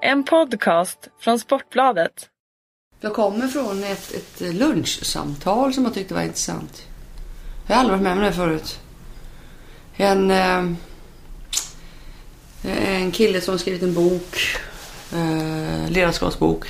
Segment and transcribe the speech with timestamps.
[0.00, 2.28] En podcast från Sportbladet.
[3.00, 6.86] Jag kommer från ett, ett lunchsamtal som jag tyckte var intressant.
[7.66, 8.80] Jag har aldrig varit med om det förut.
[9.96, 10.64] En, eh,
[12.62, 14.36] en kille som har skrivit en bok,
[15.12, 16.66] eh, ledarskapsbok.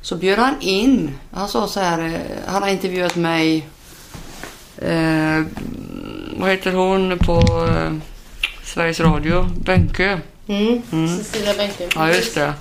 [0.00, 3.68] Så bjöd han in, han sa så här, eh, han har intervjuat mig,
[4.76, 5.42] eh,
[6.36, 7.92] vad heter hon på eh,
[8.64, 10.20] Sveriges Radio, Bönke.
[10.48, 10.82] Mm.
[11.18, 11.88] Cecilia Bänke.
[11.94, 12.52] Ja, just det.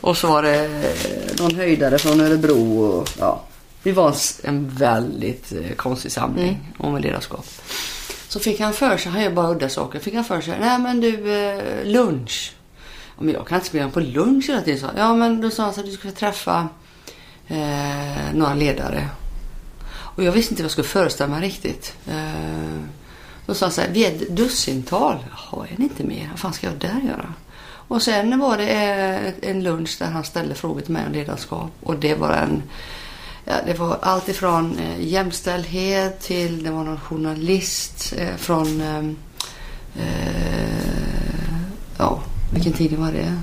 [0.00, 2.82] Och så var det eh, någon höjdare från Örebro.
[2.82, 3.42] Och, ja,
[3.82, 7.46] vi var en väldigt eh, konstig samling om ledarskap.
[8.28, 10.78] Så fick han för sig, han gör bara udda saker, fick han för sig, nej
[10.78, 12.52] men du, eh, lunch.
[13.16, 14.80] Ja, men jag kan inte spela på lunch hela tiden.
[14.80, 14.86] Så.
[14.96, 16.68] Ja, men då sa han så att du skulle träffa
[17.48, 19.08] eh, några ledare.
[19.88, 21.94] Och jag visste inte vad jag skulle föreställa mig riktigt.
[22.08, 22.80] Eh,
[23.50, 25.16] då sa han så här, vi är ett dussintal.
[25.52, 26.28] Är ni inte mer?
[26.30, 27.34] Vad fan ska jag där göra?
[27.88, 28.70] Och sen var det
[29.42, 31.70] eh, en lunch där han ställde frågor till mig om ledarskap.
[31.82, 32.62] Och det var en
[33.44, 38.98] Ja, det var allt ifrån eh, jämställdhet till det var någon journalist eh, från eh,
[40.04, 41.56] eh,
[41.98, 42.20] ja,
[42.52, 43.40] vilken tidning var det?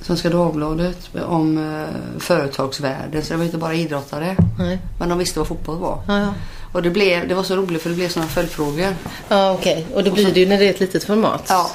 [0.00, 3.22] Svenska Dagbladet om eh, företagsvärlden.
[3.22, 4.36] Så det var inte bara idrottare.
[4.58, 4.78] Nej.
[4.98, 6.02] Men de visste vad fotboll var.
[6.06, 6.34] Ja, ja.
[6.72, 8.94] Och det, blev, det var så roligt för det blev sådana följdfrågor.
[9.28, 9.86] ja okej.
[9.94, 11.44] Och då blir det ju när det är ett litet format.
[11.48, 11.70] Ja,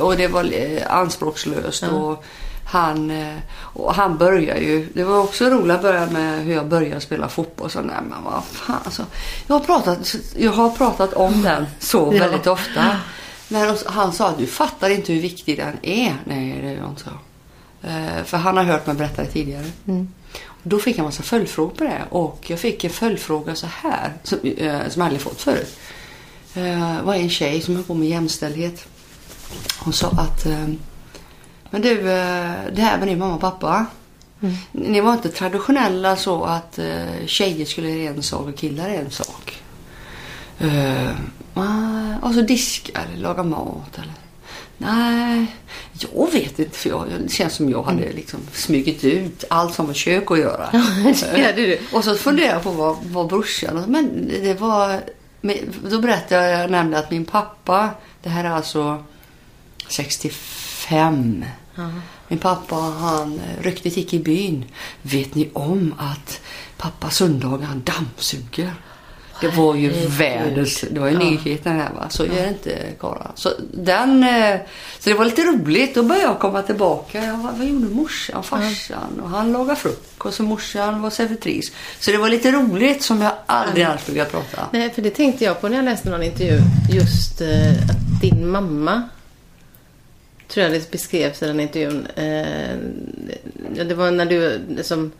[0.00, 1.82] och det var eh, anspråkslöst.
[1.82, 2.24] Och
[2.66, 6.66] han, eh, och han började ju, det var också roligt att börja med hur jag
[6.68, 7.70] började spela fotboll.
[7.70, 9.02] Så, nej, men vad fan, alltså,
[9.46, 12.20] jag, har pratat, jag har pratat om den så Ja.
[12.20, 12.96] väldigt ofta.
[13.48, 16.16] Men han sa att du fattar inte hur viktig den är.
[16.24, 17.02] Nej, det gör jag inte.
[17.02, 17.10] så.
[17.88, 19.64] Eh, För han har hört mig berätta det tidigare.
[20.66, 22.02] Då fick jag en massa följdfrågor på det.
[22.10, 25.78] Och jag fick en följdfråga så här, som, eh, som jag aldrig fått förut.
[26.54, 28.86] Eh, var en tjej som höll på med jämställdhet.
[29.78, 30.68] Hon sa att eh,
[31.70, 33.86] Men du, eh, det här med din mamma och pappa.
[34.72, 39.10] Ni var inte traditionella så att eh, tjejer skulle göra en sak och killar en
[39.10, 39.62] sak.
[40.58, 41.10] Eh,
[41.54, 44.12] nej, och så diska eller laga mat eller
[44.78, 45.46] Nej,
[45.98, 46.78] jag vet inte.
[46.78, 50.38] För jag, det känns som jag hade liksom smugit ut allt som var kök att
[50.38, 50.70] göra.
[51.34, 51.78] det hade du.
[51.92, 53.84] Och så funderade jag på vad, vad brorsan...
[53.88, 55.00] Men det var...
[55.90, 57.90] Då berättade jag nämligen att min pappa,
[58.22, 59.04] det här är alltså
[59.88, 61.44] 65.
[62.28, 64.64] Min pappa han ryktet gick i byn.
[65.02, 66.40] Vet ni om att
[66.76, 68.72] pappa söndagar han dammsuger?
[69.50, 70.10] Det var ju Herregud.
[70.10, 70.84] världens...
[70.90, 72.06] Det var ju nyheten här va.
[72.10, 73.32] Så gör inte karlar.
[73.34, 74.22] Så den...
[74.22, 74.56] eh,
[74.98, 75.94] Så det var lite roligt.
[75.94, 77.24] Då började jag komma tillbaka.
[77.24, 79.20] Ja, vad, vad gjorde morsan och farsan?
[79.22, 81.72] Och han lagade frukost och morsan var servitris.
[82.00, 84.68] Så det var lite roligt som jag aldrig annars brukar prata.
[84.72, 86.58] Nej, för det tänkte jag på när jag läste någon intervju.
[86.92, 89.02] Just eh, att din mamma,
[90.48, 92.06] tror jag det beskrevs i den intervjun.
[92.16, 92.76] Eh,
[93.76, 95.12] ja, det var när du liksom...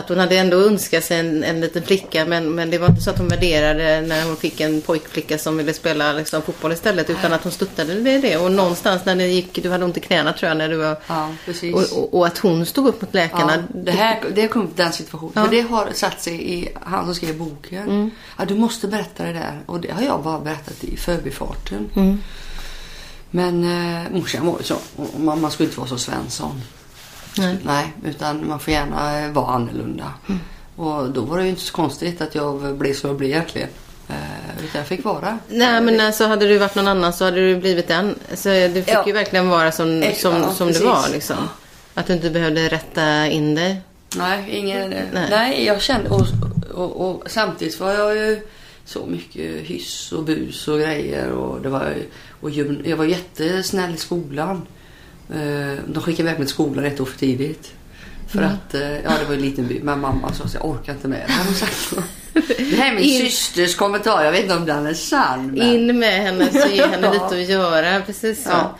[0.00, 3.00] Att hon hade ändå önskat sig en, en liten flicka men, men det var inte
[3.02, 7.10] så att hon värderade när hon fick en pojkflicka som ville spela liksom, fotboll istället
[7.10, 8.36] utan att hon stöttade det, det.
[8.36, 10.96] Och någonstans när det gick, du hade ont i knäna tror jag när du var...
[11.06, 11.30] Ja.
[11.74, 13.52] Och, och, och att hon stod upp mot läkarna.
[13.56, 15.32] Ja, det, här, det kom upp den situationen.
[15.34, 15.44] Ja.
[15.44, 18.10] För det har satt sig i han som skrev boken.
[18.38, 19.60] Ja, du måste berätta det där.
[19.66, 21.90] Och det har jag bara berättat i förbifarten.
[23.30, 24.76] Men eh, morsan var ju så.
[24.96, 26.62] Och Man, man skulle inte vara så Svensson.
[27.38, 27.56] Nej.
[27.62, 30.12] Nej, utan man får gärna eh, vara annorlunda.
[30.76, 33.68] Och då var det ju inte så konstigt att jag blev som jag blev egentligen.
[34.08, 35.38] Eh, utan jag fick vara.
[35.48, 38.14] Nej men alltså hade du varit någon annan så hade du blivit den.
[38.34, 39.02] Så du fick Ja.
[39.06, 41.36] ju verkligen vara som, Eh, som, ja, som du var liksom.
[41.94, 43.80] Att du inte behövde rätta in dig.
[44.16, 45.26] Nej, ingen, Nej.
[45.30, 45.64] nej.
[45.64, 46.26] jag kände och,
[46.74, 48.40] och, och samtidigt var jag ju
[48.84, 51.94] så mycket hyss och bus och grejer och det var
[52.40, 52.50] och
[52.84, 54.66] jag var jättesnäll i skolan.
[55.34, 57.72] Eh, De skickade iväg mig till skolan ett år för tidigt.
[58.28, 60.92] För att, eh, ja det var en liten by, men mamma sa så jag orkar
[60.92, 61.32] inte med det.
[61.32, 61.92] Har hon sagt.
[62.58, 65.46] Det här är min In- systers kommentar, jag vet inte om den är sann.
[65.46, 65.62] Men...
[65.68, 68.00] In med henne så ge henne lite att göra.
[68.00, 68.50] Precis så.
[68.50, 68.78] Ja.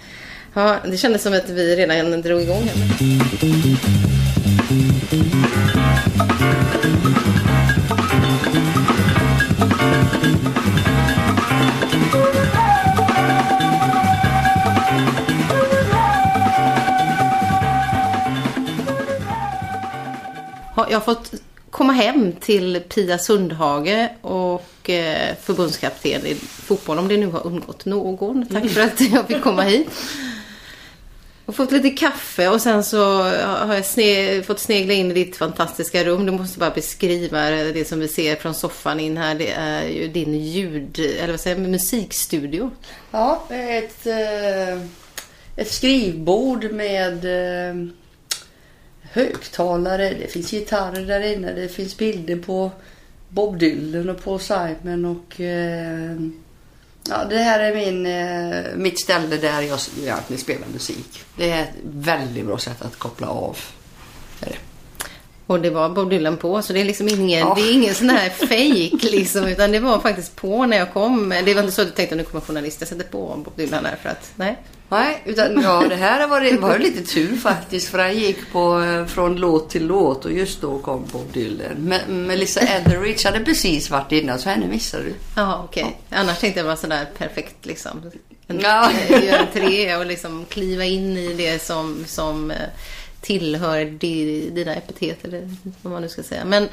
[0.54, 0.76] Ja.
[0.90, 4.09] det kändes som att vi redan drog igång henne.
[20.90, 21.32] Jag har fått
[21.70, 27.84] komma hem till Pia Sundhage och eh, förbundskapten i fotboll om det nu har undgått
[27.84, 28.46] någon.
[28.46, 29.88] Tack för att jag fick komma hit.
[31.46, 35.36] Och fått lite kaffe och sen så har jag sne, fått snegla in i ditt
[35.36, 36.26] fantastiska rum.
[36.26, 39.34] Du måste bara beskriva det som vi ser från soffan in här.
[39.34, 42.70] Det är ju din ljud, eller vad säger jag, musikstudio.
[43.10, 44.82] Ja, ett, eh,
[45.56, 47.74] ett skrivbord med eh,
[49.10, 50.14] högtalare.
[50.14, 51.52] Det finns gitarrer där inne.
[51.52, 52.70] Det finns bilder på
[53.28, 56.16] Bob Dylan och Paul Simon och eh,
[57.08, 61.24] ja, det här är min, eh, mitt ställe där jag egentligen spelar musik.
[61.36, 63.58] Det är ett väldigt bra sätt att koppla av.
[64.40, 64.69] Är det.
[65.50, 67.54] Och det var Bob Dylan på, så det är liksom ingen, Ja.
[67.56, 71.28] det är ingen sån här fake liksom, utan det var faktiskt på när jag kom.
[71.44, 73.82] Det var inte så att du tänkte nu kommer journalist, jag sätter på Bob Dylan
[73.82, 74.56] där för att, nej.
[74.88, 79.06] Nej, utan ja, det här var, var lite tur faktiskt för han gick på, eh,
[79.06, 81.66] från låt till låt och just då kom Bob Dylan.
[81.78, 85.14] Men Melissa Etheridge hade precis varit innan så henne missade du.
[85.36, 85.96] Jaha, okej.
[86.10, 88.02] Annars tänkte jag vara sådär perfekt liksom.
[88.46, 88.90] En, Ja.
[89.10, 92.56] Göra entré och liksom kliva in i det som, som eh,
[93.20, 96.44] tillhör di, dina epitet eller vad man nu ska säga.
[96.44, 96.68] Men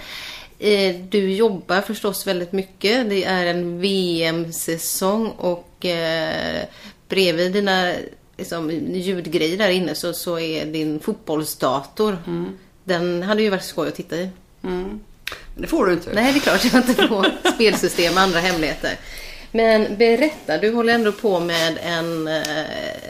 [0.60, 3.10] eh, du jobbar förstås väldigt mycket.
[3.10, 6.66] Det är en VM-säsong och eh,
[7.10, 7.94] bredvid dina
[8.38, 12.18] liksom, ljudgrejer där inne så, så är din fotbollsdator.
[12.84, 14.30] Den hade ju varit skoj att titta i.
[14.64, 15.00] Mm.
[15.54, 16.14] Men det får du inte.
[16.14, 18.98] Nej, det är klart jag inte får spelsystem och andra hemligheter.
[19.57, 22.44] Men berätta, du håller ändå på med en, eh,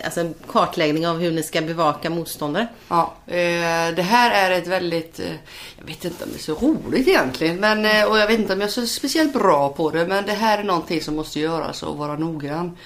[0.03, 2.67] alltså en kartläggning av hur ni ska bevaka motståndare.
[2.88, 5.25] Ja, eh, det här är ett väldigt, eh,
[5.77, 8.59] jag vet inte om det är så roligt egentligen, men, och jag vet inte om
[8.59, 11.83] jag är så speciellt bra på det, men det här är någonting som måste göras
[11.83, 12.77] och vara noggrann.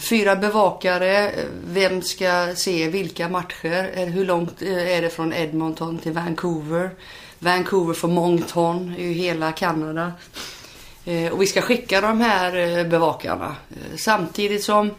[0.00, 1.32] Fyra bevakare,
[1.66, 4.06] vem ska se vilka matcher?
[4.06, 6.90] Hur långt är det från Edmonton till Vancouver?
[7.38, 10.12] Vancouver för Moncton, är ju hela Kanada.
[11.10, 14.90] Eh, och vi ska skicka de här eh, bevakarna eh, samtidigt som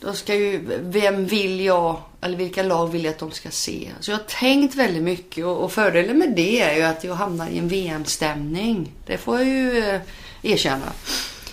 [0.00, 3.90] då ska ju, vem vill jag, eller vilka lag vill jag att de ska se?
[4.00, 7.14] Så jag har tänkt väldigt mycket och, och fördelen med det är ju att jag
[7.14, 8.92] hamnar i en VM-stämning.
[9.06, 10.00] Det får jag ju eh,
[10.42, 10.92] erkänna.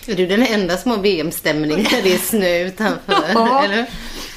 [0.06, 3.24] Är du den enda som har VM-stämning när det är snö utanför?
[3.34, 3.64] Ja.
[3.64, 3.86] Eller?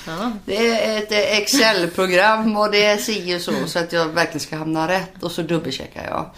[0.08, 0.32] Ja.
[0.46, 4.56] Det är ett Excel-program och det är si och så, så att jag verkligen ska
[4.56, 6.30] hamna rätt och så dubbelcheckar jag.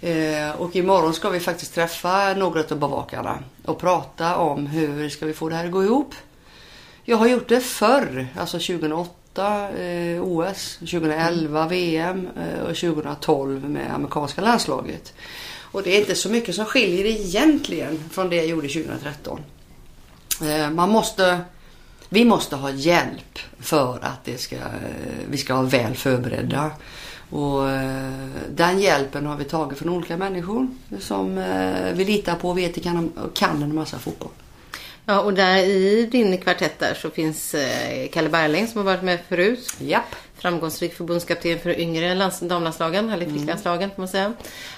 [0.00, 5.26] Eh, och imorgon ska vi faktiskt träffa några av bevakarna och prata om hur ska
[5.26, 6.14] vi få det här att gå ihop.
[7.04, 13.94] Jag har gjort det förr, alltså 2008 eh, OS, 2011 VM eh, och 2012 med
[13.94, 15.14] amerikanska landslaget.
[15.70, 19.40] Och det är inte så mycket som skiljer egentligen från det jag gjorde 2013.
[20.42, 21.40] Eh, man måste,
[22.08, 24.62] vi måste ha hjälp för att det ska, eh,
[25.30, 26.70] vi ska vara väl förberedda.
[27.30, 28.12] Och eh,
[28.50, 32.82] den hjälpen har vi tagit från olika människor som eh, vi litar på och vet
[32.82, 34.30] kan, kan en massa fotboll.
[35.04, 39.02] ja, och där i din kvartett där så finns eh, Kalle Berling som har varit
[39.02, 39.76] med förut.
[39.78, 40.16] Japp.
[40.38, 44.32] Framgångsrik förbundskapten för yngre lands- damlandslagen, eller flicklandslagen får man säga.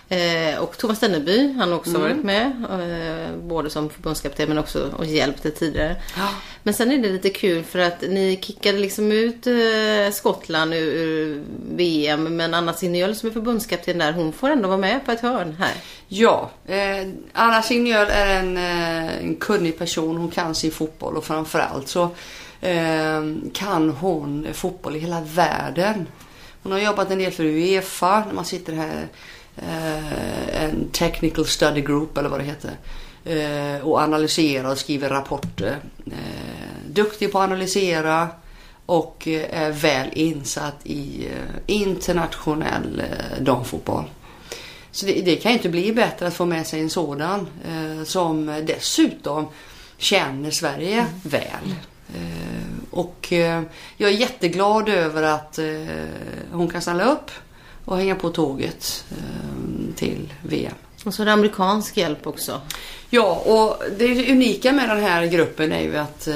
[0.09, 2.47] Eh, och Thomas Denneby, han har också varit med.
[2.47, 5.97] Eh, både som förbundskapten men också och hjälpt det tidigare.
[6.17, 6.29] Ja.
[6.63, 10.95] Men sen är det lite kul för att ni kickade liksom ut eh, Skottland ur,
[10.95, 11.43] ur
[11.75, 12.37] VM.
[12.37, 15.57] Men Anna Signöl som är förbundskapten där, hon får ändå vara med på ett hörn
[15.59, 15.75] här.
[16.09, 20.17] Ja, eh, Anna Signöl är en, eh, en kunnig person.
[20.17, 22.11] Hon kan sin fotboll och framförallt så
[23.53, 26.07] kan hon fotboll i hela världen.
[26.63, 29.09] Hon har jobbat en del för Uefa när man sitter här
[29.57, 32.71] eh, en technical study group eller vad det heter.
[33.25, 35.79] Eh, och analyserar och skriver rapporter.
[36.07, 38.29] Eh, duktig på att analysera
[38.87, 41.29] och är väl insatt i
[41.67, 43.03] internationell
[43.41, 44.05] damfotboll.
[44.91, 47.47] Så det, det kan ju inte bli bättre att få med sig en sådan
[48.05, 49.49] som dessutom
[49.97, 51.75] känner Sverige väl.
[52.15, 53.63] Eh, och eh,
[53.97, 55.67] jag är jätteglad över att eh,
[56.53, 57.31] hon kan ställa upp
[57.85, 59.05] och hänga på tåget
[59.97, 60.75] till VM.
[61.05, 62.61] Och så är det amerikansk hjälp också.
[63.11, 66.29] Ja, och det unika med den här gruppen är ju att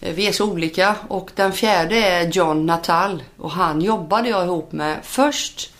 [0.00, 0.96] vi är så olika.
[1.08, 3.22] Och den fjärde är John Natal.
[3.36, 5.72] Och han jobbade jag ihop med först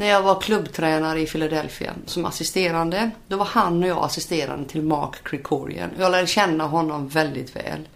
[0.00, 3.10] när jag var klubbtränare i Philadelphia som assisterande.
[3.28, 5.90] Då var han och jag assisterande till Mark Krikorian.
[5.98, 7.88] Jag lärde känna honom väldigt väl.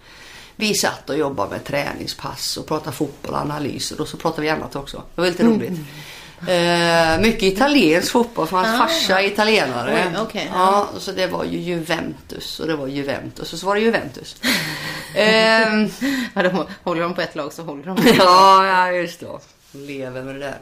[0.56, 4.48] Vi satt och jobbade med träningspass och pratade fotboll och analyser och så pratade vi
[4.48, 5.02] annat också.
[5.14, 5.78] Det var lite roligt.
[6.48, 8.86] Eh, mycket italiensk fotboll för hans Ah.
[8.86, 10.12] farsa är italienare.
[10.14, 13.74] Oj, okej, ja, så det var ju Juventus och det var Juventus och så var
[13.74, 14.36] det Juventus.
[15.14, 15.88] Ehm,
[16.34, 17.96] Ja, de, håller de på ett lag så håller de.
[18.18, 19.26] ja, ja, just det.
[19.78, 20.58] Lever med det där.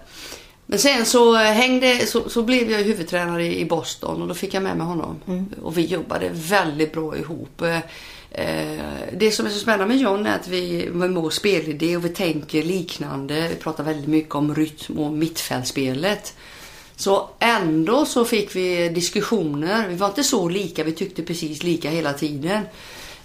[0.66, 4.62] Men sen så hängde, så, så blev jag huvudtränare i Boston och då fick jag
[4.62, 5.20] med mig honom.
[5.62, 7.62] Och vi jobbade väldigt bra ihop.
[8.34, 12.04] Eh, det som är så spännande med John är att vi har vår spelidé och
[12.04, 13.48] vi tänker liknande.
[13.48, 16.34] Vi pratar väldigt mycket om rytm och mittfältsspelet.
[16.96, 19.88] Så ändå så fick vi diskussioner.
[19.88, 22.62] Vi var inte så lika, vi tyckte precis lika hela tiden.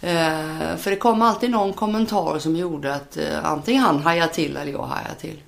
[0.02, 4.58] Eh, för det kom alltid någon kommentar som gjorde att eh, antingen han hajade till
[4.58, 5.42] eller jag hajade till.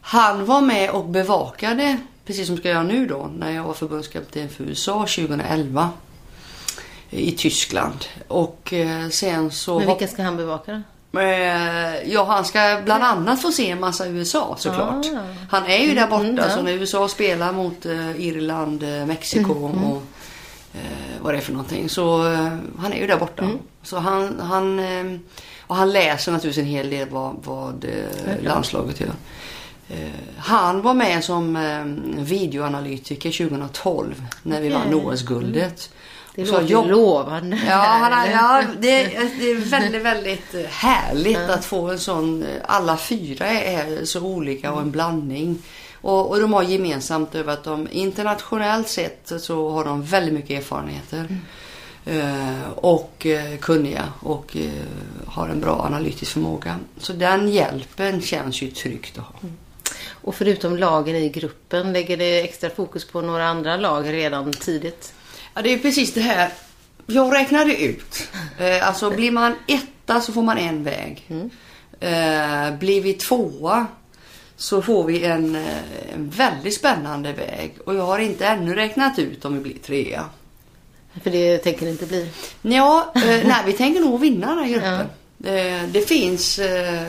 [0.00, 1.96] Han var med och bevakade,
[2.26, 5.90] precis som ska göra nu då, när jag var förbundskapten för USA 2011
[7.10, 8.04] i Tyskland.
[8.28, 9.78] Och eh, sen så...
[9.78, 11.20] Men vilka ska han bevaka då?
[11.20, 15.06] Eh, Ja, han ska bland annat få se en massa USA såklart.
[15.06, 15.18] Ah.
[15.50, 16.50] Han är ju där borta Mm, ja.
[16.50, 20.02] så när USA spelar mot eh, Irland, Mexiko Mm, och
[20.74, 20.80] eh,
[21.20, 21.88] vad det är för någonting.
[21.88, 22.22] Så
[22.78, 23.44] han är ju där borta.
[23.44, 23.58] Mm.
[23.82, 24.80] Så han, han,
[25.66, 27.86] och han läser naturligtvis en hel del vad, vad
[28.42, 29.12] landslaget gör.
[30.36, 31.58] Han var med som
[32.18, 35.90] videoanalytiker 2012 när vi vann OS-guldet.
[36.34, 37.60] Det låter jobb- lovande.
[37.68, 39.02] Ja, han ja det,
[39.38, 42.44] det är väldigt, väldigt eh, härligt att få en sån...
[42.66, 45.62] Alla fyra är så olika och en blandning.
[46.00, 50.58] Och, och de har gemensamt över att de internationellt sett så har de väldigt mycket
[50.58, 51.38] erfarenheter.
[52.06, 54.70] Eh, och eh, kunniga och eh,
[55.26, 56.76] har en bra analytisk förmåga.
[56.98, 59.34] Så den hjälpen känns ju tryggt att ha.
[60.10, 65.12] Och förutom lagen i gruppen, lägger det extra fokus på några andra lag redan tidigt?
[65.60, 66.50] Ja, det är precis det här.
[67.06, 68.28] Jag räknade ut.
[68.58, 71.26] Eh, alltså blir man etta så får man en väg.
[72.00, 73.86] Eh, blir vi tvåa
[74.56, 77.74] så får vi en, eh, en väldigt spännande väg.
[77.84, 80.24] Och jag har inte ännu räknat ut om vi blir trea.
[81.22, 82.30] För det tänker det inte bli.
[82.62, 85.06] Ja, nej, vi tänker nog vinna den här gruppen.
[85.44, 86.60] Eh, det finns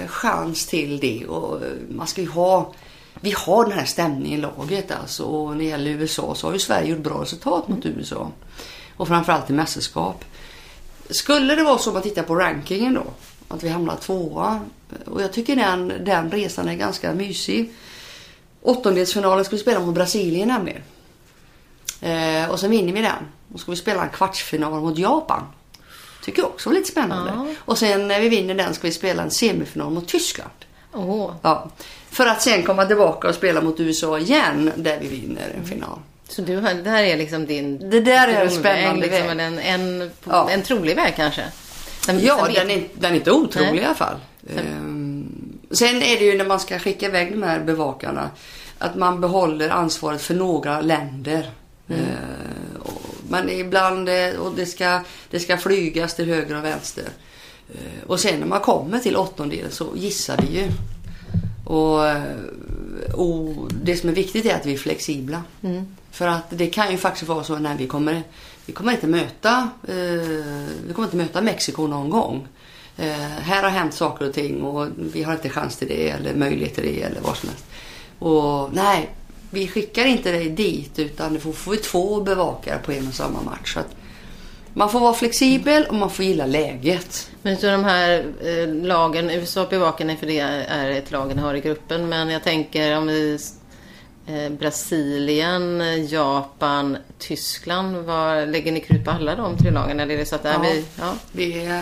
[0.08, 2.74] chans till det och man ska ju ha
[3.22, 5.24] vi har den här stämningen i laget alltså.
[5.24, 8.32] Och när det gäller USA så har ju Sverige gjort bra resultat mot USA.
[8.98, 10.26] Och framförallt i mästerskap.
[11.10, 13.04] Skulle det vara så om man tittar på rankingen då.
[13.48, 14.60] Att vi hamnar tvåa.
[15.06, 17.72] Och jag tycker den, den resan är ganska mysig.
[18.62, 20.82] Åttondelsfinalen ska vi spela mot Brasilien nämligen.
[22.02, 23.28] Eh, och sen vinner vi den.
[23.54, 25.44] Och ska vi spela en kvartsfinal mot Japan.
[26.24, 27.32] Tycker jag också var lite spännande.
[27.36, 27.48] Ja.
[27.60, 30.52] Och sen när vi vinner den ska vi spela en semifinal mot Tyskland.
[30.94, 31.70] Åh, Ja.
[32.12, 36.00] För att sen komma tillbaka och spela mot USA igen där vi vinner en final.
[36.30, 39.40] så du det här är liksom din Det där är en spännande liksom, väg.
[39.40, 40.50] En, en, Ja.
[40.50, 41.44] en trolig väg kanske?
[42.06, 43.82] Sen- Ja, sen den är, den är inte otrolig Nej.
[43.82, 44.16] i alla fall.
[44.58, 45.26] Ehm,
[45.72, 48.30] sen är det ju när man ska skicka iväg de här bevakarna
[48.78, 51.50] att man behåller ansvaret för några länder.
[51.90, 52.02] Mm.
[52.02, 52.08] Ehm,
[53.30, 55.00] men ibland, eh, och det ska,
[55.30, 57.04] det ska flygas till höger och vänster.
[57.74, 60.68] Ehm, och sen när man kommer till åttondel så gissar vi ju.
[61.72, 62.00] Och,
[63.14, 65.44] och det som är viktigt är att vi är flexibla.
[65.64, 65.96] Mm.
[66.12, 68.24] För att det kan ju faktiskt vara så när vi kommer,
[68.66, 69.96] vi kommer inte möta, eh,
[70.88, 72.48] vi kommer inte möta Mexiko någon gång.
[72.98, 73.12] Eh,
[73.42, 76.76] här har hänt saker och ting och vi har inte chans till det eller möjlighet
[76.76, 77.66] till det eller vad som helst.
[78.20, 79.10] Och nej,
[79.50, 83.14] vi skickar inte dig dit utan det får, får vi två bevakare på en och
[83.14, 83.74] samma match.
[83.74, 83.96] Så att
[84.74, 87.30] man får vara flexibel och man får gilla läget.
[87.42, 91.42] Men utav de här eh, lagen, USA bevakar ni för det är ett lag ni
[91.42, 92.10] har i gruppen.
[92.10, 93.38] Men jag tänker om vi
[94.28, 97.96] eh, Brasilien, Japan, Tyskland.
[97.98, 100.00] Var, lägger ni krut på alla de tre lagen?
[100.00, 100.60] Eller är det så att Ja.
[100.64, 100.86] vi...
[101.00, 101.14] Ja.
[101.32, 101.82] Vi, eh,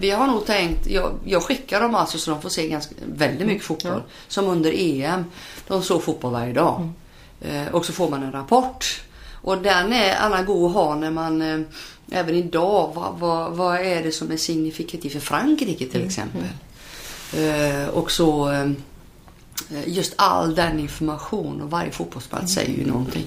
[0.00, 3.46] vi har nog tänkt, jag, jag skickar dem alltså så de får se ganska, väldigt
[3.46, 4.02] mycket fotboll.
[4.28, 5.24] Som under EM.
[5.68, 6.88] De såg fotboll varje dag.
[7.40, 9.00] Eh, och så får man en rapport.
[9.42, 11.60] Och den är alla god att ha när man, eh,
[12.10, 16.42] även idag, vad, vad, vad är det som är signifikativt för Frankrike till exempel.
[17.36, 18.68] Eh, och så eh,
[19.86, 23.26] just all den information och varje fotbollsplats säger ju någonting.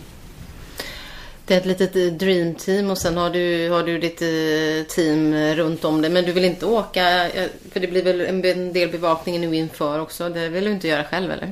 [1.46, 4.96] Det är ett litet eh, dream team och sen har du, har du ditt eh,
[4.96, 6.10] team eh, runt om det.
[6.10, 7.30] Men du vill inte åka,
[7.72, 10.30] för det blir väl en en del bevakning nu inför också.
[10.30, 11.52] Det vill du inte göra själv eller?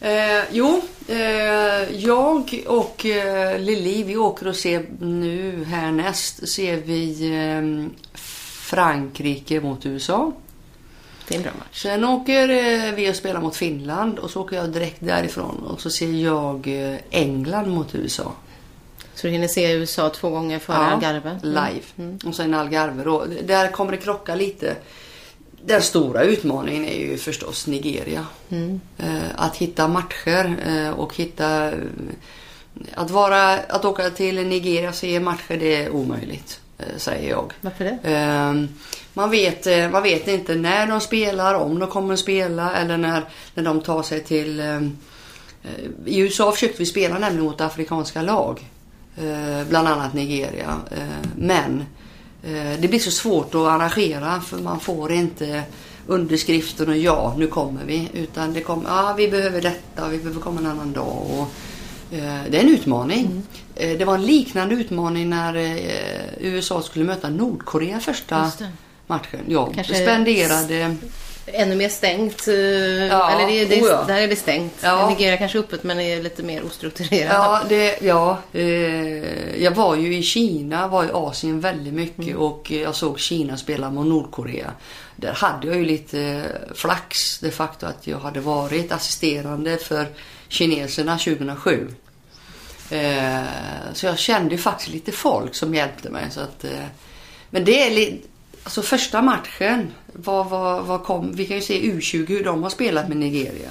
[0.00, 7.30] Eh, jo, eh, jag och eh, Lili vi åker och ser nu härnäst ser vi
[7.34, 8.08] eh,
[8.68, 10.32] Frankrike mot USA.
[11.28, 11.82] Det är en bra match.
[11.82, 15.80] Sen åker eh, vi och spelar mot Finland och så åker jag direkt därifrån och
[15.80, 18.32] så ser jag eh, England mot USA.
[19.14, 21.30] Så du hinner se USA två gånger före Algarve?
[21.30, 21.40] Mm.
[21.42, 22.16] live.
[22.28, 23.26] Och sen Algarve då.
[23.44, 24.76] Där kommer det krocka lite.
[25.64, 28.26] Den stora utmaningen är ju förstås Nigeria.
[28.48, 28.80] Mm.
[28.98, 31.68] Eh, att hitta matcher eh, och hitta...
[31.72, 31.78] eh,
[32.94, 36.60] Att, vara, att åka till Nigeria och se matcher det är omöjligt,
[36.96, 37.52] säger jag.
[37.60, 38.68] Varför det?
[39.14, 43.22] Man vet, man vet inte när de spelar, om de kommer att spela eller när,
[43.54, 44.60] när de tar sig till...
[46.06, 48.66] I USA försökte vi spela nämligen mot afrikanska lag.
[49.68, 50.76] Bland annat Nigeria.
[51.36, 51.84] Men
[52.80, 55.62] det blir så svårt att arrangera för man får inte
[56.06, 58.08] underskriften och ja, nu kommer vi.
[58.14, 61.26] Utan det kommer, ja vi behöver detta, vi behöver komma en annan dag.
[61.30, 61.48] Och,
[62.12, 62.18] Eh,
[62.50, 63.42] Det är en utmaning.
[63.74, 65.76] Eh, Det var en liknande utmaning när eh,
[66.40, 68.52] USA skulle möta Nordkorea första
[69.06, 69.40] matchen.
[69.48, 70.96] Ja, Kanske- spenderade...
[71.52, 72.48] Ännu mer stängt.
[72.48, 74.04] eh, Ja, eller det, det, oh ja.
[74.08, 74.74] Där är det stängt.
[74.80, 75.10] Ja.
[75.10, 77.32] Nigeria kanske öppet men är lite mer ostrukturerat.
[77.32, 82.72] Ja, det, ja eh, jag var ju i Kina, var i Asien väldigt mycket och
[82.72, 84.72] eh, jag såg Kina spela mot Nordkorea.
[85.16, 90.06] Där hade jag ju lite eh, flax de facto att jag hade varit assisterande för
[90.48, 91.88] kineserna 2007.
[92.90, 93.42] Eh,
[93.92, 96.24] så jag kände ju faktiskt lite folk som hjälpte mig.
[96.30, 96.70] Så att, eh,
[97.50, 98.28] men det är lite...
[98.68, 102.70] Alltså första matchen, vad, vad, vad kom, vi kan ju se U20 hur de har
[102.70, 103.70] spelat med Nigeria.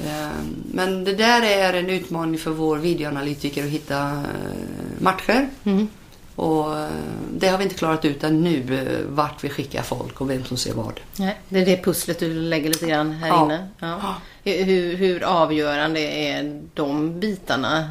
[0.00, 0.28] Eh,
[0.72, 5.48] Men det där är en utmaning för vår videoanalytiker att hitta eh, matcher.
[5.64, 5.88] Mm.
[6.34, 6.88] Och eh,
[7.36, 10.44] det har vi inte klarat ut än nu, eh, vart vi skickar folk och vem
[10.44, 11.00] som ser vad.
[11.18, 13.44] Nej, det är det pusslet du lägger lite grann här Ja.
[13.44, 13.68] inne.
[13.78, 14.14] Ja.
[14.44, 17.90] Hur, hur avgörande är de bitarna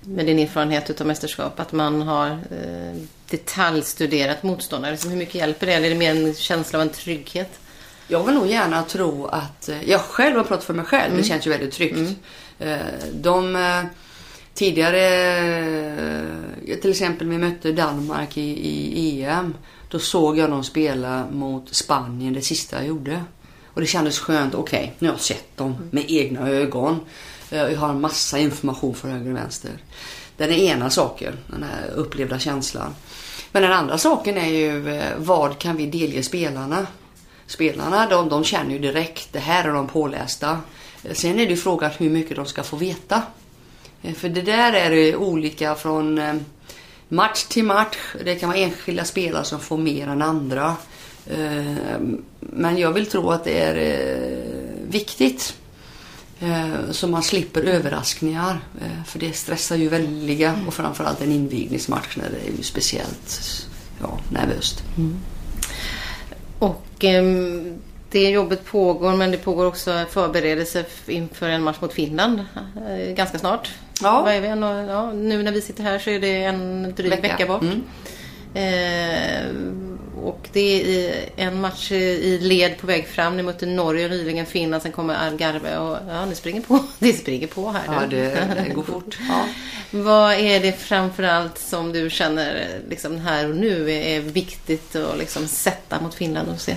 [0.00, 1.60] med din erfarenhet av mästerskap?
[1.60, 2.38] Att man har
[3.30, 4.92] detaljstuderat motståndare.
[4.92, 5.72] Liksom hur mycket hjälper det?
[5.72, 7.60] Eller är det mer en känsla av en trygghet?
[8.08, 11.24] Jag vill nog gärna tro att, eh, jag själv har pratat för mig själv, det
[11.24, 12.18] känns ju väldigt tryggt.
[12.58, 12.78] Eh,
[13.12, 13.82] De eh,
[14.54, 15.00] tidigare,
[16.82, 18.50] till exempel vi mötte Danmark i,
[19.00, 19.54] i EM.
[19.88, 23.24] Då såg jag dem spela mot Spanien det sista jag gjorde.
[23.66, 27.00] Och det kändes skönt, okej nu har jag sett dem med egna ögon.
[27.50, 29.70] Jag har en massa information från höger och vänster.
[30.36, 32.94] Det är den ena saken, den här upplevda känslan.
[33.52, 36.86] Men den andra saken är ju eh, vad kan vi delge spelarna?
[37.46, 40.58] Spelarna de, de känner ju direkt, det här är de pålästa.
[41.04, 43.22] Eh, sen är det ju frågan hur mycket de ska få veta.
[44.02, 46.20] Eh, för det där är det olika från
[47.08, 47.96] match till match.
[48.24, 50.76] Det kan vara enskilda spelare som får mer än andra.
[52.40, 53.74] Men jag vill tro att det är
[54.88, 55.59] viktigt.
[56.40, 58.60] Eh, Så man slipper överraskningar.
[58.80, 63.66] Eh, För det stressar ju väldiga och framförallt en invigningsmatch när det är ju speciellt
[64.02, 64.82] ja, nervöst.
[66.58, 67.78] Och ehm,
[68.10, 72.40] det jobbet pågår men det pågår också förberedelse f- inför en match mot Finland
[72.88, 73.70] eh, ganska snart.
[74.02, 74.22] Ja.
[74.22, 74.48] Vad är vi?
[74.48, 77.46] En, ja, nu när vi sitter här så är det en dryg vecka, Vecka.
[77.46, 77.62] bort.
[77.62, 77.82] Mm.
[78.54, 79.46] Eh,
[80.16, 83.36] och det är en match i led på väg fram.
[83.36, 84.82] Ni mötte Norge och nyligen Finland.
[84.82, 86.84] Sen kommer Algarve och ja, ni springer på.
[86.98, 89.18] Det springer på här Ja, det, det går fort.
[89.28, 89.46] Ja.
[89.90, 95.48] Vad är det framförallt som du känner liksom här och nu är, viktigt att liksom
[95.48, 96.76] sätta mot Finland och se?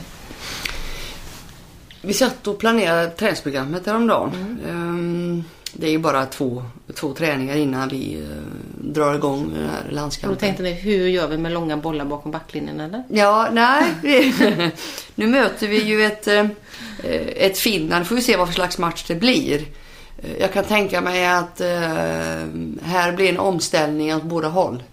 [2.02, 4.60] Vi satt och planerade träningsprogrammet häromdagen.
[4.70, 5.44] Ehm,
[5.74, 6.64] Det är ju bara två,
[6.96, 8.38] två träningar innan vi eh,
[8.82, 10.38] drar igång den här Och då landskampen.
[10.38, 13.04] tänkte ni, hur gör vi med långa bollar bakom backlinjen eller?
[13.10, 13.84] Ja, nej.
[15.16, 16.46] nu möter vi ju ett, eh,
[17.36, 18.08] ett Finland.
[18.08, 19.62] får vi se vad för slags match det blir.
[20.24, 21.68] Eh, Jag kan tänka mig att eh,
[22.84, 24.84] här blir en omställning åt båda håll.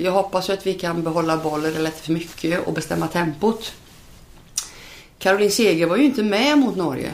[0.00, 3.72] Jag hoppas att vi kan behålla bollen relativt mycket och bestämma tempot.
[5.18, 7.10] Caroline Seger var ju inte med mot Norge.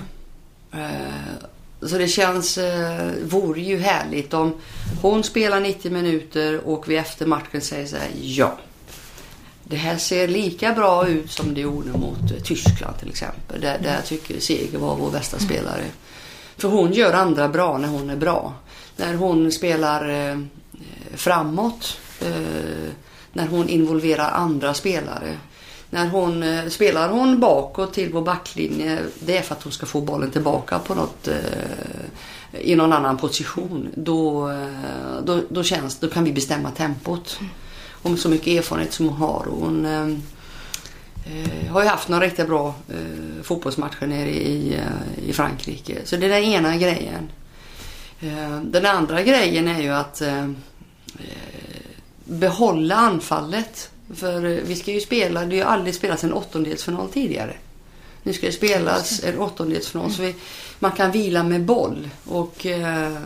[1.83, 4.55] Så det känns, eh, vore ju härligt om
[5.03, 8.59] hon spelar 90 minuter och vi efter matchen säger så här, ja.
[9.64, 13.61] Det här ser lika bra ut som det gjorde mot eh, Tyskland till exempel.
[13.61, 15.85] Där, där jag tycker Seger var vår bästa spelare.
[16.57, 18.55] För hon gör andra bra när hon är bra.
[18.97, 20.38] När hon spelar eh,
[21.14, 21.99] framåt.
[22.21, 22.93] Eh,
[23.33, 25.38] när hon involverar andra spelare.
[25.90, 28.98] När hon eh, spelar hon bakåt till vår backlinje.
[29.18, 31.35] Det är för att hon ska få bollen tillbaka på något eh,
[32.53, 33.88] i någon annan position.
[33.94, 37.38] Då, eh, då, då, känns, då kan vi bestämma tempot.
[38.03, 39.46] Hon har så mycket erfarenhet som hon har.
[39.50, 40.09] Hon eh,
[41.35, 44.81] eh, har ju haft några riktigt bra eh, fotbollsmatcher nere i,
[45.26, 45.98] i Frankrike.
[46.05, 47.31] Så det är den ena grejen.
[48.20, 50.50] Eh, den andra grejen är ju att eh,
[52.24, 53.89] behålla anfallet.
[54.14, 57.55] För eh, vi ska ju spela, det har ju aldrig spelats en åttondelsfinal tidigare.
[58.23, 60.35] Nu ska det spelas en åttondelsfinal så vi,
[60.79, 62.09] man kan vila med boll.
[62.25, 63.16] Och, eh,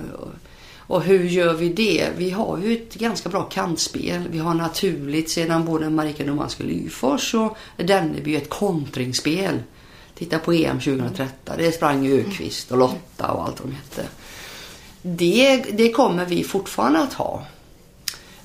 [0.87, 2.09] och hur gör vi det?
[2.17, 4.29] Vi har ju ett ganska bra kantspel.
[4.31, 9.63] Vi har naturligt sedan både Marika Nomanska Lyfors och Denneby ett kontringsspel.
[10.15, 11.57] Titta på EM 2013.
[11.59, 14.09] Det sprang ju Ökvist och Lotta och allt vad de hette.
[15.03, 17.47] Det, det kommer vi fortfarande att ha.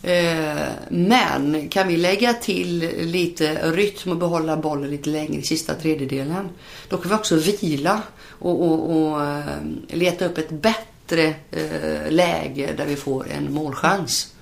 [0.03, 2.79] Eh, men kan vi lägga till
[3.11, 6.49] lite rytm och behålla bollen lite längre i sista tredjedelen.
[6.89, 9.43] Då kan vi också vila och, och, och eh,
[9.87, 14.33] leta upp ett bättre eh, läge där vi får en målchans.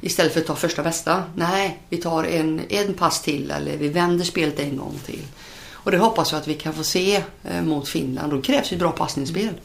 [0.00, 1.22] Istället för att ta första bästa.
[1.34, 5.22] Nej, vi tar en, en pass till eller vi vänder spelet en gång till.
[5.72, 7.22] Och det hoppas jag att vi kan få se
[7.62, 8.32] mot Finland.
[8.32, 9.42] Då krävs ju bra passningsspel.
[9.42, 9.60] Mm.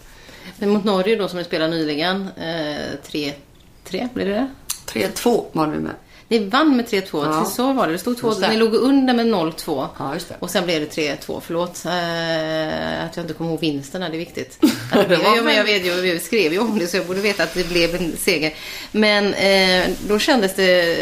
[0.57, 2.29] Men mot Norge då som vi spelade nyligen.
[2.37, 3.33] 3-3
[4.13, 4.47] blev det?
[4.93, 5.91] 3-2 var vi med.
[6.27, 7.45] Ni vann med 3-2, Ja.
[7.45, 7.93] så var det.
[7.93, 8.47] Det stod 2 Just det.
[8.49, 9.87] Ni låg under med 0-2.
[9.99, 10.15] Ja.
[10.39, 11.41] Och sen blev det 3-2.
[11.45, 14.01] Förlåt eh, att jag inte kommer ihåg vinsten.
[14.01, 14.57] här, Det är viktigt.
[14.93, 16.97] Ja, det Det var ja, men jag vet ju, vi skrev ju om det så
[16.97, 18.53] jag borde veta att det blev en seger.
[18.91, 20.97] Men eh, då kändes det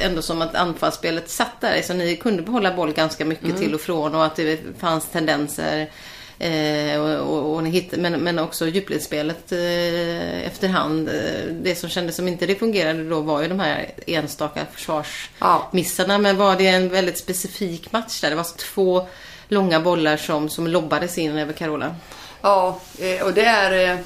[0.00, 1.82] ändå som att anfallsspelet satt där.
[1.82, 3.60] Så ni kunde behålla boll ganska mycket Mm.
[3.60, 5.90] till och från och att det fanns tendenser.
[6.40, 11.08] Eh, och, och, och hittade, men, men också djupledsspelet eh, efterhand.
[11.08, 11.14] Eh,
[11.62, 16.14] det som kändes som inte det fungerade då var ju de här enstaka försvarsmissarna.
[16.14, 16.18] Ja.
[16.18, 18.30] Men var det en väldigt specifik match där?
[18.30, 19.06] Det var alltså två
[19.48, 21.94] långa bollar som, som lobbades in över Carola.
[22.40, 23.94] Ja, eh, och det är...
[23.94, 24.00] eh,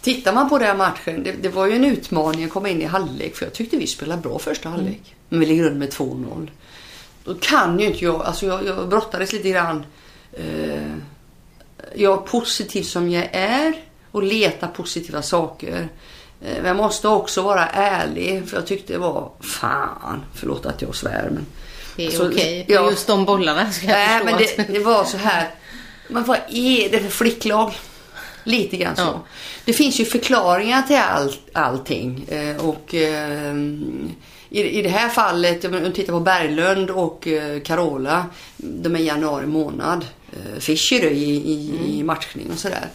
[0.00, 2.82] Tittar man på den här matchen, det, det var ju en utmaning att komma in
[2.82, 3.36] i halvlek.
[3.36, 5.14] För jag tyckte vi spelade bra första halvlek.
[5.28, 6.50] Men vi ligger under med 2-0.
[7.24, 8.22] Då kan ju inte jag...
[8.22, 9.86] Alltså jag, jag brottades lite grann.
[10.32, 10.82] Eh,
[11.94, 13.74] jag positiv som jag är
[14.10, 15.88] och letar positiva saker.
[16.42, 18.48] Eh, men jag måste också vara ärlig.
[18.48, 19.30] För jag tyckte det var...
[19.40, 21.46] Fan, förlåt att jag svär men...
[21.96, 22.64] Det är Alltså, okej.
[22.68, 22.90] ja.
[22.90, 25.50] Just de bollarna ska jag Nej, men det, det var så här.
[26.08, 27.72] Men vad är det för flicklag?
[28.44, 29.02] Lite grann så.
[29.02, 29.24] Ja.
[29.64, 32.24] Det finns ju förklaringar till all, allting.
[32.28, 33.54] Eh, och eh,
[34.50, 38.26] i, i det här fallet, om du tittar på Berglund och eh, Carola.
[38.56, 40.04] De är i januari månad.
[40.32, 42.88] Eh, Fischer i, i, i matchning och sådär.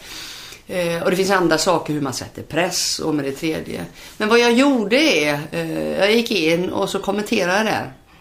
[0.67, 3.85] Eh, och det finns andra saker hur man sätter press och med det tredje.
[4.17, 7.65] Men vad jag gjorde är, eh, jag gick in och så kommenterade jag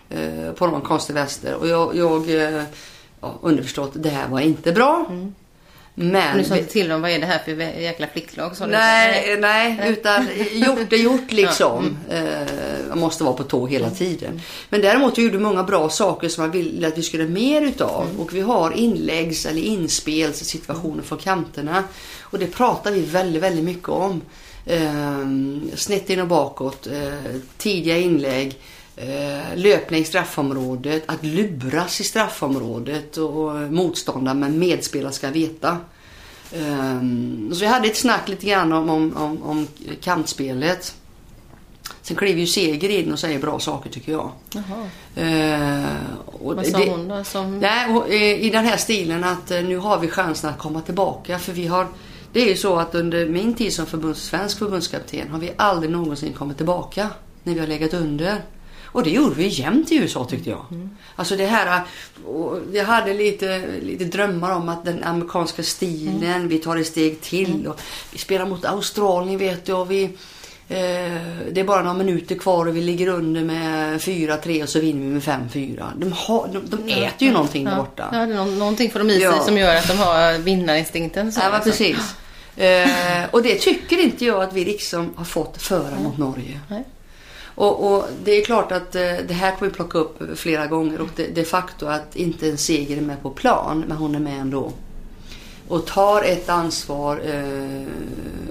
[0.09, 1.55] det eh, på någon konstig vänster.
[1.55, 2.27] Och jag, jag
[3.20, 5.07] ja, underförstått, det här var inte bra.
[5.94, 6.37] Men...
[6.37, 8.57] Nu sa inte till dem, vad är det här för jäkla flicklag?
[8.66, 8.72] du?
[8.72, 11.98] Nej, nej, utan gjort är gjort liksom.
[12.11, 12.22] Eh,
[12.88, 14.40] Man måste vara på tå hela tiden.
[14.68, 18.07] Men däremot gjorde vi många bra saker som man ville att vi skulle mer utav.
[18.18, 21.85] Och vi har inläggs eller inspelssituationer från kanterna.
[22.20, 24.20] Och det pratar vi väldigt, väldigt mycket om.
[24.66, 25.26] Eh,
[25.76, 27.12] snett in och bakåt, eh,
[27.59, 28.59] tidiga inlägg.
[28.96, 35.76] Eh, löpning i straffområdet, att luras i straffområdet och motståndare men medspelare ska veta.
[36.57, 39.66] Ehm, så vi hade ett snack lite grann om, om, om, om
[40.00, 40.94] kantspelet.
[42.02, 44.31] Sen klev ju Seger in och säger bra saker tycker jag.
[46.26, 47.24] Och Vad sa det- hon då?
[47.24, 47.59] Som...
[47.59, 50.81] Nej, och, eh, i den här stilen att eh, nu har vi chansen att komma
[50.81, 51.38] tillbaka.
[51.38, 51.87] För vi har,
[52.33, 55.90] det är ju så att under min tid som förbunds, svensk förbundskapten har vi aldrig
[55.92, 57.09] någonsin kommit tillbaka
[57.42, 58.40] när vi har legat under.
[58.92, 60.66] Och det gjorde vi jämt i USA tyckte jag.
[61.16, 61.81] Alltså det här,
[62.72, 67.66] jag hade lite, lite drömmar om att den amerikanska stilen, vi tar ett steg till.
[67.66, 67.81] Och
[68.12, 70.11] vi spelar mot Australien vet du och vi, eh,
[71.52, 75.00] det är bara några minuter kvar och vi ligger under med 4-3 och så vinner
[75.00, 75.85] vi med 5-4.
[75.96, 77.76] De, har, de, de äter ju någonting där ja.
[77.78, 78.09] borta.
[78.12, 79.40] Ja, nå- någonting får de i sig Ja.
[79.44, 81.33] som gör att de har vinnarinstinkten.
[81.33, 81.70] Så Ja, alltså.
[81.70, 82.14] precis.
[82.57, 86.61] Eh, och det tycker inte jag att vi liksom har fått föra mot Norge.
[86.68, 86.85] Nej.
[87.55, 91.01] Och, och det är klart att eh, det här kommer vi plocka upp flera gånger
[91.01, 94.21] och det, det faktum att inte en seger är med på plan, men hon är
[94.21, 94.73] med ändå.
[95.69, 97.87] Och tar ett ansvar eh,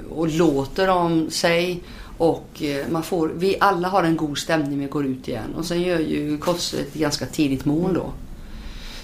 [0.10, 1.84] och låter dem sig
[2.18, 5.56] och eh, man får, vi alla har en god stämning när vi går ut igen.
[5.58, 8.14] Och sen gör ju Kosse ett ganska tidigt mål då.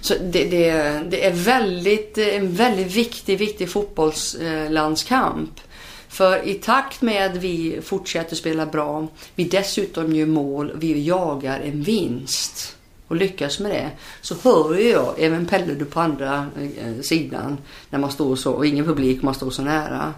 [0.02, 0.72] Så det, det,
[1.10, 5.60] det är väldigt, en väldigt viktig, viktig fotbollslandskamp.
[6.10, 11.84] För i takt med vi fortsätter spela bra, vi dessutom gör mål, vi jagar en
[11.84, 12.76] vinst
[13.08, 13.90] och lyckas med det.
[14.22, 16.46] Så hör ju jag även Pelle du på andra
[16.78, 17.58] eh, sidan
[17.90, 20.14] när man står så och ingen publik, man står så nära.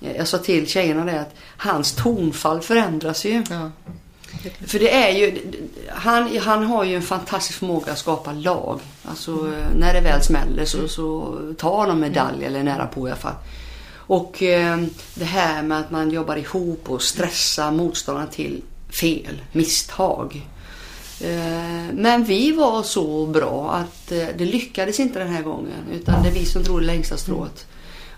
[0.00, 3.42] Eh, Jag sa till tjejerna det att hans tonfall förändras ju.
[3.50, 3.70] Ja.
[4.66, 5.38] För det är ju,
[5.88, 8.80] han, han har ju en fantastisk förmåga att skapa lag.
[9.04, 13.10] Alltså eh, när det väl smäller så, så tar de medalj eller nära på i
[13.10, 13.34] alla fall.
[14.10, 14.78] Och eh,
[15.14, 18.62] det här med att man jobbar ihop och stressar motståndaren till
[19.00, 20.46] fel, misstag.
[21.20, 25.84] Eh, men vi var så bra att eh, det lyckades inte den här gången.
[25.92, 27.66] Utan det är vi som drog det längsta strået.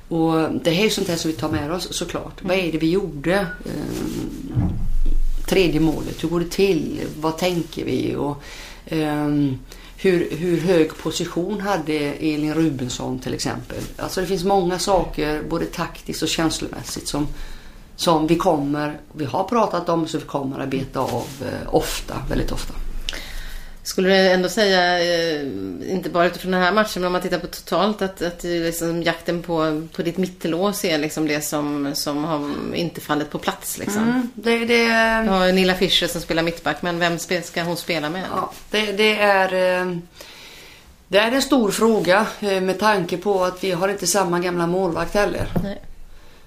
[0.08, 2.42] Och det här är sånt här som vi tar med oss såklart.
[2.42, 3.46] Vad är det vi gjorde?
[3.64, 4.62] Eh,
[5.48, 7.00] tredje målet, hur går det till?
[7.20, 8.16] Vad tänker vi?
[8.16, 8.42] Och,
[8.90, 9.58] Um,
[10.02, 13.78] hur, hur hög position hade Elin Rubensson till exempel?
[13.96, 17.26] Alltså det finns många saker, både taktiskt och känslomässigt som,
[17.96, 22.14] som vi kommer, vi har pratat om, så vi kommer att beta av eh, ofta,
[22.28, 22.74] väldigt ofta.
[23.84, 25.46] Skulle du ändå säga, eh,
[25.92, 29.02] inte bara utifrån den här matchen, men om man tittar på totalt, att, att liksom
[29.02, 33.78] jakten på, på ditt mittelås är liksom det som, som har inte fallit på plats
[33.78, 34.02] liksom?
[34.02, 34.86] Mm, det, det,
[35.24, 38.24] Du har Nilla Fischer som spelar mittback, men vem ska hon spela med?
[38.30, 39.96] Ja, det, det, är, eh,
[41.08, 44.66] det är en stor fråga eh, med tanke på att vi har inte samma gamla
[44.66, 45.48] målvakt heller.
[45.62, 45.82] Nej.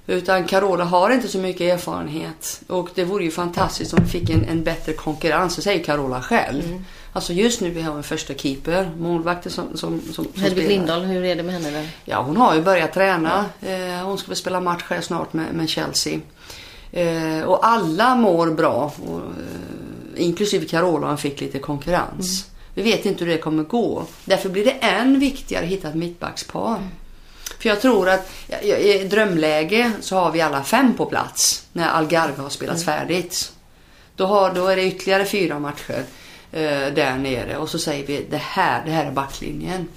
[0.07, 2.61] Utan Carola har inte så mycket erfarenhet.
[2.67, 5.55] Och det vore ju fantastiskt om vi fick en, en bättre konkurrens.
[5.55, 6.65] Det säger Carola själv.
[6.65, 6.85] Mm.
[7.15, 10.67] Alltså just nu vi har en första keeper, målvakten som, som, som, som Hedvig.
[10.67, 11.89] Lindahl, hur är det med henne där?
[12.05, 13.45] Ja, hon har ju börjat träna.
[13.61, 16.19] Eh, hon ska väl spela match här snart med, med Chelsea.
[16.91, 18.93] Eh, och alla mår bra.
[19.07, 22.45] Och, eh, inklusive Carola, hon fick lite konkurrens.
[22.73, 24.03] Vi vet inte hur det kommer gå.
[24.25, 26.79] Därför blir det än viktigare att hitta ett mittbackspar.
[27.59, 31.65] För jag tror att ja, ja, i drömläge så har vi alla fem på plats
[31.73, 33.51] när Algarve har spelats färdigt.
[34.15, 36.03] Då, har, då är det ytterligare fyra matcher
[36.55, 39.87] eh, där nere och så säger vi det här, det här är backlinjen.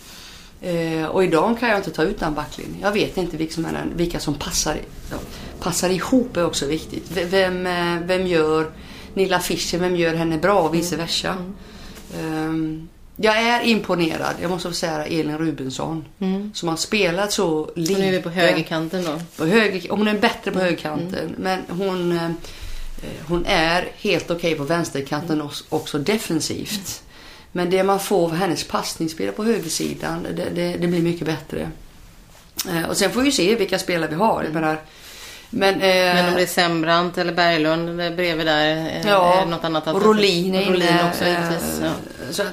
[0.62, 2.76] Eh, och idag kan jag inte ta ut den backlinjen.
[2.82, 4.76] Jag vet inte vilka som, den, vilka som passar,
[5.10, 5.16] ja,
[5.60, 7.10] passar ihop är också viktigt.
[7.14, 8.70] V- Vem, eh, vem gör
[9.14, 11.36] Nilla Fischer, vem gör henne bra och vice versa.
[12.20, 16.04] Ehm, jag är imponerad, jag måste säga Elin Rubensson.
[16.54, 18.00] Som har spelat så lite.
[18.00, 19.20] Nu är vi på högerkanten då.
[19.36, 21.34] På höger, hon är bättre på högerkanten.
[21.38, 22.30] Men hon, eh,
[23.28, 27.02] hon är helt okej på vänsterkanten också, också defensivt.
[27.52, 31.70] Men det man får av hennes passningsspel på högersidan, det, det, det blir mycket bättre.
[32.68, 34.44] Eh, Och sen får vi se vilka spelare vi har.
[34.44, 34.80] Jag menar,
[35.50, 38.76] men, eh, Men om det är Sembrant eller Berglund bredvid där.
[38.76, 40.02] eh, Ja, något annat och?
[40.04, 41.34] Rolin är Och Rolin inne, också eh,
[41.82, 41.90] Ja.
[42.30, 42.48] Så att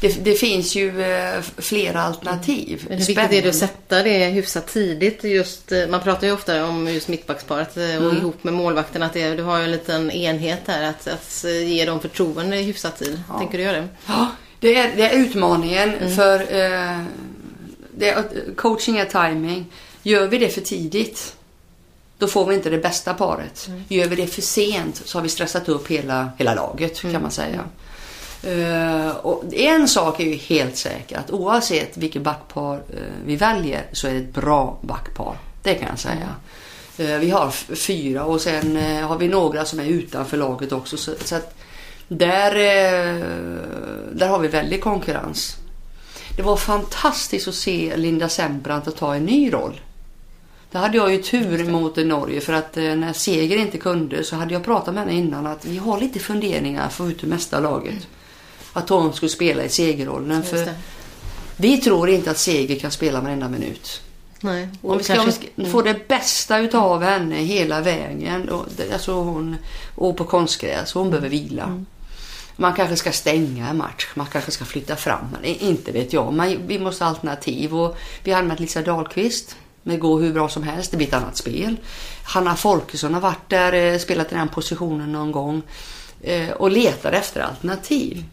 [0.00, 2.84] det, det finns ju eh, flera alternativ.
[2.88, 5.24] Men hur viktigt är det att sätta det hyfsat tidigt?
[5.24, 9.12] Just, eh, man pratar ju ofta om just mittbacksparet eh, och ihop med målvakten att
[9.12, 13.22] det, du har en liten enhet där att, att ge dem förtroende i hyfsat tid.
[13.38, 13.88] Tänker du göra det?
[14.06, 14.26] Ja,
[14.60, 16.14] det är, det är utmaningen Mm.
[16.16, 17.00] för eh,
[17.98, 18.14] det
[18.56, 19.66] coaching är timing.
[20.02, 21.32] Gör vi det för tidigt
[22.18, 23.66] då får vi inte det bästa paret.
[23.68, 23.84] Mm.
[23.88, 27.12] Gör vi det för sent så har vi stressat upp hela, hela laget Mm.
[27.14, 27.64] kan man säga.
[28.42, 33.82] Eh, och en sak är ju helt säker att oavsett vilket backpar eh, vi väljer
[33.92, 35.36] så är det ett bra backpar.
[35.62, 36.34] Det kan jag säga.
[36.98, 40.96] Eh, vi har fyra och sen har vi några som är utanför laget också.
[40.96, 41.54] Så, att
[42.08, 42.54] där,
[44.12, 45.56] där har vi väldigt konkurrens.
[46.36, 49.80] Det var fantastiskt att se Linda Sembrant att ta en ny roll.
[50.70, 54.54] Där hade jag ju tur mot Norge för att när Seger inte kunde så hade
[54.54, 57.26] jag pratat med henne innan att vi har lite funderingar för att få ut det
[57.26, 58.06] mesta laget.
[58.76, 60.42] Att hon skulle spela i segerrollen.
[60.42, 60.74] För
[61.56, 64.00] vi tror inte att Seger kan spela varenda minut.
[64.40, 64.68] Nej.
[64.82, 68.48] Om vi ska, kanske- ska få det bästa utav henne hela vägen.
[68.48, 69.56] Och, alltså hon,
[69.94, 70.92] och på konstgräs.
[70.92, 71.84] Hon behöver vila.
[72.56, 74.06] Man kanske ska stänga en match.
[74.14, 75.36] Man kanske ska flytta fram.
[75.42, 76.32] Inte vet jag.
[76.32, 77.74] Man, vi måste ha alternativ.
[77.76, 79.56] Och vi har använt Lisa Dahlqvist.
[79.82, 80.90] Det går hur bra som helst.
[80.90, 81.76] Det blir ett annat spel.
[82.24, 85.62] Hanna Folkesson har varit där, eh, spelat i den positionen någon gång.
[86.22, 88.24] Eh, och letar efter alternativ.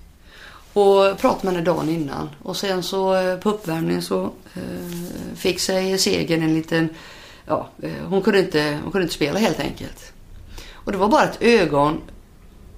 [0.73, 2.29] Och pratade med henne dagen innan.
[2.43, 6.89] Och sen så eh, på uppvärmningen så eh, fick sig segern en liten...
[7.45, 10.13] Ja, eh, hon, kunde inte, hon kunde inte spela helt enkelt.
[10.73, 12.01] Och det var bara ett ögon.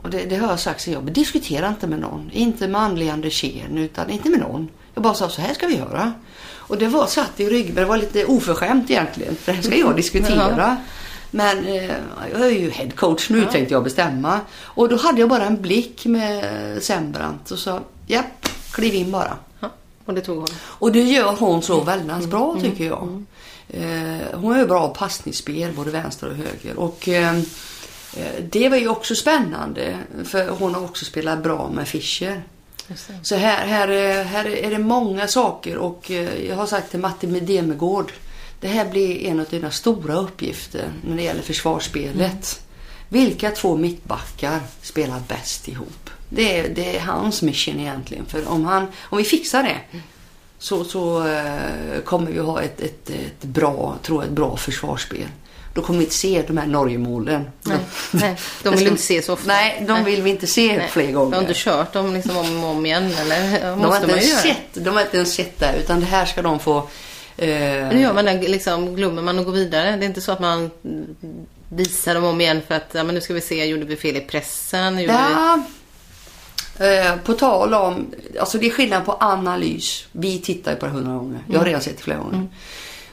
[0.01, 2.31] Och det, det har jag sagt så jag diskuterar inte med någon.
[2.34, 4.69] Inte med Ann Andersén utan inte med någon.
[4.93, 6.13] Jag bara sa så här ska vi göra.
[6.67, 7.75] Och det var satt i ryggen.
[7.75, 9.38] Det var lite oförskämt egentligen.
[9.45, 10.77] Det här ska jag diskutera.
[11.36, 11.91] Men eh,
[12.32, 14.39] jag är ju head coach nu tänkte jag bestämma.
[14.63, 16.43] Och då hade jag bara en blick med
[16.84, 19.38] Sembrant och sa japp, kliv in bara.
[19.60, 19.69] Ja,
[20.06, 20.48] och det tog hon.
[20.63, 23.24] Och det gör hon så väldigt bra tycker jag.
[23.69, 26.78] Eh, hon är bra passningsspel både vänster och höger.
[26.80, 27.41] Och eh,
[28.52, 32.43] det var ju också spännande för hon har också spelat bra med Fischer.
[33.24, 36.12] Så här, här, är- här är det många saker och
[36.50, 38.12] jag har sagt till Matti Demegård
[38.59, 42.61] det här blir en av dina stora uppgifter när det gäller försvarsspelet.
[43.09, 46.09] Vilka två mittbackar spelar bäst ihop?
[46.29, 48.25] Det är, det är hans mission egentligen.
[48.25, 49.99] För om, han, om vi fixar det
[50.59, 55.27] så, så eh, kommer vi ha ett, ett, ett, bra, tror jag, ett bra försvarsspel.
[55.73, 57.49] Då kommer vi inte se de här Norgemålen.
[57.61, 57.77] Nej,
[58.11, 59.47] nej, de vill du inte se så ofta.
[59.47, 60.87] Nej, de vill vi inte se Nej.
[60.91, 61.31] fler gånger.
[61.31, 63.61] Du har inte kört dem liksom om och om igen eller?
[63.61, 64.55] De har, inte man ju ens göra.
[64.55, 66.87] sett, de har inte ens sett det utan det här ska de få...
[67.38, 69.95] Eh, Nu gör man det, liksom, glömmer man att gå vidare.
[69.95, 70.71] Det är inte så att man
[71.69, 74.15] visar dem om igen för att ja, men nu ska vi se, gjorde vi fel
[74.17, 75.00] i pressen?
[75.00, 75.34] Gjorde vi...
[75.34, 75.63] ja,
[76.86, 78.13] eh, på tal om...
[78.39, 80.08] Alltså det är skillnad på analys.
[80.12, 81.39] Vi tittar ju på det hundra gånger.
[81.48, 82.48] Jag har redan sett det flera gånger.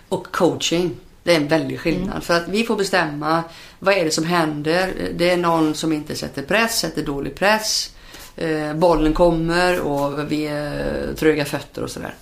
[0.08, 0.96] Och coaching.
[1.22, 2.24] Det är en väldig skillnad.
[2.24, 3.42] För att vi får bestämma
[3.78, 4.92] vad är det som händer.
[5.14, 7.90] Det är någon som inte sätter press, sätter dålig press.
[8.36, 12.14] Eh, bollen kommer och vi är tröga fötter och sådär.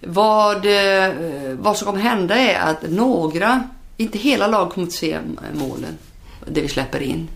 [0.00, 1.10] Vad, eh,
[1.52, 3.62] vad som kommer hända är att några,
[3.96, 5.18] inte hela lag kommer att se
[5.54, 5.98] målen,
[6.46, 7.28] det vi släpper in.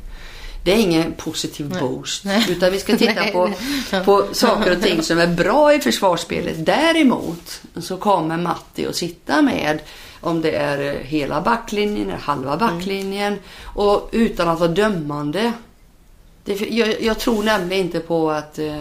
[0.64, 2.24] Det är ingen positiv boost.
[2.24, 2.46] Nej.
[2.48, 3.32] Utan vi ska titta Nej.
[3.32, 3.50] på,
[4.04, 6.66] på saker och ting som är bra i försvarsspelet.
[6.66, 9.78] Däremot så kommer Matti att sitta med
[10.20, 13.38] om det är hela backlinjen eller halva backlinjen.
[13.64, 15.52] Och utan att vara dömande.
[16.58, 18.74] Det, jag, jag tror nämligen inte på att eh,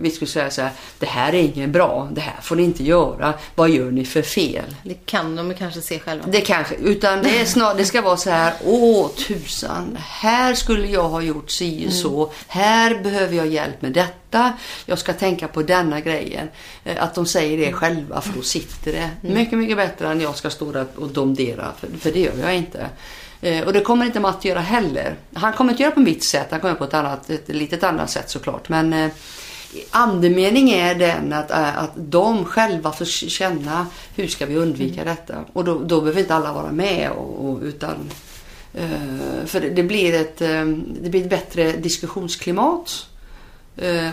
[0.00, 0.70] vi skulle säga så här.
[0.98, 2.08] Det här är inget bra.
[2.12, 3.34] Det här får ni inte göra.
[3.54, 4.76] Vad gör ni för fel?
[4.82, 6.24] Det kan de kanske se själva.
[6.28, 10.86] Det kanske, utan det, är snar, det ska vara så här, åh tusan, här skulle
[10.86, 14.52] jag ha gjort si och så, här behöver jag hjälp med detta,
[14.86, 16.48] jag ska tänka på denna grejen.
[16.84, 20.36] Eh, Att de säger det själva, för då sitter det mycket, mycket bättre än jag
[20.36, 22.86] ska stå där och domdera, för, för det gör jag inte.
[23.40, 25.14] Eh, Och det kommer inte Matt göra heller.
[25.34, 28.10] Han kommer inte göra på mitt sätt, han kommer på ett, annat, ett litet annat
[28.10, 28.68] sätt såklart.
[28.68, 29.10] Men eh,
[29.90, 35.44] andemening är den att, eh, att de själva får känna hur ska vi undvika detta.
[35.52, 37.10] Och då, då behöver inte alla vara med.
[37.10, 37.94] Och, och, utan,
[39.46, 40.38] för det, blir ett,
[41.02, 43.06] det blir ett bättre diskussionsklimat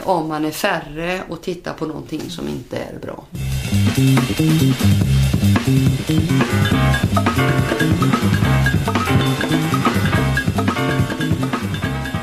[0.04, 3.26] om man är färre och tittar på någonting som inte är bra.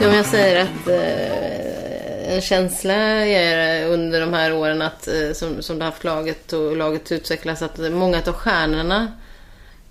[0.02, 5.32] Ja, men jag säger att eh, en känsla är under de här åren att, eh,
[5.34, 9.12] som, som du har haft laget och laget utvecklas att många av stjärnorna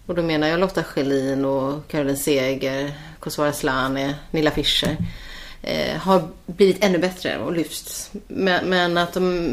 [0.06, 4.98] och då menar jag Lotta Schelin och Caroline Seger, Kosovare Asllani, Nilla Fischer
[5.64, 8.12] eh, har blivit ännu bättre och lyfts.
[8.28, 9.46] Men, men att de,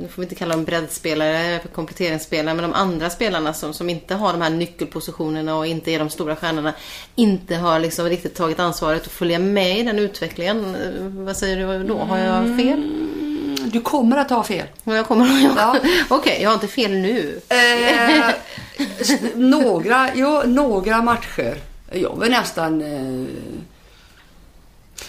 [0.00, 4.14] nu får vi inte kalla dem breddspelare, kompletteringsspelare, men de andra spelarna som, som inte
[4.14, 6.72] har de här nyckelpositionerna och inte är de stora stjärnorna,
[7.14, 10.74] inte har liksom riktigt tagit ansvaret att följa med i den utvecklingen.
[10.74, 10.90] Eh,
[11.24, 11.98] Vad säger du då?
[11.98, 12.78] Har jag fel?
[12.78, 14.66] Mm, Du kommer att ha fel.
[14.84, 15.42] Ja, Jag kommer...
[15.42, 15.76] Jag, Ja.
[16.08, 17.40] Okej, jag har inte fel nu.
[17.48, 18.30] Eh,
[19.34, 21.56] några, ja, några matcher.
[21.92, 22.82] Jag vill nästan...
[22.82, 23.26] Eh,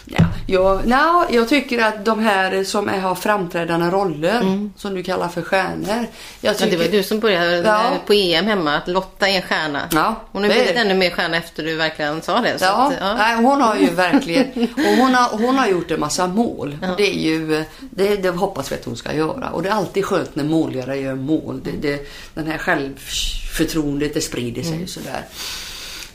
[0.05, 5.03] ja, jag, no, jag tycker att de här som är, har framträdande roller, som du
[5.03, 5.87] kallar för stjärnor.
[5.87, 6.07] Jag Mm.
[6.41, 7.81] Ja, tycker, det var du som började Ja.
[8.05, 9.89] på EM hemma, att Lotta är en stjärna.
[9.91, 12.57] Ja, Hon har blivit ännu mer stjärna efter du verkligen sa det.
[12.61, 13.13] Ja, att, ja.
[13.17, 16.77] Nej, hon har ju verkligen och hon har, hon har gjort en massa mål.
[16.91, 19.49] Och det, är ju, det, det hoppas vi att hon ska göra.
[19.49, 21.61] Och det är alltid skönt när målgörare gör mål.
[21.63, 25.21] Det, det, den här självförtroendet det sprider sig och sådär.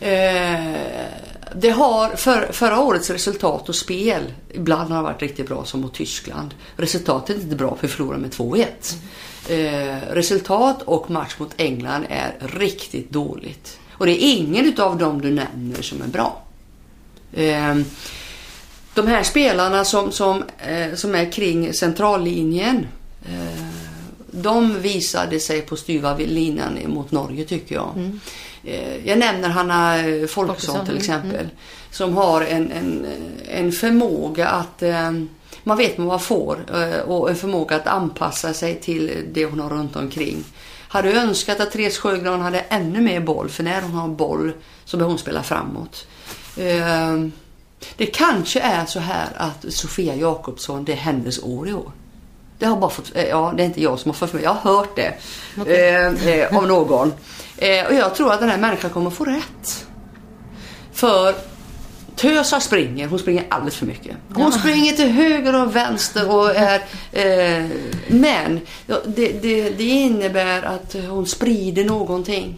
[0.01, 0.75] Eh,
[1.55, 5.95] det har för, förra årets resultat och spel ibland har varit riktigt bra som mot
[5.95, 6.55] Tyskland.
[6.77, 8.67] Resultatet är inte bra för vi förlorar med 2-1.
[9.49, 13.79] Eh, resultat och match mot England är riktigt dåligt.
[13.93, 16.43] Och det är ingen utav dem du nämner som är bra.
[17.33, 17.75] Eh,
[18.95, 22.87] de här spelarna som, som, eh, som är kring centrallinjen
[23.25, 23.65] eh,
[24.31, 27.93] de visade sig på styva linan mot Norge tycker jag.
[27.97, 28.21] Mm
[29.05, 31.49] jag nämner Hanna eh, Folkesson till mm, exempel.
[31.91, 33.07] Som har en, en,
[33.49, 35.13] en förmåga att eh,
[35.63, 39.61] man vet vad man får eh, och en förmåga att anpassa sig till det hon
[39.61, 40.45] har runt omkring.
[40.89, 44.53] Hade önskat att Therese Sjögran hade ännu mer boll för när hon har boll
[44.85, 46.07] så behöver hon spela framåt.
[46.57, 47.27] Eh,
[47.97, 51.93] det kanske är så här att Sofia Jakobsson, det är hennes år i år.
[52.59, 54.55] Det har bara fått, eh, ja det är inte jag som har fått mig, jag
[54.55, 55.15] har hört det
[55.67, 57.13] eh, eh, av någon.
[57.61, 59.87] Eh, och jag tror att den här människan kommer få rätt.
[60.93, 61.35] För
[62.17, 64.17] Tösa springer, hon springer alldeles för mycket.
[64.35, 66.83] Hon springer till höger och vänster och är...
[67.13, 67.67] Eh,
[68.09, 72.57] men ja, det, det, det innebär att hon sprider någonting.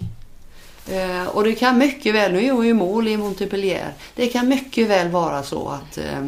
[0.90, 3.92] Eh, och det kan mycket väl, nu är hon ju mål i Montpellier.
[4.14, 5.98] Det kan mycket väl vara så att...
[5.98, 6.26] Eh,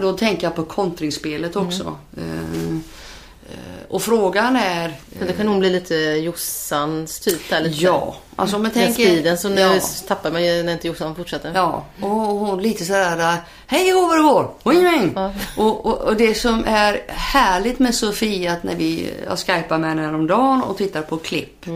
[0.00, 1.98] då tänker jag på kontringsspelet också.
[2.16, 2.76] Eh, eh,
[3.88, 4.94] och frågan är...
[5.18, 7.84] Men då kan hon bli lite Jossans typ där lite.
[7.84, 9.04] Ja, alltså om jag Den tänker...
[9.04, 9.80] speeden så nu ja.
[10.08, 11.52] tappar man ju när inte Jossan fortsätter.
[11.54, 13.36] Ja, och hon lite sådär
[13.66, 14.54] Hej hå vad det går!
[14.64, 15.12] Wing, wing.
[15.14, 15.32] Ja.
[15.56, 19.90] Och, och, och det som är härligt med Sofia att när vi har skypat med
[19.90, 21.66] henne häromdagen och tittar på klipp.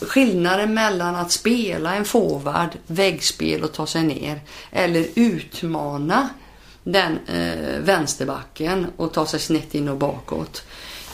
[0.00, 4.40] Skillnaden mellan att spela en forward, väggspel och ta sig ner
[4.72, 6.28] eller utmana
[6.82, 10.62] den eh, vänsterbacken och ta sig snett in och bakåt.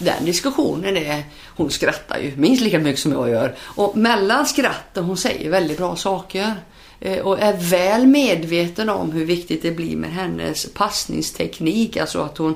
[0.04, 3.54] Den diskussionen är, hon skrattar ju minst lika mycket som jag gör.
[3.60, 6.54] Och mellan skratten, hon säger väldigt bra saker.
[7.00, 11.96] Eh, och är väl medveten om hur viktigt det blir med hennes passningsteknik.
[11.96, 12.54] Alltså att hon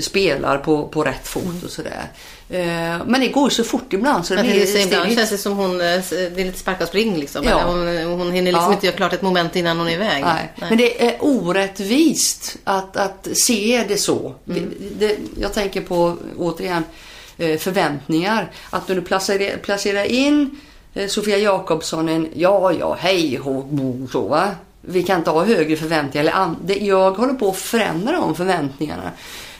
[0.00, 2.08] spelar på, på rätt fot och sådär.
[2.50, 5.38] Eh, Men det går ju så fort ibland så det blir säga, ibland känns det
[5.38, 7.44] som hon, eh, det är lite sparka och spring liksom.
[7.44, 7.62] Ja.
[7.66, 7.78] Hon,
[8.20, 8.72] hon hinner liksom Ja.
[8.72, 10.22] inte göra klart ett moment innan hon är iväg.
[10.24, 10.52] Nej.
[10.56, 14.34] Men det är orättvist att, att se det så.
[14.48, 14.70] Mm.
[14.98, 16.84] Det, det, jag tänker på, återigen,
[17.38, 18.50] eh, förväntningar.
[18.70, 20.60] Att när du placerar, placerar in
[21.08, 24.50] Sofia Jakobsson en ja, ja, hej, hå, bo, så va.
[24.80, 26.24] vi kan inte ha högre förväntningar.
[26.32, 29.10] Eller det- jag håller på att förändra de förväntningarna.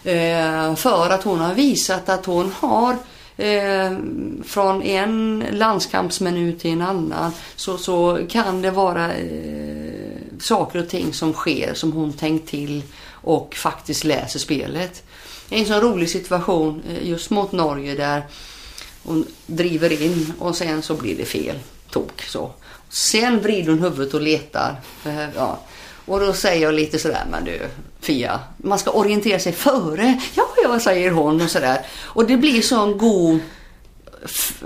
[0.05, 2.96] Eh, för att hon har visat att hon har
[3.36, 3.96] eh,
[4.44, 11.12] från en landskampsminut till en annan så, så kan det vara eh, saker och ting
[11.12, 15.03] som sker som hon tänkt till och faktiskt läser spelet.
[15.51, 18.22] En sån rolig situation eh, just mot Norge där
[19.03, 21.59] hon driver in och sen så blir det fel.
[21.90, 22.51] Tok så.
[22.88, 24.76] Sen vrider hon huvudet och letar.
[25.05, 25.59] Eh, Ja.
[26.09, 27.61] Och då säger jag lite sådär, men du
[28.00, 30.20] Fia, man ska orientera sig före.
[30.34, 31.86] Ja, ja, säger hon och sådär.
[31.96, 33.40] Och det blir sån god...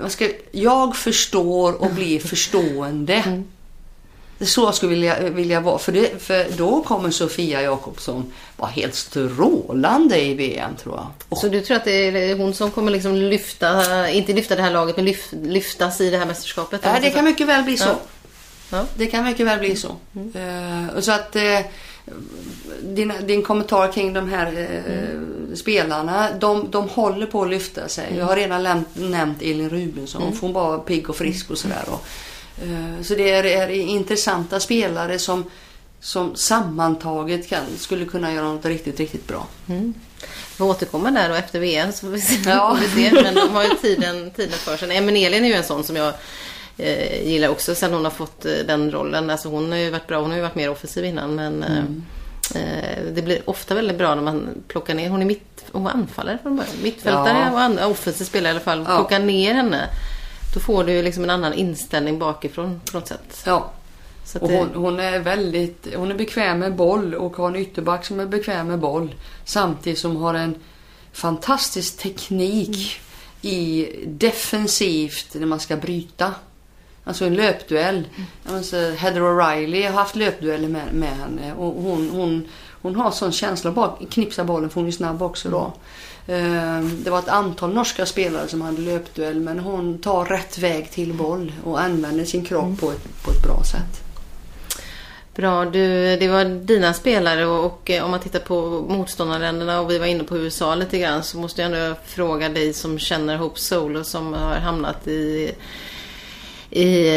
[0.07, 3.43] Ska, jag förstår och blir förstående.
[4.37, 5.77] Det är så jag skulle vilja, vilja vara.
[5.77, 10.95] För, det, för då kommer Sofia Jakobsson vara helt strålande i VM tror
[11.29, 11.37] jag.
[11.39, 14.71] Så du tror att det är hon som kommer liksom lyfta, inte lyfta det här
[14.71, 16.81] laget, men lyf, lyftas i det här mästerskapet?
[16.83, 17.87] Ja, det kan mycket väl bli så.
[17.87, 17.95] Ja.
[18.73, 18.85] Ja.
[18.97, 19.95] Det kan mycket väl bli så.
[20.33, 21.59] Eh, så att eh,
[22.81, 28.15] din, din kommentar kring de här eh, spelarna, de, de håller på att lyfta sig.
[28.17, 31.83] Jag har redan nämnt, nämnt Elin Rubensson, för hon var pigg och frisk och sådär.
[31.87, 32.05] Och,
[32.63, 35.43] eh, så det är, är intressanta spelare som,
[35.99, 39.47] som sammantaget kan, skulle kunna göra något riktigt, riktigt bra.
[40.53, 42.49] Vi får återkomma där då efter VM så får vi se.
[42.49, 42.77] Ja.
[43.23, 44.87] Men de har ju tiden, tiden för sig.
[44.87, 46.13] Nej, men Elin är ju en sån som jag
[46.77, 49.29] eh, gillar också sen hon har fått eh, den rollen.
[49.29, 51.83] Alltså hon har ju varit bra, hon har ju varit mer offensiv innan men eh,
[52.61, 55.91] eh, det blir ofta väldigt bra när man plockar ner, hon är mitt, hon var
[55.91, 56.73] anfallare från början.
[56.83, 57.85] Mittfältare Ja.
[57.85, 58.85] och offensiv spelare i alla fall.
[58.87, 58.95] Ja.
[58.95, 59.89] Plocka ner henne.
[60.53, 63.43] Då får du ju liksom en annan inställning bakifrån på något sätt.
[63.45, 63.71] Ja.
[64.39, 68.05] Och det- hon, hon är väldigt, hon är bekväm med boll och har en ytterback
[68.05, 69.15] som är bekväm med boll.
[69.45, 70.55] Samtidigt som har en
[71.13, 72.99] fantastisk teknik
[73.41, 76.33] i defensivt när man ska bryta.
[77.03, 78.07] Alltså en löpduell.
[78.45, 82.47] Alltså Heather O'Reilly har haft löpdueller med, med henne och hon, hon,
[82.81, 85.73] hon har sån känsla bak, knipsa bollen för hon är snabb också då.
[86.27, 90.91] Ehm, Det var ett antal norska spelare som hade löpduell men hon tar rätt väg
[90.91, 94.03] till boll och använder sin kropp på, ett, på ett bra sätt.
[95.35, 99.91] Bra, du, det var dina spelare och, och eh, om man tittar på motståndarländerna och
[99.91, 103.37] vi var inne på USA lite grann så måste jag ändå fråga dig som känner
[103.37, 105.51] Hope Solo som har hamnat i,
[106.75, 107.07] i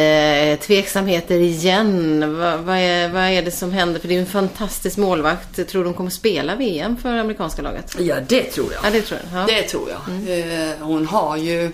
[0.53, 2.21] eh, tveksamheter igen.
[2.39, 4.01] Va, vad, är, vad är det som händer?
[4.01, 5.69] För det är en fantastisk målvakt.
[5.69, 7.97] Tror du de kommer spela VM för amerikanska laget?
[7.99, 8.85] Ja, det tror jag.
[8.85, 9.41] Ja, det tror jag.
[9.41, 9.47] Ja.
[9.47, 9.99] Det tror jag.
[10.39, 11.65] Eh, hon har ju...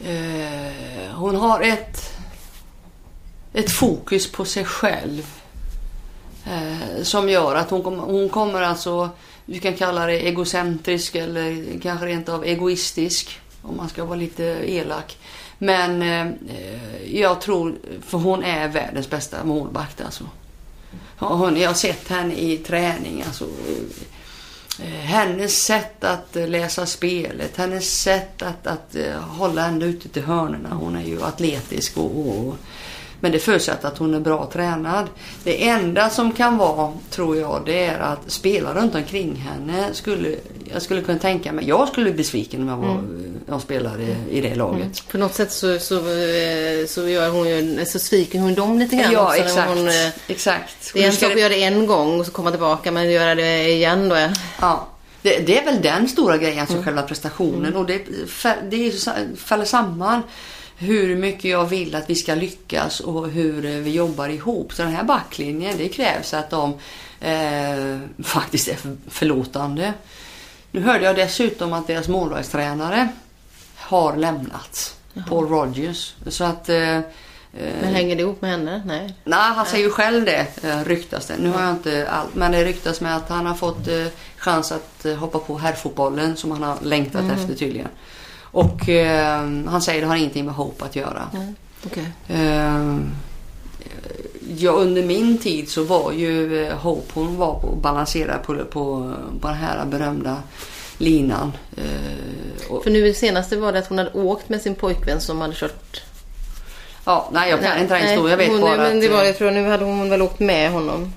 [0.00, 2.12] Eh, hon har ett,
[3.52, 5.26] ett fokus på sig själv.
[6.46, 9.10] Eh, som gör att hon, kom, hon kommer alltså...
[9.46, 13.40] Du kan kalla det egocentrisk eller kanske rent av egoistisk.
[13.62, 15.16] Om man ska vara lite elak.
[15.58, 16.32] Men eh,
[17.14, 17.74] jag tror...
[18.02, 20.24] För hon är världens bästa målvakt alltså.
[21.18, 23.24] Hon, jag har sett henne i träning.
[23.26, 23.44] Alltså,
[24.82, 30.22] eh, hennes sätt att läsa spelet, hennes sätt att, att att hålla ända ute till
[30.22, 30.68] hörnorna.
[30.74, 32.56] Hon är ju atletisk och, och
[33.20, 35.08] men det förutsätter att hon är bra tränad.
[35.44, 40.36] Det enda som kan vara, tror jag, det är att spela runt omkring henne skulle...
[40.72, 41.68] Jag skulle kunna tänka mig...
[41.68, 43.02] Jag skulle bli besviken om jag, var,
[43.46, 45.08] jag spelade i det laget.
[45.08, 49.12] På något sätt så, så, eh, så, gör hon så sviker hon dem lite grann
[49.12, 49.42] Ja, också.
[49.42, 49.68] exakt.
[49.68, 50.90] Hon, eh, exakt.
[50.94, 53.34] Det är en sak att göra det en gång och så komma tillbaka men göra
[53.34, 54.16] det igen då.
[54.60, 54.88] Ja,
[55.22, 57.76] det, det är väl den stora grejen, alltså själva prestationen.
[57.76, 58.02] Och det,
[58.70, 58.92] det
[59.36, 60.22] faller samman
[60.78, 64.72] hur mycket jag vill att vi ska lyckas och hur eh, vi jobbar ihop.
[64.72, 66.74] Så den här backlinjen, det krävs att de
[67.20, 69.92] eh, faktiskt är för- förlåtande.
[70.70, 73.08] Nu hörde jag dessutom att deras målvaktstränare
[73.76, 74.96] har lämnat.
[75.28, 76.14] Paul Rogers.
[76.26, 76.68] Så att...
[76.68, 77.00] Eh,
[77.80, 78.82] Men hänger det ihop med henne?
[78.86, 79.14] Nej.
[79.24, 81.34] Nej, han säger ju själv det, eh, ryktas det.
[81.38, 84.06] Nu har jag inte allt, men det ryktas med att han har fått eh,
[84.36, 87.88] chans att eh, hoppa på herrfotbollen som han har längtat efter tydligen.
[88.50, 91.30] Och eh, han säger att det har ingenting med Hope att göra.
[91.86, 92.12] Okej.
[92.28, 92.96] Eh,
[94.56, 99.14] ja, under min tid så var ju eh, Hope, hon var på, balanserad på, på,
[99.40, 100.36] på den här berömda
[100.98, 101.52] linan.
[101.76, 105.40] Eh, och, För nu senaste var det att hon hade åkt med sin pojkvän som
[105.40, 106.02] hade kört...
[107.04, 108.30] ja, nej, jag kan inte den Nej, historien.
[108.30, 109.02] Jag vet hon, bara men att...
[109.02, 111.12] det var, eh, jag tror nu hade hon väl åkt med honom.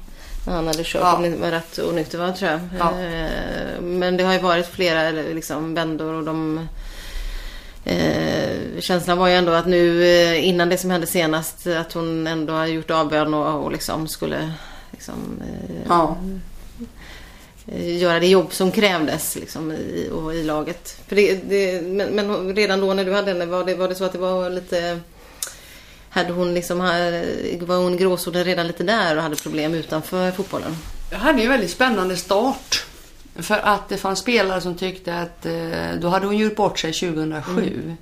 [0.48, 1.20] När han hade kört Ja.
[1.24, 2.60] det var rätt onykter tror jag.
[2.80, 3.02] Ja.
[3.02, 6.68] Eh, Men det har ju varit flera liksom, vändor och de...
[7.86, 12.28] Eh, känslan var ju ändå att nu eh, innan det som hände senast att hon
[12.28, 14.54] ändå har gjort avbön och, och liksom skulle
[14.92, 16.18] liksom, eh, ja.
[17.68, 20.98] eh, göra det jobb som krävdes liksom, i, och i laget.
[21.08, 23.96] För det, det, men, men redan då när du hade henne, var det, var det
[23.96, 25.00] så att det var lite
[26.10, 26.78] hade hon liksom,
[27.60, 30.78] var hon gråzonen redan lite där och hade problem utanför fotbollen?
[31.12, 32.86] Jag hade ju en väldigt spännande start.
[33.36, 36.94] För att det fanns spelare som tyckte att eh, då hade hon gjort bort sig
[36.94, 37.82] 2007.
[37.84, 37.98] Mm.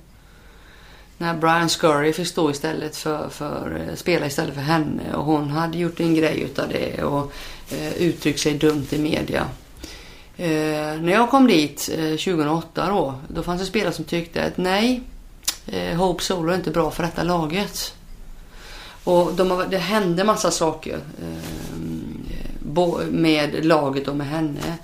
[1.18, 5.50] När Brian Scurry fick stå istället för, för eh, spela istället för henne och hon
[5.50, 7.32] hade gjort en grej utav det och
[7.70, 9.46] eh, uttryckt sig dumt i media.
[10.36, 14.56] Eh, när jag kom dit eh, 2008 då, då fanns det spelare som tyckte att
[14.56, 15.02] nej,
[15.66, 17.94] eh, Hope Solo är inte bra för detta laget.
[19.04, 24.78] Och de, det hände massa saker eh, med laget och med henne.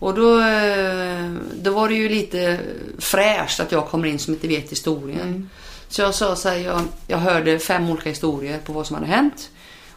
[0.00, 2.60] Och då, eh, då var det ju lite
[2.98, 5.20] fräscht att jag kommer in som inte vet historien.
[5.20, 5.48] Mm.
[5.88, 9.08] Så jag sa så här, jag, jag hörde fem olika historier på vad som hade
[9.08, 9.50] hänt.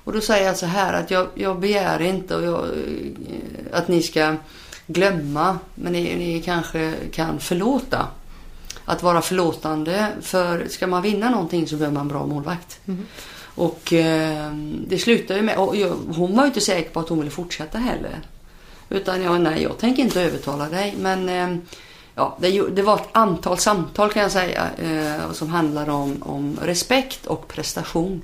[0.03, 3.87] Och då säger jag så här att jag, jag begär inte och jag, eh, att
[3.87, 4.35] ni ska
[4.87, 8.07] glömma, men ni, ni kanske kan förlåta.
[8.85, 12.79] Att vara förlåtande, för ska man vinna någonting så behöver man en bra målvakt.
[12.85, 13.05] Mm.
[13.55, 14.53] Och eh,
[14.87, 17.31] det slutade ju med, och jag, hon var ju inte säker på att hon ville
[17.31, 18.19] fortsätta heller.
[18.89, 20.95] Utan jag, nej, jag tänker inte övertala dig.
[20.97, 21.57] Men eh,
[22.15, 26.59] ja, det, det, var ett antal samtal kan jag säga eh, som handlade om, om
[26.61, 28.21] respekt och prestation.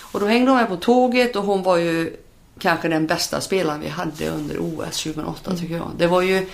[0.00, 2.16] Och då hängde hon med på tåget och hon var ju
[2.58, 5.60] kanske den bästa spelaren vi hade under OS 2008 mm.
[5.60, 5.90] tycker jag.
[5.96, 6.46] Det var ju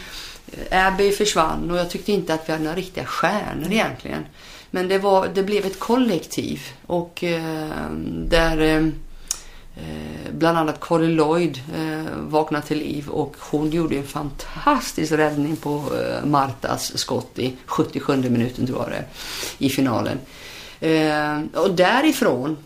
[0.71, 3.73] eh, Abby försvann och jag tyckte inte att vi hade några riktiga stjärnor mm.
[3.73, 4.27] egentligen.
[4.71, 8.89] Men det, var, det blev ett kollektiv och eh, där eh,
[9.77, 15.57] Eh, bland annat Corey Lloyd eh, vaknade till liv och hon gjorde en fantastisk räddning
[15.57, 19.05] på eh, Martas skott i 77 minuten tror jag det
[19.59, 20.19] i finalen.
[20.81, 22.57] Eh, och därifrån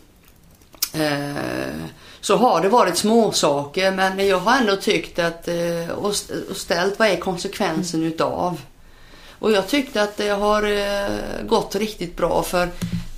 [0.95, 1.85] eh,
[2.21, 6.17] så har det varit små saker men jag har ändå tyckt att eh, och,
[6.57, 8.61] ställt vad är konsekvensen utav.
[9.39, 12.69] Och jag tyckte att det har eh, gått riktigt bra för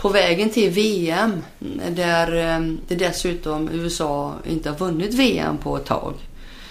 [0.03, 1.43] på vägen till VM
[1.91, 6.15] där ehm, det dessutom USA inte har vunnit VM på ett tag.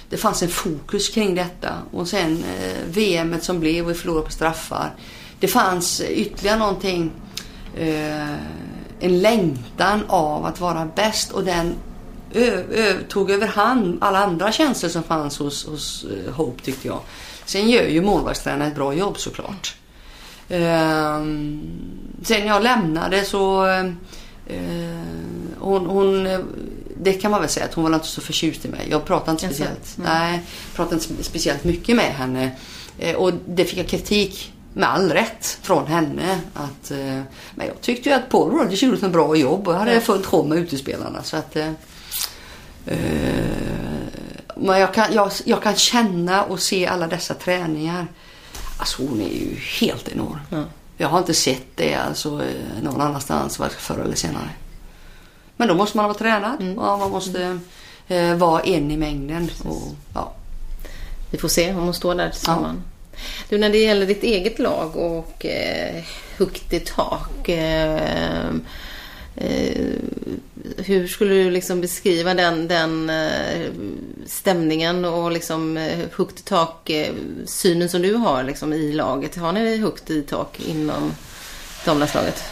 [0.09, 4.25] Det fanns en fokus kring detta och sen eh, VM som blev och vi förlorade
[4.25, 4.93] på straffar.
[5.39, 7.11] Det fanns ytterligare någonting,
[7.77, 8.33] eh,
[8.99, 11.73] en längtan av att vara bäst och den
[12.33, 16.99] ö, ö, tog överhand alla andra känslor som fanns hos, hos eh, Hope tyckte jag.
[17.45, 19.75] Sen gör ju målvaktstränaren ett bra jobb såklart.
[20.51, 21.61] Ehm,
[22.23, 23.85] sen jag lämnade så eh,
[25.59, 26.27] hon, hon,
[26.97, 28.87] det kan man väl säga att hon var inte så förtjust i mig.
[28.89, 30.09] Jag pratade inte speciellt, mm.
[30.11, 30.41] nej,
[30.75, 32.51] pratade inte speciellt mycket med henne.
[32.99, 36.39] Eh, och det fick jag kritik med all rätt från henne.
[36.53, 37.21] Att, eh,
[37.55, 40.43] men jag tyckte ju att Paul Rogers gjorde ett bra jobb och hade fullt sjå
[40.43, 41.23] med utespelarna.
[41.23, 41.71] Så att, eh,
[44.55, 48.07] men jag kan, jag, jag kan känna och se alla dessa träningar.
[48.81, 50.39] Alltså hon är ju helt enorm.
[50.49, 50.63] Ja.
[50.97, 54.49] Jag har inte sett det alltså eh, någon annanstans förr eller senare.
[55.57, 56.77] Men då måste man vara tränad mm.
[56.77, 57.59] och man måste
[58.07, 59.49] eh, vara en i mängden.
[59.63, 59.81] Och,
[60.13, 60.33] ja.
[61.31, 62.79] Vi får se om hon står där tillsammans.
[63.11, 63.19] Ja.
[63.49, 66.03] Du, när det gäller ditt eget lag och eh,
[66.37, 67.49] högt i tak.
[67.49, 68.49] Eh,
[69.35, 69.95] eh,
[70.77, 73.71] hur skulle du liksom beskriva den, den eh,
[74.25, 77.13] stämningen och liksom eh, högt i tak eh,
[77.45, 79.35] synen som du har liksom i laget?
[79.35, 81.13] Har ni högt i tak inom
[81.85, 82.43] damlandslaget?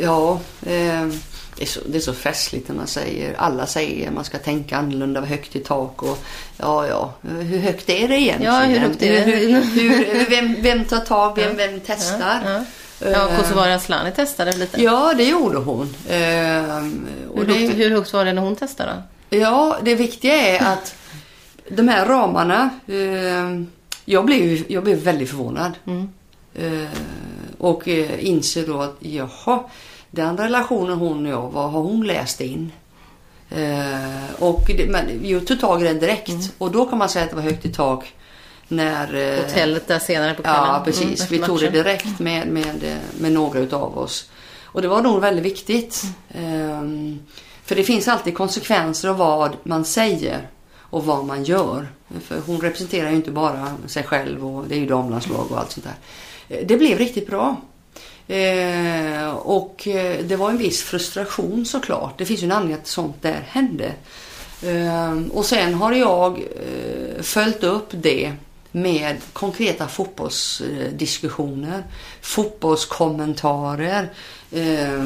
[0.00, 1.06] Ja, eh,
[1.56, 4.38] det, är så, det är så festligt när man säger, alla säger att man ska
[4.38, 6.18] tänka annorlunda, högt i tak och
[6.56, 8.54] ja, ja, hur högt är det egentligen?
[8.54, 9.32] Ja, hur högt är det?
[9.32, 12.42] Hur, hur, vem, vem tar tag, vem, vem testar?
[12.44, 12.64] Ja, ja.
[13.00, 14.82] Ja, Kosovare Asllani testade lite.
[14.82, 15.94] Ja, det gjorde hon.
[16.08, 17.52] Ehm, och hur, det...
[17.52, 19.02] högt, hur högt var det när hon testade?
[19.30, 20.94] Ja, det viktiga är att
[21.68, 22.70] de här ramarna.
[22.88, 23.66] Ehm,
[24.04, 25.72] jag, blev, jag blev väldigt förvånad.
[25.86, 26.08] Mm.
[27.58, 29.64] Och eh, inser då att jaha,
[30.10, 32.72] den relationen hon och jag, vad har hon läst in?
[34.38, 36.28] och det, men jag tog tag i den direkt.
[36.28, 36.42] Mm.
[36.58, 38.14] Och då kan man säga att det var högt i tak
[38.70, 40.64] när, eh, Hotellet där senare på kvällen?
[40.66, 41.20] Ja, precis.
[41.20, 44.30] Mm, vi tog det direkt med, med, med några utav oss.
[44.64, 46.02] Och det var nog väldigt viktigt.
[46.28, 47.18] Mm.
[47.64, 51.88] För det finns alltid konsekvenser av vad man säger och vad man gör.
[52.20, 55.70] För hon representerar ju inte bara sig själv och det är ju damlandslag och allt
[55.70, 56.56] sånt där.
[56.56, 57.56] Eh, det blev riktigt bra.
[58.28, 62.18] Eh, och eh, det var en viss frustration såklart.
[62.18, 63.92] Det finns ju en anledning att sånt där hände.
[64.62, 68.32] Eh, och sen har jag eh, följt upp det
[68.72, 71.84] med konkreta fotbollsdiskussioner,
[72.20, 74.10] fotbollskommentarer.
[74.52, 75.04] Eh,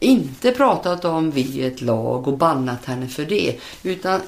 [0.00, 3.56] inte pratat om vi är ett lag och bannat henne för det.
[3.82, 4.20] Utan eh,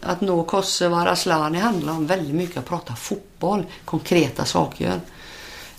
[0.00, 5.00] att nå Kosova Raslani handlar om väldigt mycket att prata fotboll, konkreta saker.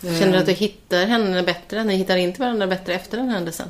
[0.02, 1.84] Känner du att du hittar henne bättre?
[1.84, 3.70] Ni hittar inte varandra bättre efter den händelsen?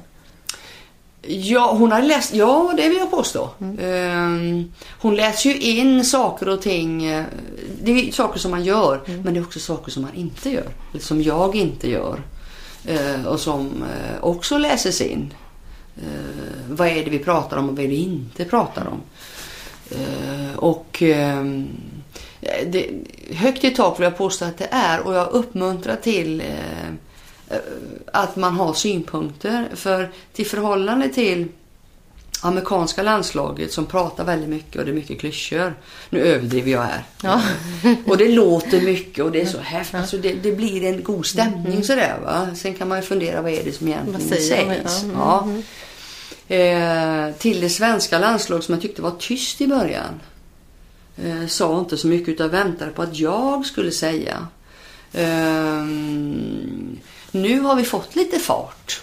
[1.28, 3.50] Ja, hon har läst, ja det vill jag påstå.
[3.82, 4.72] Ehm,
[5.02, 7.06] hon läser ju in saker och ting.
[7.06, 7.24] eh,
[7.84, 10.68] Det är saker som man gör, men det är också saker som man inte gör.
[11.00, 12.22] Som jag inte gör.
[12.86, 15.34] Eh, och som eh, också läses in.
[16.70, 19.02] Vad är det vi pratar om och vad är det vi inte pratar om?
[20.56, 21.68] Och ehm,
[22.68, 22.90] det,
[23.34, 26.94] högt i tak vill jag påstå att det är och jag uppmuntrar till eh,
[28.12, 29.68] att man har synpunkter.
[29.76, 31.48] För till förhållande till
[32.42, 35.74] amerikanska landslaget som pratar väldigt mycket och det är mycket klyschor.
[36.10, 37.04] Nu överdriver jag här.
[37.24, 37.42] Ja.
[38.06, 39.96] Och det låter mycket och det är så häftigt.
[40.00, 42.48] Alltså det, det blir en god stämning sådär va.
[42.56, 45.04] Sen kan man ju fundera vad är det som egentligen sägs.
[45.14, 45.64] Ja, mm,
[46.48, 46.56] Ja.
[46.56, 50.22] Eh, till det svenska landslag som jag tyckte var tyst i början.
[51.24, 54.48] Eh, sa inte så mycket utan väntade på att jag skulle säga.
[55.14, 56.98] Ehm,
[57.36, 59.02] nu har vi fått lite fart.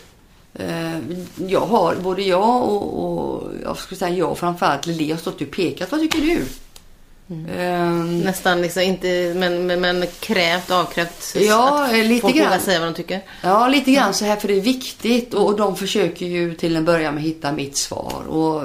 [0.54, 0.98] Eh,
[1.46, 5.50] jag har, både jag och, och jag skulle säga jag framförallt, Lili har stått och
[5.50, 5.90] pekat.
[5.92, 6.44] Vad tycker du?
[7.56, 11.36] Ehm, Nästan liksom inte, men, men, men krävt, avkrävt.
[11.36, 12.46] Ja, att lite folk grann.
[12.46, 13.20] vågar säga vad de tycker.
[13.42, 16.76] Ja, lite grann så här för det är viktigt och, och de försöker ju till
[16.76, 18.64] en början med hitta mitt svar och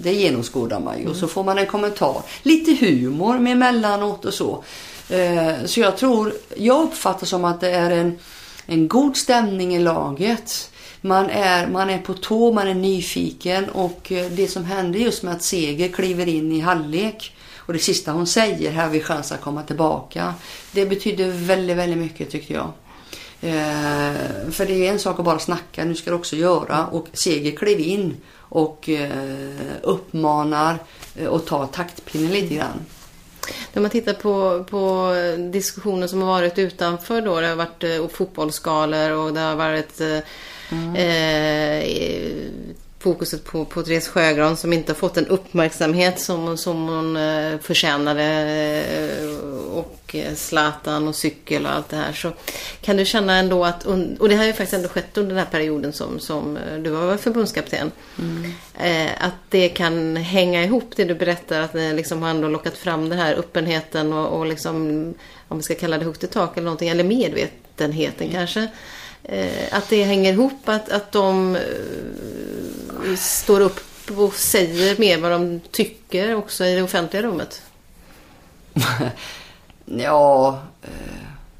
[0.00, 2.22] det genomskådar man ju och så får man en kommentar.
[2.42, 4.64] Lite humor med emellanåt och så.
[5.08, 8.18] Eh, så jag tror, jag uppfattar som att det är en,
[8.66, 10.70] en god stämning i laget.
[11.00, 15.22] Man är, man är på tå, man är nyfiken och eh, det som hände just
[15.22, 19.00] med att Seger kliver in i halvlek och det sista hon säger, här har vi
[19.00, 20.34] chans att komma tillbaka.
[20.72, 22.72] Det betyder väldigt, väldigt mycket tyckte jag.
[23.40, 26.86] Eh, för det är en sak att bara snacka, nu ska du också göra.
[26.86, 29.50] Och Seger klev in och eh,
[29.82, 30.78] uppmanar
[31.16, 32.86] eh, och tar taktpinnen lite grann.
[33.72, 35.14] När man tittar på, på
[35.52, 37.40] diskussioner som har varit utanför då.
[37.40, 40.18] Det har varit eh, fotbollsskalor och det har varit eh,
[41.02, 41.84] eh,
[43.02, 47.58] fokuset på, på Therese Sjögran som inte har fått den uppmärksamhet som, som hon eh,
[47.58, 48.22] förtjänade.
[48.22, 52.12] Eh, och eh, Zlatan och cykel och allt det här.
[52.12, 52.32] Så
[52.80, 53.84] kan du känna ändå att,
[54.18, 56.90] och det har ju faktiskt ändå skett under den här perioden som, som eh, du
[56.90, 57.90] var förbundskapten.
[58.78, 61.60] Eh, att det kan hänga ihop det du berättar.
[61.60, 65.04] Att ni liksom har ändå lockat fram den här öppenheten och, och liksom,
[65.48, 68.68] om vi ska kalla det högt i tak eller någonting, eller medvetenheten kanske.
[69.24, 73.80] Eh, att det hänger ihop, att, att de eh, står upp
[74.16, 77.62] och säger mer vad de tycker också i det offentliga rummet.
[79.84, 80.88] Ja, eh,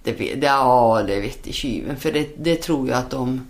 [0.02, 1.96] det, det, ja, det vet i tjuven.
[1.96, 3.46] För det, det tror jag att de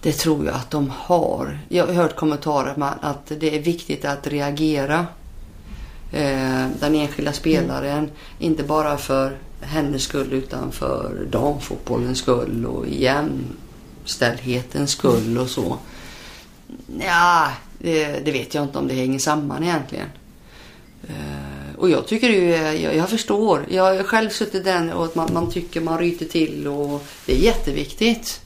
[0.00, 1.58] det tror jag att de har.
[1.68, 5.06] Jag har hört kommentarer om att det är viktigt att reagera.
[6.80, 9.36] Den enskilda spelaren, inte bara för
[9.66, 15.78] hennes skull utan för damfotbollens skull och jämställdhetens skull och så.
[17.00, 20.08] Ja, det, det vet jag inte om det hänger samman egentligen.
[21.08, 23.66] Eh, och jag tycker ju, eh, jag, jag förstår.
[23.68, 27.32] Jag har själv suttit den och att man, man tycker man ryter till och det
[27.32, 28.40] är jätteviktigt.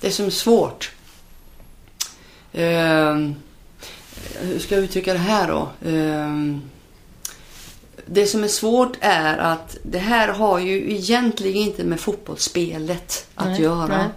[0.00, 0.92] Det som är svårt.
[2.52, 3.30] Eh,
[4.40, 5.68] hur ska jag uttrycka det här då?
[8.06, 13.46] Det som är svårt är att det här har ju egentligen inte med fotbollsspelet att
[13.46, 13.86] Nej, göra.
[13.86, 14.08] nej.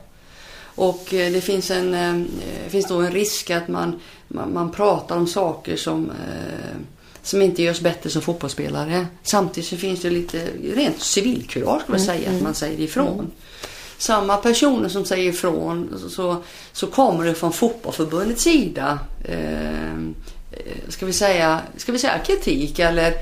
[0.77, 5.17] Och eh, det finns, en, eh, finns då en risk att man, man, man pratar
[5.17, 6.77] om saker som, eh,
[7.21, 9.07] som inte görs bättre som fotbollsspelare.
[9.23, 13.31] Samtidigt så finns det lite rent civilkurage skulle jag säga, att man säger ifrån.
[13.97, 19.97] Samma personer som säger ifrån så, så, kommer det från fotbollförbundets sida eh,
[20.87, 23.13] ska vi säga, ska vi säga kritik eller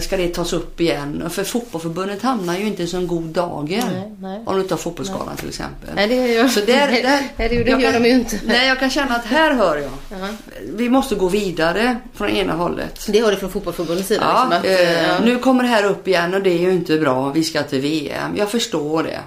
[0.00, 1.30] ska det tas upp igen?
[1.30, 3.82] För fotbollförbundet hamnar ju inte i en god dager.
[3.92, 4.42] Nej, nej.
[4.46, 5.90] Om du tar fotbollsskalan till exempel.
[5.94, 7.02] Nej, det gör, Så där, där,
[7.36, 8.40] Nej, det gör jag de ju inte.
[8.44, 10.20] Nej, jag kan känna att här hör jag.
[10.20, 10.28] Ja.
[10.62, 13.06] Vi måste gå vidare från ena hållet.
[13.08, 14.22] Det har du från fotbollförbundets sida?
[14.24, 15.18] Ja, liksom, att, eh, ja.
[15.24, 17.30] Nu kommer det här upp igen och det är ju inte bra.
[17.30, 18.36] Vi ska till VM.
[18.36, 19.20] Jag förstår det.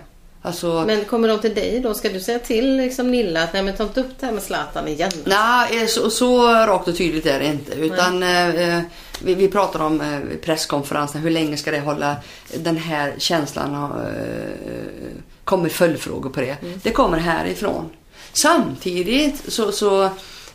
[0.46, 1.94] Alltså, Men kommer de till dig då?
[1.94, 4.44] Ska du säga till liksom Nilla att nej men ta inte upp det här med
[4.44, 5.12] Zlatan igen?
[5.24, 7.74] Nej, eh, så, så rakt och tydligt är det inte.
[7.74, 8.80] Utan eh,
[9.22, 11.22] vi, vi pratar om eh, presskonferensen.
[11.22, 12.16] Hur länge ska det hålla
[12.58, 13.74] den här känslan?
[13.74, 16.58] Eh, kommer följdfrågor på det.
[16.84, 17.90] Det kommer härifrån.
[18.34, 20.04] Samtidigt så, så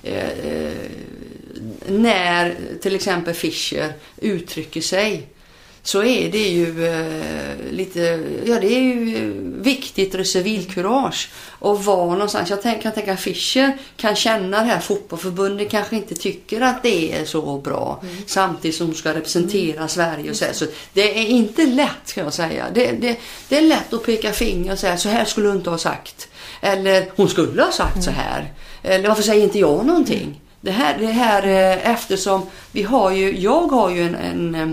[0.02, 0.72] eh, eh,
[1.86, 5.28] när till exempel Fischer uttrycker sig
[5.88, 8.00] så är det ju eh, lite,
[8.44, 11.30] ja det är ju eh, viktigt och civilkurage.
[11.58, 15.96] Och var någonstans, jag tänk, kan tänka att Fischer kan känna det här fotbollförbundet kanske
[15.96, 18.02] inte tycker att det är så bra.
[18.26, 20.52] Samtidigt som de ska representera Sverige och så, här.
[20.52, 22.66] så Det är inte lätt ska jag säga.
[22.74, 23.16] Det, det,
[23.48, 26.28] det är lätt att peka finger och säga så här skulle du inte ha sagt.
[26.60, 28.52] Eller hon skulle ha sagt så här.
[28.82, 30.40] Eller varför säger inte jag någonting?
[30.60, 34.68] Det här, det här eh, eftersom vi har ju, jag har ju en, en eh,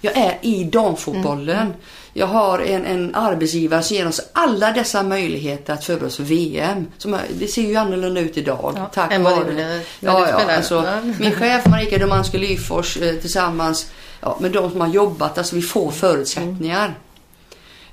[0.00, 1.74] jag är i damfotbollen.
[2.12, 6.22] Jag har en, en arbetsgivare som ger oss alla dessa möjligheter att förbereda oss för
[6.22, 6.86] VM.
[6.98, 8.74] Som, det ser ju annorlunda ut idag.
[8.76, 11.00] Ja, tack än vad det när ja, ja, alltså.
[11.20, 13.90] Min chef Marika Domanski Lyfors eh, tillsammans
[14.20, 15.38] ja, med de som har jobbat.
[15.38, 16.94] Alltså vi får förutsättningar.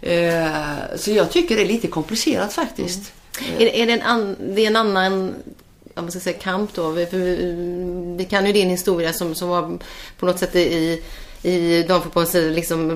[0.01, 0.47] Eh,
[0.95, 3.13] så jag tycker det är lite komplicerat faktiskt.
[3.57, 5.33] Är, det- är det, en an, det är en annan
[5.95, 6.89] om man ska säga, kamp då?
[6.89, 7.35] Vi, för vi,
[8.17, 9.77] vi kan ju din historia som, som var
[10.19, 11.03] på något sätt i,
[11.47, 12.89] i damfotbollens liksom,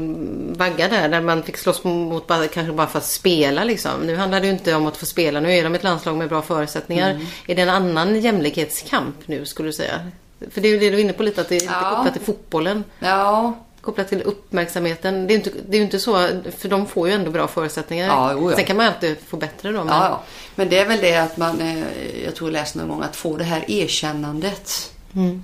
[0.58, 3.64] vagga där, där man fick slåss mot bara, kanske bara för att spela.
[3.64, 3.92] Liksom.
[4.02, 5.40] Nu handlar det ju inte om att få spela.
[5.40, 7.12] Nu är de ett landslag med bra förutsättningar.
[7.12, 7.26] Mm.
[7.48, 10.12] Är det en annan jämlikhetskamp nu skulle du säga?
[10.52, 11.96] För det är ju det du är inne på lite, att det är Ja.
[11.96, 12.84] kopplat till fotbollen.
[13.00, 15.28] Ja, Kopplat till uppmärksamheten.
[15.28, 16.28] Det är ju inte, det är ju inte så,
[16.58, 18.08] för de får ju ändå bra förutsättningar.
[18.08, 18.52] Ja.
[18.56, 19.78] Sen kan man alltid få bättre då.
[19.84, 20.24] Men, Ja, ja.
[20.56, 21.84] Men det är väl det att man, eh,
[22.26, 24.92] jag tror jag läste någon gång, att få det här erkännandet.
[25.16, 25.44] Mm.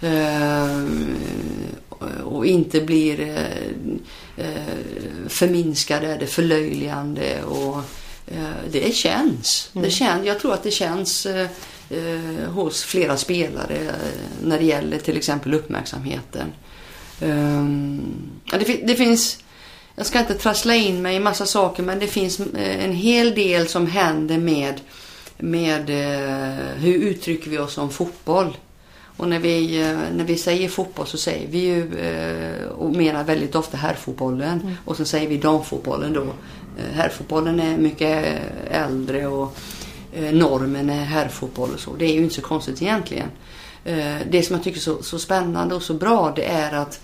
[0.00, 0.84] Eh,
[2.24, 4.62] och inte blir eh, eh,
[5.28, 7.42] förminskade eller förlöjligande.
[7.42, 7.76] Och,
[8.26, 9.70] eh, det känns.
[9.72, 10.26] Det känns.
[10.26, 11.46] Jag tror att det känns eh,
[11.90, 13.92] eh, hos flera spelare eh,
[14.44, 16.52] när det gäller till exempel uppmärksamheten.
[18.58, 19.38] Det, fin- det finns
[19.96, 23.34] jag ska inte trassla in mig i massa saker men det finns eh, en hel
[23.34, 24.80] del som händer med,
[25.38, 28.56] med eh, hur uttrycker vi oss om fotboll.
[29.22, 33.24] Och när vi, eh, när vi säger fotboll så säger vi ju eh, och menar
[33.24, 36.22] väldigt ofta herrfotbollen och så säger vi damfotbollen då.
[36.22, 39.56] Eh, Herrfotbollen är mycket äldre och
[40.32, 41.96] normen är herrfotboll och så.
[41.96, 43.28] Det är ju inte så konstigt egentligen.
[44.30, 47.00] Det som jag tycker är så, så spännande och så bra det är att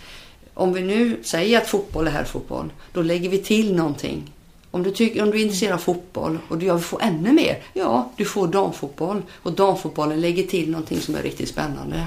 [0.55, 4.33] om vi nu säger att fotboll är herrfotboll, då lägger vi till någonting.
[4.71, 7.63] Om du, tycker, om du är intresserad av fotboll och du vill få ännu mer,
[7.73, 9.23] ja, du får damfotboll.
[9.43, 12.07] Och damfotbollen lägger till någonting som är riktigt spännande.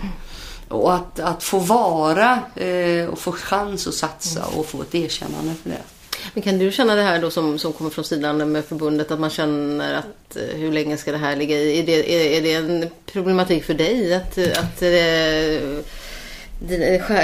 [0.68, 5.53] Och att, att få vara eh, och få chans att satsa och få ett erkännande
[5.64, 5.82] för det.
[6.34, 9.20] Men kan du känna det här då som, som kommer från sidan med förbundet att
[9.20, 11.80] man känner att eh, hur länge ska det här ligga i?
[11.80, 15.84] Är det, är, är det en problematik för dig att, att eh, dina skär-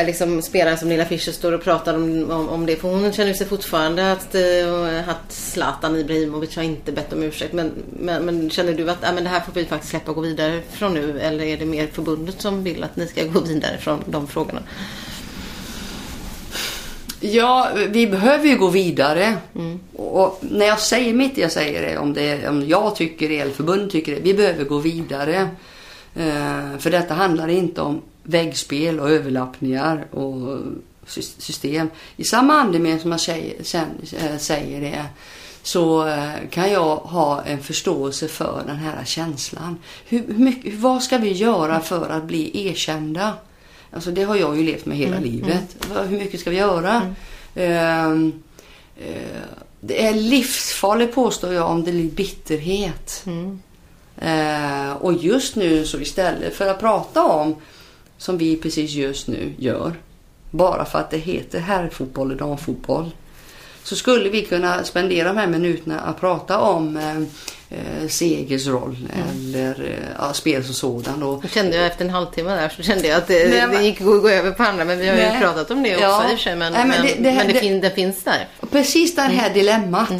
[0.05, 2.75] liksom, spelare som Lilla Fischer står och pratar om, om, om det?
[2.75, 7.53] För hon känner sig fortfarande att, eh, att Zlatan Ibrahimovic har inte bett om ursäkt.
[7.53, 10.15] Men, men, men känner du att ah, men det här får vi faktiskt släppa och
[10.15, 11.19] gå vidare från nu?
[11.19, 14.61] Eller är det mer förbundet som vill att ni ska gå vidare från de frågorna?
[17.19, 19.37] Ja, vi behöver ju gå vidare.
[19.95, 23.51] Och när jag säger mitt, jag säger det om, det, om jag tycker det eller
[23.51, 24.21] förbundet tycker det.
[24.21, 25.49] Vi behöver gå vidare.
[26.15, 30.59] Eh, för detta handlar inte om väggspel och överlappningar och
[31.07, 31.89] sys- system.
[32.17, 33.87] I samma andemening som jag säger, sen,
[34.19, 35.05] eh, säger det
[35.63, 39.77] så eh, kan jag ha en förståelse för den här känslan.
[40.07, 43.33] Hur, hur mycket, vad ska vi göra för att bli erkända?
[43.91, 45.75] Alltså det har jag ju levt med hela livet.
[45.93, 47.15] Vad- Hur mycket ska vi göra?
[47.55, 48.33] Ehm,
[48.97, 49.41] eh,
[49.79, 53.23] det är livsfarligt påstår jag om det blir bitterhet.
[54.17, 57.55] Eh, och just nu så istället för att prata om
[58.17, 59.93] som vi precis just nu gör.
[60.51, 63.09] Bara för att det heter herrfotboll och damfotboll.
[63.83, 67.17] Så skulle vi kunna spendera de här minuterna att prata om eh,
[67.69, 71.23] eh, Segers roll eller eh, ja, spel som sådan.
[71.23, 73.83] Och, Jag kände jag efter en halvtimme där så kände jag att det, Nej, det
[73.85, 74.85] gick att gå över på andra.
[74.85, 75.39] Men vi har ju Nej.
[75.41, 76.23] pratat om det också Ja.
[76.23, 76.55] i och för sig.
[76.55, 78.47] Men, Nej, men men, det- men, det det, det- fin, det finns där.
[78.71, 80.11] Precis det här dilemmat.
[80.11, 80.17] Eh,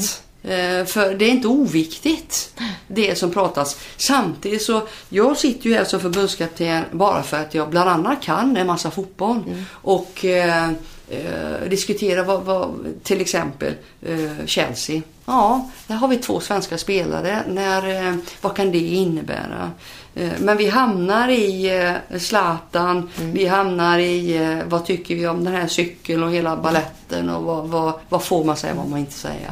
[0.86, 3.78] För det är inte oviktigt det som pratas.
[3.98, 8.58] Samtidigt så, jag sitter ju här som förbundskapten bara för att jag bland annat kan
[8.58, 9.44] en massa fotboll.
[9.72, 10.70] Och eh,
[11.10, 15.02] eh, diskutera vad, vad, till exempel eh, Chelsea.
[15.26, 17.44] Ja, där har vi två svenska spelare.
[17.48, 19.72] När, eh, vad kan det innebära?
[20.18, 21.78] Eh, Men vi hamnar i
[22.12, 26.58] eh, Zlatan, vi hamnar i eh, vad tycker vi om den här cykeln och hela
[26.58, 29.52] balletten och vad, vad, vad får man säga, vad man inte säga.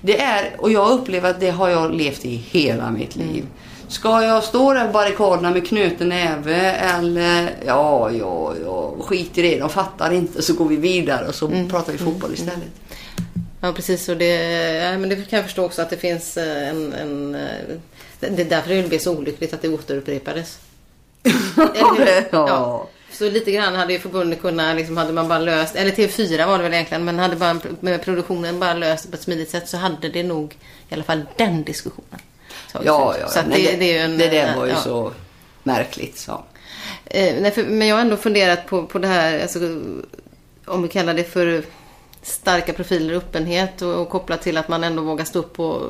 [0.00, 3.44] Det är, och jag upplever att det har jag levt i hela mitt liv.
[3.88, 9.42] Ska jag stå där på barrikaderna med knuten näve eller ja, ja, ja, skit i
[9.42, 12.70] det, de fattar inte så går vi vidare och så pratar vi fotboll istället.
[13.60, 14.08] Ja, precis.
[14.08, 14.34] Och det,
[14.72, 16.92] ja, men det kan jag förstå också att det finns en...
[16.92, 17.36] en
[18.30, 20.58] det är därför det blev så olyckligt att det återupprepades.
[21.56, 22.28] Eller?
[22.30, 22.88] Ja.
[23.12, 26.58] Så lite grann hade ju förbundet kunnat, liksom, hade man bara löst, eller TV4 var
[26.58, 29.68] det väl egentligen, men hade bara med produktionen bara löst det på ett smidigt sätt
[29.68, 30.56] så hade det nog
[30.88, 32.20] i alla fall den diskussionen.
[32.72, 34.18] tagits Ja, ja, Så men det, det, en...
[34.18, 34.80] det där var ju ja.
[34.80, 35.12] så
[35.62, 36.18] märkligt.
[36.18, 36.44] Så.
[37.04, 39.58] Eh, nej, för, men jag har ändå funderat på, på det här, alltså,
[40.64, 41.62] om vi kallar det för
[42.22, 45.82] starka profiler och öppenhet och, och kopplat till att man ändå vågar stå upp och,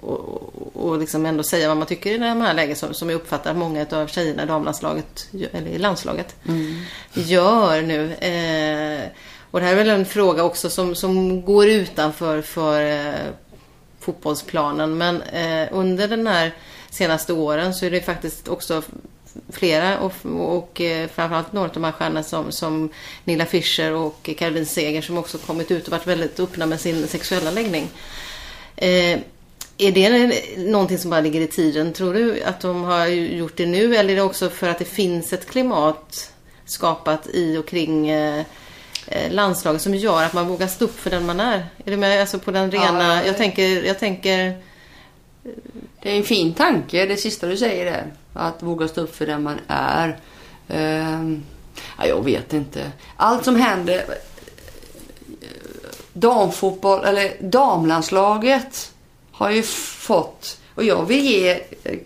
[0.00, 3.16] och, och liksom ändå säga vad man tycker i de här läget som, som jag
[3.16, 6.36] uppfattar att många av tjejerna i damlandslaget, eller i landslaget,
[7.12, 8.12] gör nu.
[8.12, 9.08] Eh,
[9.50, 13.14] och det här är väl en fråga också som, som går utanför för eh,
[14.00, 14.98] fotbollsplanen.
[14.98, 16.54] Men eh, under den här
[16.90, 18.82] senaste åren så är det faktiskt också
[19.48, 20.12] flera och,
[20.56, 22.88] och eh, framförallt några av de här stjärnorna som, som
[23.24, 27.08] Nilla Fischer och Caroline Seger som också kommit ut och varit väldigt öppna med sin
[27.08, 27.88] sexuella läggning.
[28.76, 29.18] Eh,
[29.78, 32.42] är det någonting som bara ligger i tiden, tror du?
[32.42, 33.96] Att de har gjort det nu?
[33.96, 36.32] Eller är det också för att det finns ett klimat
[36.64, 38.44] skapat i och kring eh,
[39.06, 41.66] eh landslaget som gör att man vågar stå upp för den man är?
[41.84, 42.20] Är du med?
[42.20, 43.16] Alltså på den rena...
[43.16, 43.84] Ja, jag tänker...
[43.84, 44.62] Jag tänker
[46.02, 48.12] Det är en fin tanke, det sista du säger där.
[48.36, 50.20] Att våga stå upp för den man är.
[50.68, 51.30] Eh,
[51.98, 52.92] ja, jag vet inte.
[53.16, 53.96] Allt som händer...
[53.98, 54.16] Eh,
[56.12, 58.92] damfotboll, eller damlandslaget
[59.30, 60.60] har ju fått...
[60.74, 61.50] Och jag vill ge
[61.84, 61.98] eh,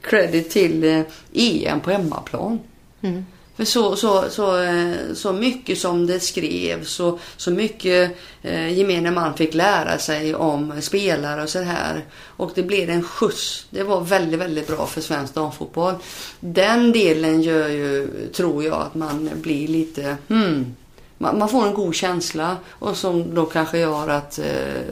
[0.00, 2.60] credit till eh, EM på hemmaplan.
[3.00, 3.26] Mm.
[3.56, 9.10] För så, så, så, eh, så mycket som det skrevs och så mycket eh, gemene
[9.10, 12.04] man fick lära sig om spelare och så här.
[12.26, 13.66] Och det blev en skjuts.
[13.70, 15.94] Det var väldigt, väldigt bra för svensk damfotboll.
[16.40, 20.16] Den delen gör ju, tror jag, att man blir lite...
[20.28, 20.74] Hmm,
[21.18, 24.82] man, man får en god känsla och som då kanske gör att, eh,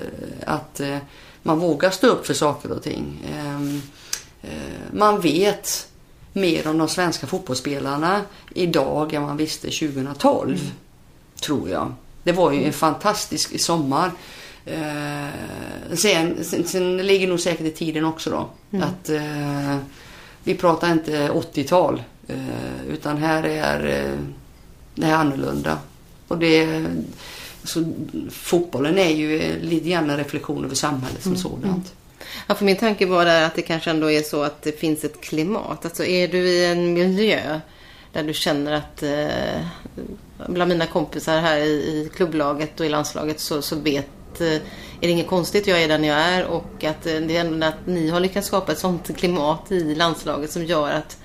[0.47, 0.99] att eh,
[1.43, 3.27] man vågar stå upp för saker och ting.
[3.35, 3.83] Ehm,
[4.43, 5.89] eh, man vet
[6.35, 8.21] mer om de svenska fotbollsspelarna
[8.55, 10.51] idag än man visste 2012.
[10.51, 10.73] Mm.
[11.41, 11.95] Tror jag.
[12.23, 14.11] Det var ju en fantastisk sommar.
[14.67, 15.29] Eh,
[15.95, 18.49] sen, sen, sen ligger nog säkert i tiden också då.
[18.71, 18.89] Mm.
[18.89, 19.77] Att eh,
[20.45, 22.03] vi pratar inte 80-tal.
[22.29, 24.19] Eh, utan här är eh,
[24.95, 25.79] det är annorlunda.
[26.29, 26.87] Och det,
[27.65, 27.85] så,
[28.31, 31.43] fotbollen är ju lite grann en reflektion över samhället som mm.
[31.43, 31.93] sådant.
[32.47, 35.05] Ja, för min tanke var där att det kanske ändå är så att det finns
[35.05, 35.85] ett klimat.
[35.85, 37.61] Alltså är du i en miljö
[38.13, 39.67] där du känner att eh,
[40.47, 44.61] bland mina kompisar här i, i klubblaget och i landslaget så, så vet eh, är
[45.01, 47.87] det inget konstigt, jag är den jag är och att eh, det är ändå att
[47.87, 51.19] ni har lyckats skapa ett sånt klimat i landslaget som gör att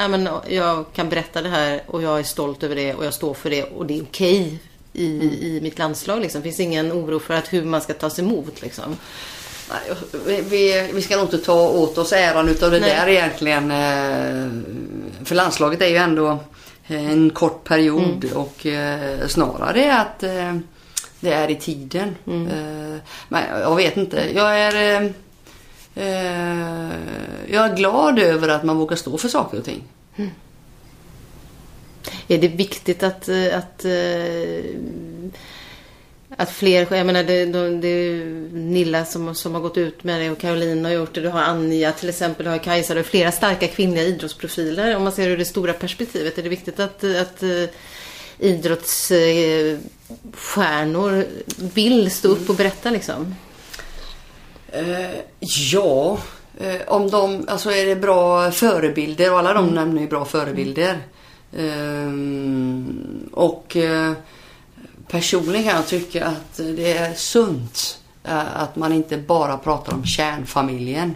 [0.00, 3.14] äh, men jag kan berätta det här och jag är stolt över det och jag
[3.14, 4.58] står för det och det är okej okay
[4.94, 5.28] i, mm.
[5.28, 6.20] i mitt landslag.
[6.20, 6.40] Liksom.
[6.40, 8.62] Det finns ingen oro för att hur man ska tas emot.
[8.62, 8.96] Liksom.
[9.70, 12.90] Nej, vi, vi ska nog inte ta åt oss äran utav det Nej.
[12.90, 13.70] där egentligen.
[13.70, 16.38] Eh, för landslaget är ju ändå
[16.86, 18.36] en kort period mm.
[18.36, 20.56] och eh, snarare att eh,
[21.20, 22.16] det är i tiden.
[22.26, 23.00] Mm.
[23.28, 24.30] Men jag vet inte.
[24.34, 25.12] Jag är,
[27.46, 29.82] jag är glad över att man vågar stå för saker och ting.
[30.16, 30.30] Mm.
[32.28, 33.84] Är det viktigt att, att
[36.36, 40.30] att fler, jag menar det, det, det Nilla som, som har gått ut med det
[40.30, 41.20] och Caroline har gjort det.
[41.20, 42.94] Du har Anja till exempel, du har Kajsa.
[42.94, 44.96] Du har flera starka kvinnliga idrottsprofiler.
[44.96, 46.38] Om man ser ur det stora perspektivet.
[46.38, 47.64] Är det viktigt att, att uh,
[48.38, 51.24] idrottsstjärnor
[51.74, 53.34] vill stå upp och berätta liksom?
[54.76, 55.10] Uh,
[55.72, 56.18] ja,
[56.60, 59.74] uh, om de, alltså är det bra förebilder och alla de mm.
[59.74, 60.98] nämner ju bra förebilder.
[61.56, 63.28] Mm.
[63.32, 63.76] och
[65.14, 70.04] Personligen kan jag tycka att det är sunt eh, att man inte bara pratar om
[70.04, 71.14] kärnfamiljen.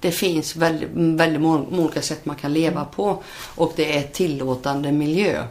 [0.00, 3.22] Det finns väldigt, väldigt många olika sätt man kan leva på
[3.54, 5.44] och det är tillåtande miljö.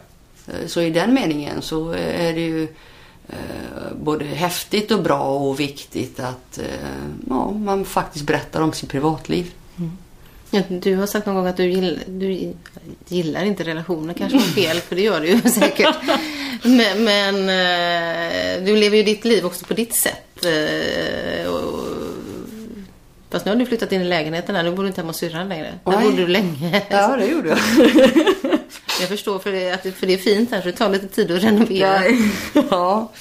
[0.46, 2.62] Eh, så i den meningen så är det ju
[3.28, 6.60] eh, både häftigt och bra och viktigt att
[7.28, 9.52] ja, man faktiskt berättar om sitt privatliv.
[9.76, 9.98] Mm.
[10.68, 12.54] Du har sagt någon gång att du gillar, du
[13.08, 15.96] gillar inte relationer, kanske var fel, för det gör du ju säkert.
[16.62, 20.44] Men, men, eh, du lever ju ditt liv också på ditt sätt.
[20.44, 21.52] Eh,
[23.30, 25.16] fast nu har du flyttat in i lägenheten här, nu bor du inte hemma hos
[25.16, 25.74] syrran längre.
[25.84, 26.82] Där bodde du länge.
[26.88, 27.58] Ja, det gjorde jag.
[29.00, 31.42] jag förstår, för det, för det är fint här, så det tar lite tid att
[31.44, 32.02] renovera.
[32.70, 33.12] Ja.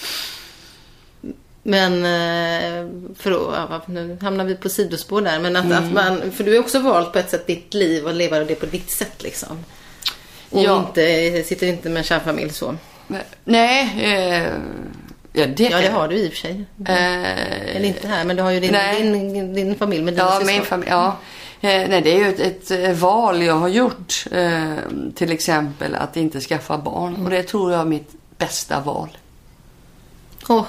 [1.68, 5.40] Men eh, för ja, nu hamnar vi på sidospår där.
[5.40, 5.78] Men att, mm.
[5.78, 8.56] att man, för du har också valt på ett sätt ditt liv och leva det
[8.56, 9.66] på ditt sätt liksom.
[10.50, 10.80] Och ja.
[10.88, 12.76] inte, sitter inte med en kärnfamilj så.
[13.44, 13.94] Nej.
[14.02, 14.44] Eh,
[15.34, 16.66] ja, det, ja, det har du i och för sig.
[16.86, 18.74] Eh, Eller inte här, men du har ju din,
[19.34, 20.90] din, din familj med Ja, min familj.
[20.92, 21.18] Ja.
[21.62, 24.26] Eh, nej, det är ju ett, ett, eh, val jag har gjort.
[24.32, 24.74] Eh,
[25.16, 27.14] till exempel att inte skaffa barn.
[27.14, 27.26] Mm.
[27.26, 29.18] Och det tror jag är mitt bästa val.
[30.50, 30.66] Oh.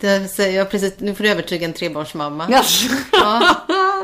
[0.00, 2.50] Det säger jag precis, nu får du övertyga en trebarnsmamma.
[2.50, 2.82] Yes.
[3.12, 3.56] ja,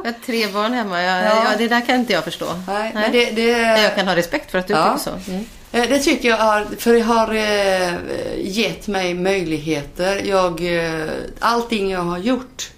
[0.04, 1.02] jag har tre barn hemma.
[1.02, 1.44] Jag, ja.
[1.44, 1.50] ja.
[1.58, 2.46] det där kan inte jag förstå.
[2.66, 3.02] Nej, Nej.
[3.02, 3.82] Men det, det...
[3.82, 4.84] Jag kan ha respekt för att du ja.
[4.98, 5.30] tycker så.
[5.30, 5.44] Mm.
[5.72, 7.94] Eh, Det tycker jag har, för det har eh,
[8.38, 10.22] gett mig möjligheter.
[10.24, 12.70] Jag, eh, allting jag har gjort.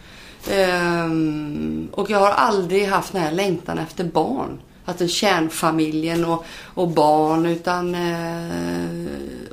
[0.51, 4.61] ehm, och jag har aldrig haft den här längtan efter barn.
[4.85, 6.45] Att en kärnfamiljen och,
[6.75, 7.97] och barn utan...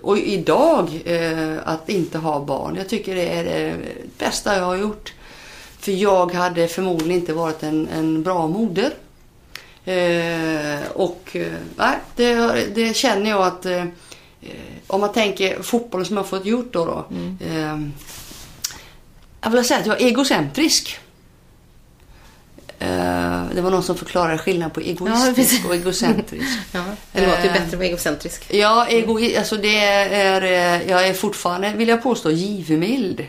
[0.06, 2.76] Och idag eh, att inte ha barn.
[2.76, 3.78] Jag tycker det är det
[4.18, 5.14] bästa jag har gjort.
[5.80, 8.94] För jag hade förmodligen inte varit en, en bra moder.
[9.86, 12.36] Eh, och eh, nej, det,
[12.76, 13.86] det känner jag att eh,
[14.88, 16.86] om man tänker fotbollen som jag fått gjort då.
[16.86, 17.06] då
[17.46, 17.80] eh,
[19.42, 21.00] jag vill säga att jag är egocentrisk.
[22.80, 25.66] Eh, det var någon som förklarade skillnaden på Ja, egoistisk precis.
[25.66, 26.46] och egocentrisk.
[26.72, 27.54] Ja, det låter ju Eh.
[27.54, 28.54] bättre vara egocentrisk.
[28.54, 33.26] Ja, ego, alltså det är, eh, jag är fortfarande, vill jag påstå, givmild.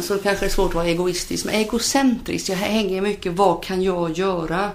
[0.00, 1.44] Så det kanske är svårt att vara egoistisk.
[1.44, 4.70] Men egocentrisk, jag hänger mycket, vad kan jag göra?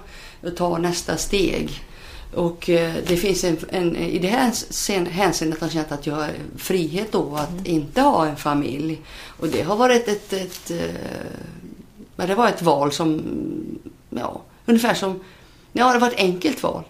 [0.56, 1.82] Ta nästa steg.
[2.34, 2.64] Och
[3.06, 4.52] det finns en, en i det här
[5.10, 9.00] hänseendet har jag känt att jag har frihet då att inte ha en familj.
[9.38, 10.78] Och det har varit ett, ett eh,
[12.16, 13.22] men det var ett val som,
[14.10, 15.20] ja, ungefär som,
[15.72, 16.82] ja det var ett enkelt val.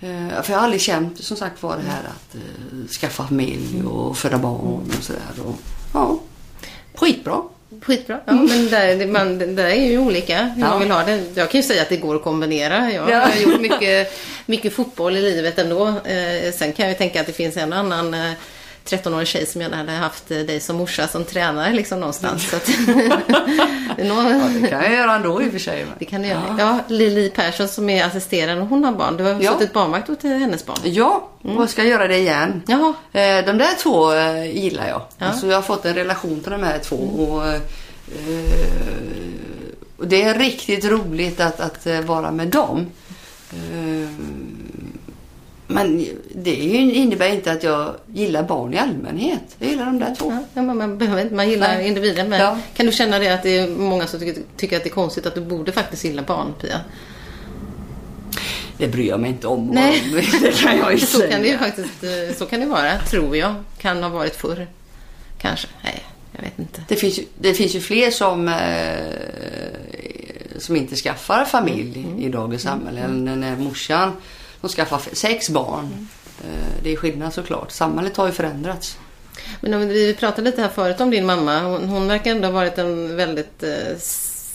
[0.00, 3.82] Eh, För jag har aldrig känt som sagt var det här att eh, skaffa familj
[3.86, 5.22] och föda barn och sådär.
[5.94, 6.18] Ja,
[6.94, 7.42] skitbra.
[7.82, 8.20] Skitbra.
[8.26, 10.68] Ja, men där, det, man, det där är ju olika hur Ja.
[10.68, 11.24] man vill ha det.
[11.34, 12.92] Jag kan ju säga att det går att kombinera.
[12.92, 13.18] Jag Ja.
[13.20, 14.12] har gjort mycket,
[14.46, 15.88] mycket fotboll i livet ändå.
[15.88, 18.32] Eh, sen kan jag ju tänka att det finns en annan eh,
[18.88, 22.50] 13-årig tjej som gärna hade haft eh, dig som morsa som tränare liksom någonstans.
[22.50, 22.68] Så att,
[23.98, 25.84] Ja, det kan jag göra ändå i och för sig.
[25.84, 26.56] men- det kan du göra.
[26.58, 29.16] Ja, Lili Persson som är assisterande, hon har barn.
[29.16, 29.52] Du har Ja.
[29.52, 30.76] suttit barnvakt åt hennes barn.
[30.84, 32.62] Ja, och ska göra det igen.
[32.66, 32.94] Jaha.
[33.12, 35.02] Eh, De där två eh, gillar jag.
[35.18, 35.26] Ja.
[35.26, 36.96] Alltså jag har fått en relation till de här två.
[36.96, 37.60] Och, eh,
[39.96, 42.86] och det är riktigt roligt att, att eh, vara med dem.
[45.66, 49.56] Men det innebär inte att jag gillar barn i allmänhet.
[49.58, 50.38] Jag gillar de där två.
[50.54, 51.86] Ja, man, behöver inte, man gillar Nej.
[51.88, 52.28] individen.
[52.28, 52.58] Men Ja.
[52.76, 55.26] Kan du känna det att det är många som tycker, tycker att det är konstigt
[55.26, 56.80] att du borde faktiskt gilla barn, Pia?
[58.78, 59.66] Det bryr jag mig inte om.
[59.66, 60.02] Nej.
[60.42, 61.30] Det kan jag ju Så säga.
[61.30, 63.54] kan det faktiskt eh, så kan det vara, tror jag.
[63.78, 64.66] Kan ha varit förr.
[65.38, 65.68] Kanske.
[65.84, 66.82] Nej, jag vet inte.
[66.88, 68.54] Det finns, det finns ju fler som, eh,
[70.58, 72.18] som inte skaffar familj Mm.
[72.18, 73.00] i dagens samhälle.
[73.00, 74.12] Än när morsan
[74.68, 75.84] som skaffar f- sex barn.
[75.84, 76.06] Mm.
[76.44, 77.70] Eh, det är skillnad såklart.
[77.70, 78.98] Samhället har ju förändrats.
[79.60, 81.60] Men vi pratade lite här förut om din mamma.
[81.60, 83.96] Hon, hon verkar ändå ha varit en väldigt eh,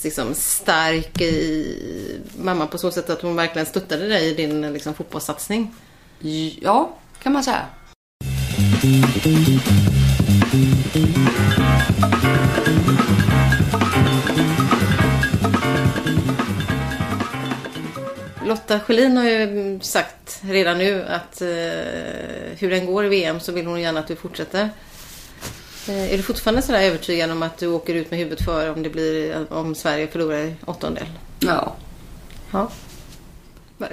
[0.04, 4.72] liksom, stark i, mamma på så sätt att hon verkligen stöttade dig i din eh,
[4.72, 5.74] liksom, fotbollssatsning.
[6.62, 6.90] Ja,
[7.24, 7.66] kan man säga.
[18.50, 21.48] Lotta Schelin har ju sagt redan nu att eh,
[22.58, 24.70] hur den går i VM så vill hon gärna att du fortsätter.
[25.88, 28.84] Eh, är du fortfarande sådär övertygad om att du åker ut med huvudet för om,
[28.84, 31.06] det blir, om Sverige förlorar i åttondel?
[31.40, 31.76] Ja.
[32.52, 32.72] Ja.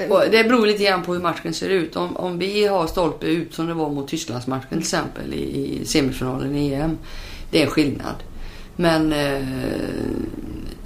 [0.08, 1.96] Och det beror lite grann på hur matchen ser ut.
[1.96, 5.84] Om, om vi har stolpe ut som det var mot Tysklandsmatchen till exempel i, i
[5.84, 6.98] semifinalen i EM.
[7.50, 8.14] Det är en skillnad.
[8.76, 9.42] Men eh,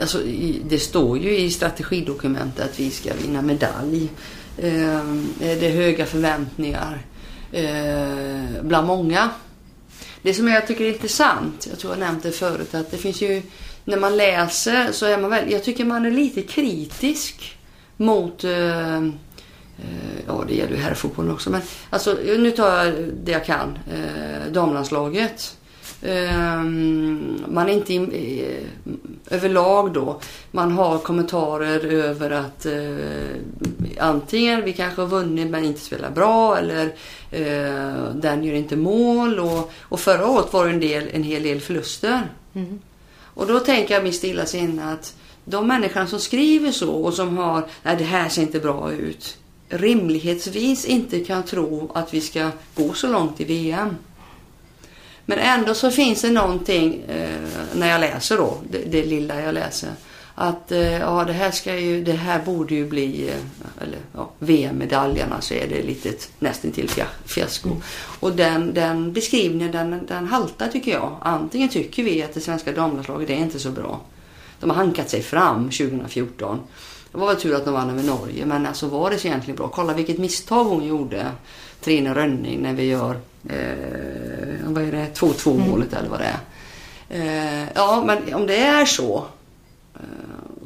[0.00, 0.18] alltså,
[0.64, 4.10] det står ju i strategidokumentet att vi ska vinna medalj.
[4.58, 5.04] Eh,
[5.38, 7.02] det är höga förväntningar
[7.52, 9.30] eh, bland många.
[10.22, 13.22] Det som jag tycker är intressant, jag tror jag nämnt det förut, att det finns
[13.22, 13.42] ju
[13.84, 17.58] när man läser så är man väl, jag tycker man är lite kritisk
[17.96, 19.08] mot eh, eh
[20.26, 21.50] Ja, det gäller ju herrfotbollen också.
[21.50, 21.60] Men
[21.90, 23.78] alltså, nu tar jag det jag kan.
[23.92, 25.56] Eh, damlandslaget.
[26.02, 26.62] Eh,
[27.48, 28.64] man är inte eh,
[29.30, 30.20] överlag då.
[30.50, 36.58] Man har kommentarer över att eh, antingen vi kanske har vunnit men inte spelar bra
[36.58, 36.84] eller
[37.30, 39.38] eh, den gör inte mål.
[39.38, 42.22] Och, och förra året var det en, del, en hel del förluster.
[43.22, 47.36] Och då tänker jag mitt stilla sinne att de människorna som skriver så och som
[47.36, 49.36] har, nej det här ser inte bra ut.
[49.68, 53.96] Rimlighetsvis inte kan tro att vi ska gå så långt i VM.
[55.30, 57.40] Men ändå så finns det någonting eh,
[57.74, 59.90] när jag läser då, det, det lilla jag läser.
[60.34, 64.30] Att eh, ja, det här ska ju, det här borde ju bli, eh, eller ja,
[64.38, 66.90] VM-medaljerna så är det lite nästan till
[67.24, 67.70] fiasko.
[68.20, 71.16] Och den, den beskrivningen den, den haltar tycker jag.
[71.20, 74.00] Antingen tycker vi att det svenska damlandslaget är inte så bra.
[74.60, 76.60] De har hankat sig fram 2014.
[77.12, 79.56] Det var väl tur att de vann över Norge, men alltså var det så egentligen
[79.56, 79.68] bra?
[79.68, 81.26] Kolla vilket misstag hon gjorde,
[81.80, 83.16] Trine Rönning, när vi gör
[83.48, 86.38] eh, vad är det, 2-2 målet eller vad det är.
[87.10, 89.26] Eh, ja, men om det är så,
[89.94, 90.00] eh,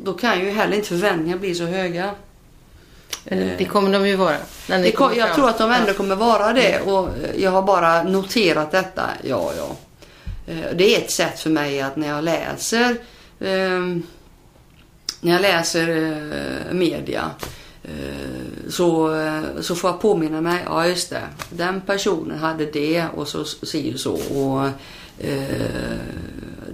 [0.04, 2.10] då kan ju heller inte förväntningarna bli så höga.
[3.58, 4.36] Det kommer de ju vara.
[4.66, 8.02] Det kom, jag tror att de ändå kommer vara det och eh, jag har bara
[8.02, 9.02] noterat detta.
[9.22, 9.76] Ja, ja.
[10.52, 12.96] Eh, Det är ett sätt för mig att när jag läser
[13.40, 14.02] ehm,
[15.20, 15.88] när jag läser
[16.68, 17.30] eh, media
[18.68, 23.28] så, eh, så får jag påminna mig, ja just det, den personen hade det och
[23.28, 24.12] så säger så.
[24.12, 24.66] Och,
[25.26, 25.98] eh,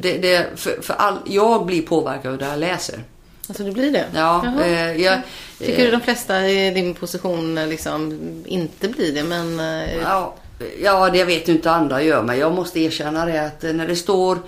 [0.01, 3.05] det, det, för, för all, jag blir påverkad av det jag läser.
[3.49, 4.07] Alltså det blir det?
[4.15, 5.21] Ja, eh, jag,
[5.59, 9.23] Tycker du de flesta i din position eh, liksom inte blir det?
[9.23, 10.35] Men eh, Ja,
[10.83, 13.97] ja, det vet ju inte andra gör, men jag måste erkänna det att när det
[13.97, 14.39] står,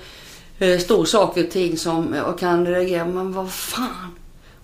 [0.59, 4.17] eh, står saker och ting som jag kan reagera, men vad fan.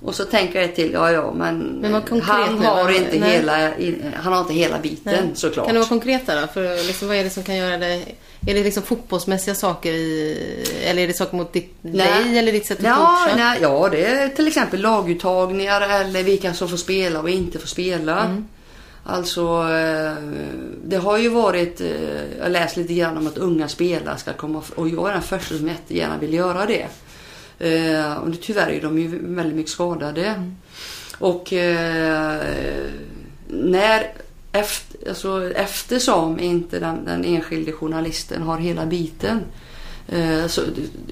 [0.03, 3.31] Och så tänker jag till, ja ja, men, Men konkret han, har inte nej.
[3.31, 3.71] hela,
[4.15, 5.31] han har inte hela biten nej.
[5.35, 5.67] såklart.
[5.67, 6.47] Kan du vara konkreta då?
[6.47, 8.03] För liksom, vad är det som kan göra det?
[8.47, 10.39] Är det liksom fotbollsmässiga saker i,
[10.85, 13.37] eller är det saker mot ditt, dig eller ditt sätt att ja, coacha?
[13.37, 17.69] nej, ja, det är till exempel laguttagningar eller vilka som får spela och inte får
[17.69, 18.25] spela.
[18.25, 18.49] Mm.
[19.05, 19.43] Alltså,
[19.73, 20.13] eh,
[20.85, 24.63] det har ju varit, eh, jag läst lite grann om att unga spelare ska komma
[24.75, 26.87] och jag är den första som jättegärna vill göra det.
[27.59, 30.25] Eh, Och tyvärr är de ju väldigt mycket skadade.
[30.27, 30.57] Mm.
[31.19, 32.41] Och eh,
[33.49, 34.13] när
[34.53, 39.41] efter, alltså, eftersom inte den, den enskilde journalisten har hela biten
[40.09, 40.63] eh, så,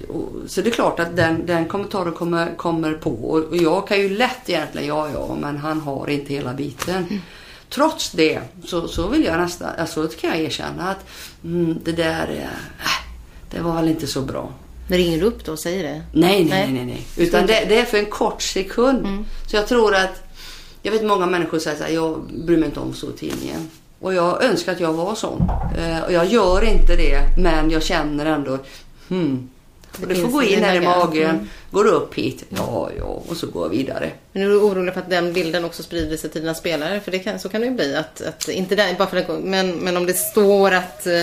[0.09, 3.09] och- så det är klart att den, den kommentaren kommer, kommer på.
[3.11, 7.21] Och och jag kan ju lätt egentligen, ja ja, men han har inte hela biten.
[7.69, 11.05] Trots det så, så vill jag nästan, alltså kan jag erkänna att
[11.43, 12.89] mm, det där, eh,
[13.51, 14.49] det var väl inte så bra.
[14.87, 16.01] Men ringer du upp då och säger det?
[16.11, 16.85] Nej, nej, Nej.
[16.85, 17.07] nej.
[17.17, 19.25] Utan det, det är för en kort sekund.
[19.47, 20.23] Så jag tror att,
[20.81, 23.69] jag vet många människor säger så här, jag bryr mig inte om så i tidningen.
[23.99, 25.49] Och jag önskar att jag var sån.
[25.77, 28.57] Eh, och jag gör inte det, men jag känner ändå,
[29.07, 29.49] hmm.
[30.01, 31.49] Och det får finns gå in här i magen, Mm.
[31.71, 34.11] går du upp hit, ja, ja, och så går jag vidare.
[34.31, 36.99] Men är du orolig för att den bilden också sprider sig till dina spelare?
[36.99, 37.95] För det kan, så kan det ju bli.
[37.95, 41.21] Att, att, inte där, bara för att, men, men om det står att, eh,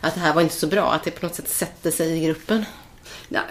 [0.00, 2.26] att det här var inte så bra, att det på något sätt sätter sig i
[2.26, 2.64] gruppen.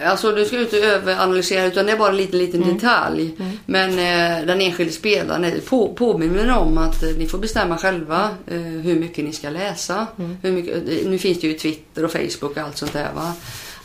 [0.04, 3.34] Alltså du ska inte överanalysera utan det är bara en liten, liten detalj.
[3.66, 8.28] Men eh, den enskilde spelaren är- på, påminner om att eh, ni får bestämma själva
[8.46, 10.06] eh, hur mycket ni ska läsa.
[10.42, 13.32] Hur mycket, eh, nu finns det ju Twitter och Facebook och allt sånt där va.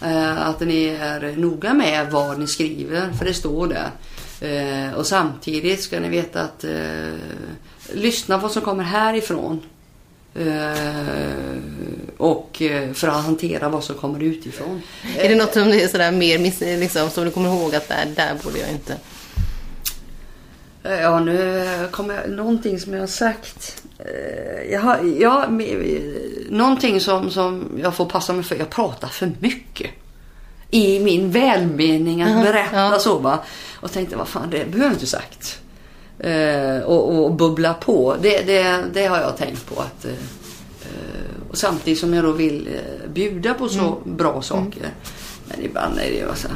[0.02, 3.89] Eh, att ni är noga med vad ni skriver för det står där.
[4.41, 6.66] Eh, och samtidigt ska ni veta att
[7.93, 9.62] lyssna på vad som kommer härifrån.
[10.38, 11.57] Eh,
[12.17, 14.81] och eh, för att hantera vad som kommer utifrån.
[15.17, 18.05] Är det något som är sådär mer miss, liksom, som du kommer ihåg att där,
[18.15, 18.93] där borde jag inte...
[20.83, 22.29] Eh, Ja, nu kommer jag...
[22.29, 23.83] Någonting som jag har sagt.
[24.71, 28.55] Jag har, ja, me- någonting som, som jag får passa mig för.
[28.55, 29.89] Jag pratar för mycket.
[30.71, 32.99] I min välmening att berätta ja.
[32.99, 33.39] så va.
[33.75, 35.59] Och tänkte, vad fan, det behöver jag inte sagt.
[36.20, 38.15] Eh, och, och bubbla på.
[38.22, 39.82] Det, det, det har jag tänkt på.
[39.82, 44.18] att eh, eh, Och samtidigt som jag då vill eh, bjuda på så Mm.
[44.18, 44.89] bra saker.
[45.47, 46.47] Men ibland är det ju så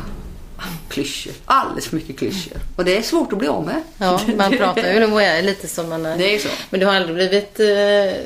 [0.89, 1.33] klyschor.
[1.45, 2.57] Alldeles för mycket klyschor.
[2.75, 3.81] Och det är svårt att bli av med.
[3.97, 6.17] Ja, man pratar ju och är lite som man är.
[6.17, 6.49] Det är så.
[6.69, 8.21] Men du har aldrig blivit eh,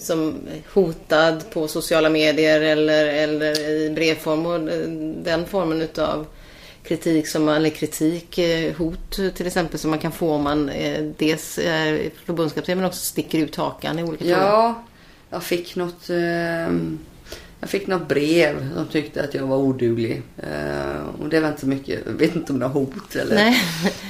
[0.00, 0.34] som
[0.72, 4.60] hotad på sociala medier eller, eller i brevform och
[5.24, 6.26] den formen utav
[6.82, 11.04] kritik som eller kritik, eh, hot till exempel som man kan få om man eh,
[11.18, 14.40] dels är förbundskapten men också sticker ut hakan i olika frågor.
[14.40, 14.82] Ja,
[15.30, 16.10] jag fick något...
[16.10, 16.98] ehm,
[17.60, 18.74] jag fick något brev.
[18.76, 20.22] De tyckte att jag var oduglig.
[20.36, 22.00] Eh, och det var inte så mycket.
[22.06, 23.34] Jag vet inte om det var hot eller...
[23.34, 23.62] Nej.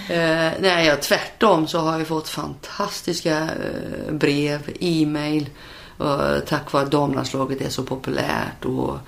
[0.61, 3.49] Nej, jag, tvärtom så har jag fått fantastiska
[4.11, 5.51] brev, e-mail.
[6.47, 8.65] tack vare att damlandslaget är så populärt.
[8.65, 8.99] Och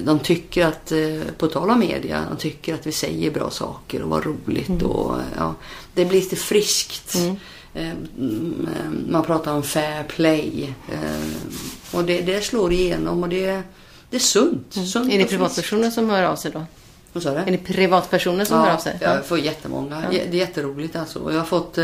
[0.00, 4.02] de tycker att, eh, på tal om media, de tycker att vi säger bra saker
[4.02, 4.82] och vad roligt.
[4.82, 5.54] Och, ja,
[5.94, 7.14] det blir lite friskt.
[7.14, 7.36] Mm,
[7.74, 10.74] eh, Man pratar om fair play.
[10.92, 13.62] eh, Och det, det slår igenom och det,
[14.10, 14.72] det är sunt.
[14.72, 16.64] sunt Är det privatpersoner som hör av sig då?
[17.12, 17.36] Vad sa du?
[17.38, 18.98] Är det privatpersoner som hör av sig?
[19.00, 20.02] Ja, jag får jättemånga.
[20.12, 21.32] J- Det är jätteroligt alltså.
[21.32, 21.78] Jag har fått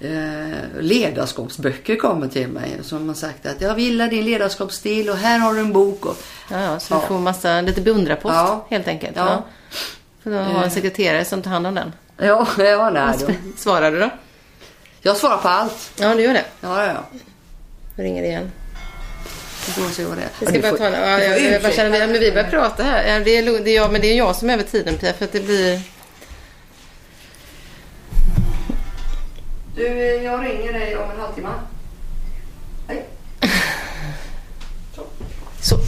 [0.00, 5.16] eh, eh, ledarskapsböcker kommer till mig som har sagt att jag gillar din ledarskapsstil och
[5.16, 6.06] här har du en bok.
[6.06, 6.16] Och,
[6.50, 7.00] Ja, ja, så Ja.
[7.00, 8.66] du får massa, lite beundrarpost Ja.
[8.70, 9.16] helt enkelt.
[9.16, 9.44] Ja.
[10.22, 11.92] För då ha en sekreterare som tar hand om den.
[12.18, 13.32] ja, ja nej, då.
[13.56, 14.10] Svarar du då?
[15.02, 15.90] Jag svarar på allt.
[16.00, 16.44] Ja, du gör det.
[16.60, 17.04] Ja, ja.
[17.96, 18.52] Jag ringer igen.
[19.76, 19.82] Det.
[19.82, 21.88] Jag ska Ja, bara du ta en, får- ja, du får jag, jag bara känner,
[21.90, 21.98] ursäkta.
[21.98, 23.08] ja, men vi börjar prata här.
[23.08, 25.12] Ja, det, är, det, är jag, men det är jag som är över tiden Pia,
[25.12, 25.80] för att det blir...
[29.76, 29.82] Du,
[30.22, 31.48] jag ringer dig om en halvtimme.
[32.88, 33.06] Hej.
[35.62, 35.78] Så.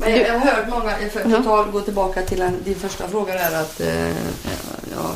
[0.00, 1.38] Men jag, jag har hört många, för Ja.
[1.38, 4.08] att ta, gå tillbaka till en, din första fråga där att eh,
[4.96, 5.10] ja,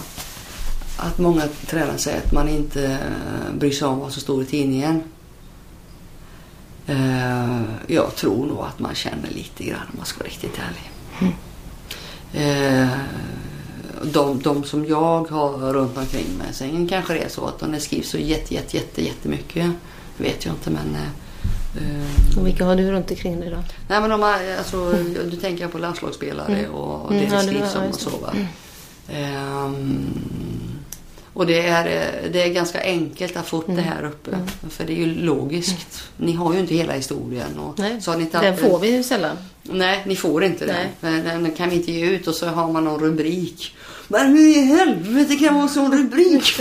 [0.97, 4.47] att många tränare säger att man inte eh, bryr sig om vad som står i
[4.47, 5.03] tidningen.
[6.87, 10.91] Eh, jag tror nog att man känner lite grann om man ska vara riktigt ärlig.
[12.33, 12.89] Eh,
[14.03, 16.47] de, de som jag har runt omkring mig.
[16.53, 19.71] Sen kanske det är så att de skrivs så jätte, jätte, jätte, jättemycket.
[20.17, 20.95] Det vet jag inte men...
[20.95, 23.57] eh, Och vilka har du runt omkring dig då?
[23.89, 24.93] Nej men de har, alltså,
[25.31, 28.33] du tänker på landslagsspelare och Mm, det ja, det det skrivs om och så va.
[29.13, 30.07] Ehm,
[31.41, 31.85] och det är,
[32.33, 33.77] det är ganska enkelt att få upp Mm.
[33.77, 34.31] det här uppe.
[34.71, 36.03] För det är ju logiskt.
[36.17, 37.59] Ni har ju inte hela historien.
[37.59, 39.37] Och Nej, så har ni inte den får vi ju sällan.
[39.63, 40.89] Nej, ni får inte Nej.
[41.01, 41.09] det.
[41.11, 43.75] Den, den kan vi inte ge ut och så har man någon rubrik.
[44.09, 46.61] Men hur i helvete kan man ha en sån rubrik?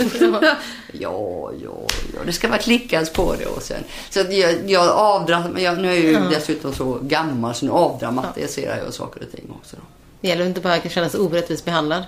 [0.92, 2.20] ja, ja, ja.
[2.26, 3.84] Det ska vara klickas på det och sen.
[4.10, 6.20] Så jag, jag avdram, men jag, nu är jag ju Ja.
[6.30, 9.76] dessutom så gammal så nu avdramatiserar jag saker och ting också.
[9.76, 9.82] Då.
[10.20, 12.02] Det gäller inte bara att känna sig orättvist behandlad.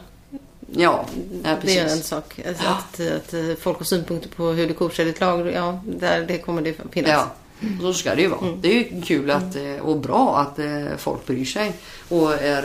[0.77, 1.07] Ja,
[1.45, 2.07] ja Det är en precis.
[2.07, 2.41] sak.
[2.49, 5.53] Alltså Att, att, eh, folk har synpunkter på hur du coachar ditt lag.
[5.53, 7.11] Ja, där, det kommer det finnas.
[7.11, 7.33] Ja,
[7.81, 8.41] så ska det ju vara.
[8.41, 8.61] Mm.
[8.61, 11.73] Det är ju kul att, eh, och bra att eh, folk bryr sig.
[12.09, 12.63] Och är,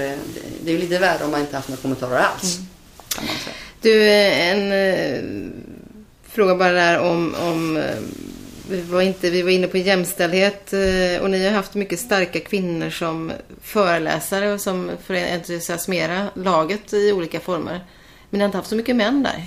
[0.62, 2.58] det är ju lite värre om man inte haft några kommentarer alls.
[2.58, 2.70] Mm.
[3.16, 3.56] Kan man säga.
[3.82, 5.24] Du, en eh,
[6.30, 7.36] fråga bara där om...
[7.42, 7.84] om
[8.70, 10.74] vi, var inte, vi var inne på jämställdhet
[11.22, 13.32] och ni har haft mycket starka kvinnor som
[13.62, 17.82] föreläsare och som för att entusiasmera laget i olika former.
[18.30, 19.44] Men ni har inte haft så mycket män där.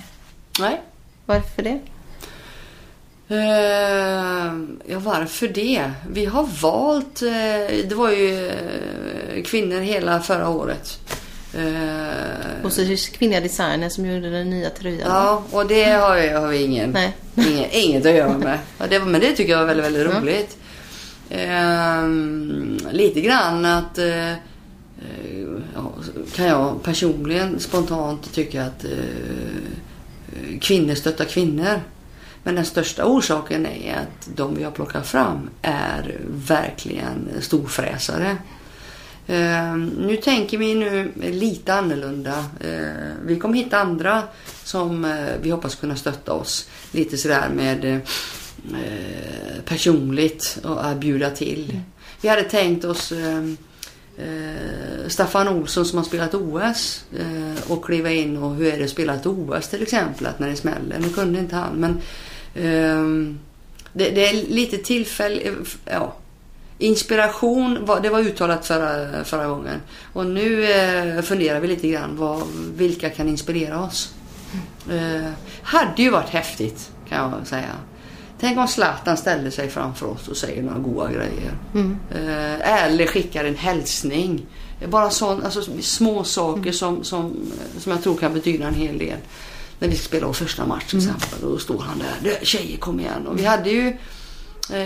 [0.59, 0.81] Nej.
[1.25, 1.79] Varför det?
[3.31, 4.53] Eh,
[4.85, 5.91] ja, varför det?
[6.09, 10.99] Vi har valt, eh, det var ju eh, kvinnor hela förra året.
[12.63, 15.09] Och så kvinnliga designer som gjorde den nya tröjan.
[15.09, 17.15] ja, och det har, jag, har vi ingen, Nej.
[17.35, 18.59] ingen, inget att göra med.
[18.77, 20.57] Ja, det, men det tycker jag är väldigt, väldigt roligt.
[21.29, 22.07] Eh,
[22.91, 23.99] lite grann att
[26.35, 31.81] kan jag personligen spontant tycka att eh, kvinnor stöttar kvinnor.
[32.43, 38.37] Men den största orsaken är att de vi har plockat fram är verkligen storfräsare.
[39.27, 42.45] Eh, nu tänker vi nu lite annorlunda.
[42.59, 44.23] Eh, vi kommer hitta andra
[44.63, 46.69] som eh, vi hoppas kunna stötta oss.
[46.91, 47.99] Lite sådär med eh,
[49.65, 51.79] personligt och att bjuda till.
[52.21, 53.43] Vi hade tänkt oss eh,
[54.21, 58.83] eh, Staffan Olsson som har spelat OS eh, och kliva in och hur är det
[58.83, 60.99] att spela ett OS till exempel, att när det smäller.
[60.99, 62.01] Nu kunde inte han men
[62.55, 63.39] ehm,
[63.93, 66.15] det, det är lite tillfälle, ja,
[66.77, 69.81] Inspiration, det var uttalat förra, förra gången.
[70.13, 72.17] Och nu eh, funderar vi lite grann.
[72.17, 72.43] Vad,
[72.75, 74.13] vilka kan inspirera oss?
[74.91, 75.31] Eh,
[75.63, 77.75] hade ju varit häftigt kan jag säga.
[78.41, 81.57] Tänk om Zlatan ställde sig framför oss och säger några goda grejer.
[82.11, 84.45] Eh, eller skickar en hälsning.
[84.87, 87.35] Bara sån, alltså, små saker som, som,
[87.79, 89.17] som jag tror kan betyda en hel del.
[89.79, 91.29] När vi ska spela vår första match till exempel.
[91.41, 92.15] Då står han där.
[92.39, 93.27] "Du, Tjejer kom igen.
[93.27, 93.97] Och vi hade ju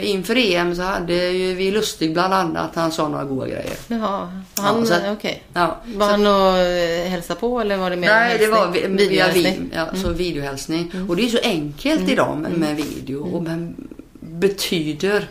[0.02, 2.76] inför EM så hade ju vi Lustig bland annat.
[2.76, 3.73] Han sa några goda grejer.
[3.88, 5.43] Jaha, han, Ja, så okej.
[5.53, 8.72] Ja, Var så- han och eh, hälsa på eller var det mer Nej, det var
[8.72, 8.97] vi- hälsning?
[8.97, 9.60] Videohälsning?
[9.60, 10.91] vid, ja, så videohälsning.
[11.10, 13.88] Och det är så enkelt idag med, med video och men
[14.19, 15.27] betyder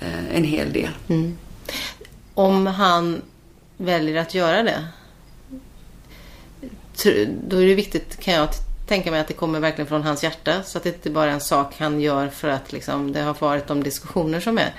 [0.00, 0.90] eh, en hel del.
[2.34, 3.22] Om han
[3.76, 4.84] väljer att göra det.
[7.48, 8.44] Då är det viktigt kan jag
[8.86, 10.62] tänka mig att det kommer verkligen från hans hjärta.
[10.62, 13.36] Så att det inte bara är en sak han gör för att liksom, det har
[13.38, 14.74] varit de diskussioner som är.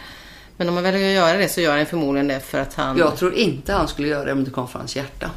[0.57, 2.97] Men om man väljer att göra det så gör han förmodligen det för att han...
[2.97, 5.31] Jag tror inte han skulle göra det om det kom från hans hjärta.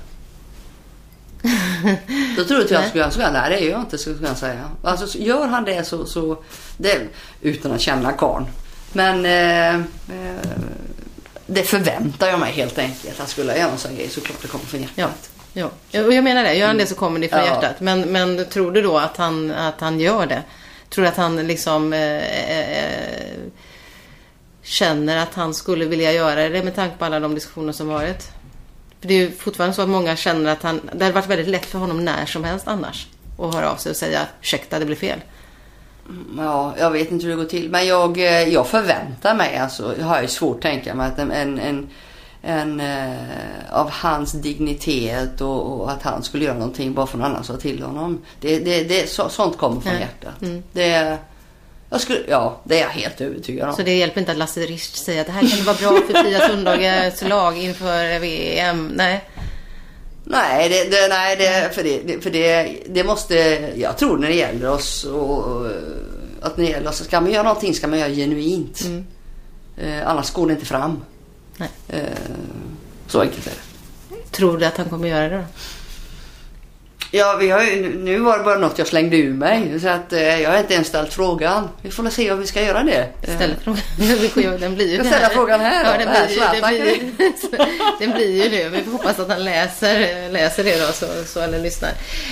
[2.37, 4.71] Då tror inte jag skulle han säga, nej det gör jag inte skulle jag säga.
[4.83, 6.43] Alltså så gör han det så, så
[6.77, 7.09] det,
[7.41, 8.47] utan att känna karln.
[8.93, 10.41] Men eh, eh,
[11.47, 13.21] det förväntar jag mig helt enkelt.
[13.21, 14.97] Att skulle jag göra en sån grej så klart det kommer från hjärtat.
[14.97, 15.09] ja.
[16.07, 16.55] Och jag menar det.
[16.55, 17.47] Gör han det så kommer det från Ja.
[17.47, 17.81] hjärtat.
[17.81, 20.43] Men, men tror du då att han, att han gör det?
[20.89, 23.39] Tror du att han liksom eh, eh,
[24.63, 28.29] känner att han skulle vilja göra det med tanke på alla de diskussioner som varit?
[29.01, 30.91] För det är ju fortfarande så att många känner att han...
[30.93, 33.07] Det hade varit väldigt lätt för honom när som helst annars.
[33.39, 35.21] Att höra av sig och säga ursäkta, det blev fel.
[36.39, 37.71] Ja, jag vet inte hur det går till.
[37.71, 41.19] Men jag, eh, jag förväntar mig, alltså, jag har ju svårt att tänka mig att
[41.19, 41.89] en, en,
[42.43, 47.31] en, eh, av hans dignitet och, och att han skulle göra någonting bara för någon
[47.31, 48.23] annan sa till honom.
[48.41, 50.01] Det, det, det, så, sånt kommer från Nej.
[50.01, 50.43] hjärtat.
[50.43, 50.63] Mm.
[50.73, 51.19] Det,
[51.91, 53.75] jag skulle, ja, det är jag helt övertygad om.
[53.75, 56.23] Så det hjälper inte att Lasse Richt säger att det här kan vara bra för
[56.23, 58.93] Pia Sundhages lag inför VM.
[58.95, 59.25] Nej.
[60.25, 63.35] Nej, det, det, nej det, för, det, det, för det, det måste,
[63.77, 65.67] jag tror när det gäller oss och, och
[66.41, 68.81] att när det gäller oss, ska man göra någonting ska man göra genuint.
[68.85, 69.07] Mm.
[69.77, 71.01] Eh, annars går det inte fram.
[71.61, 71.71] Nej.
[71.89, 72.03] Eh,
[73.07, 74.27] så enkelt är det.
[74.31, 75.45] Tror du att han kommer göra det då?
[77.13, 79.81] Ja, vi har ju, nu var det bara något jag slängde ur mig.
[79.81, 81.69] Så att eh, jag har inte ens ställt frågan.
[81.83, 83.09] Vi får väl se om vi ska göra det.
[83.23, 83.81] Ställ frågan.
[83.99, 85.29] Vi får ju- Den blir ju Jag här.
[85.29, 85.91] frågan här då.
[85.91, 87.67] Ja, den Här, blir, ju- den, blir, ju-
[88.01, 88.69] den blir ju det.
[88.69, 91.91] Vi får hoppas att han läser, läser det då, så, så, eller lyssnar.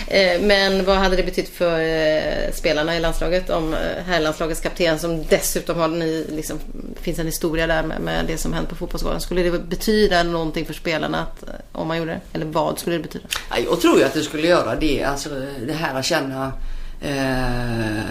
[0.08, 4.98] Eh, Men vad hade det betytt för eh, spelarna i landslaget om eh, herrlandslagets kapten
[4.98, 6.58] som dessutom har ni, liksom,
[7.02, 9.20] finns en historia där med, med det som hänt på fotbollsgården.
[9.20, 12.20] Skulle det betyda någonting för spelarna att, eh, om man gjorde det?
[12.32, 13.24] Eller vad skulle det betyda?
[13.50, 15.04] Ja, jag tror ju att det skulle göra det.
[15.04, 15.28] Alltså
[15.66, 16.52] det här att känna...
[17.00, 18.02] Eh,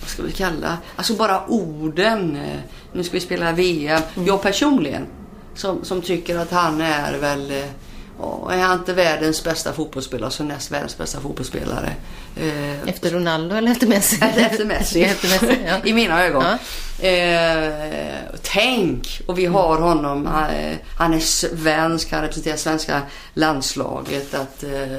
[0.00, 0.78] vad ska vi kalla?
[0.96, 2.36] Alltså bara orden.
[2.36, 2.60] Eh,
[2.92, 4.02] nu ska vi spela VM.
[4.14, 5.06] Jag personligen
[5.54, 7.64] som, som tycker att han är väl...
[8.22, 11.92] Ja, är han inte världens bästa fotbollsspelare så näst världens bästa fotbollsspelare.
[12.36, 14.16] Eh, Efter Ronaldo eller efter Messi?
[14.36, 15.02] efter Messi.
[15.04, 15.74] efter Messi ja.
[15.84, 16.44] I mina ögon.
[16.44, 16.58] Ja.
[17.08, 17.72] Eh,
[18.42, 19.20] tänk!
[19.26, 20.26] Och vi har honom.
[20.26, 23.02] eh, Han är svensk, han representerar svenska
[23.34, 24.34] landslaget.
[24.34, 24.98] Att, eh,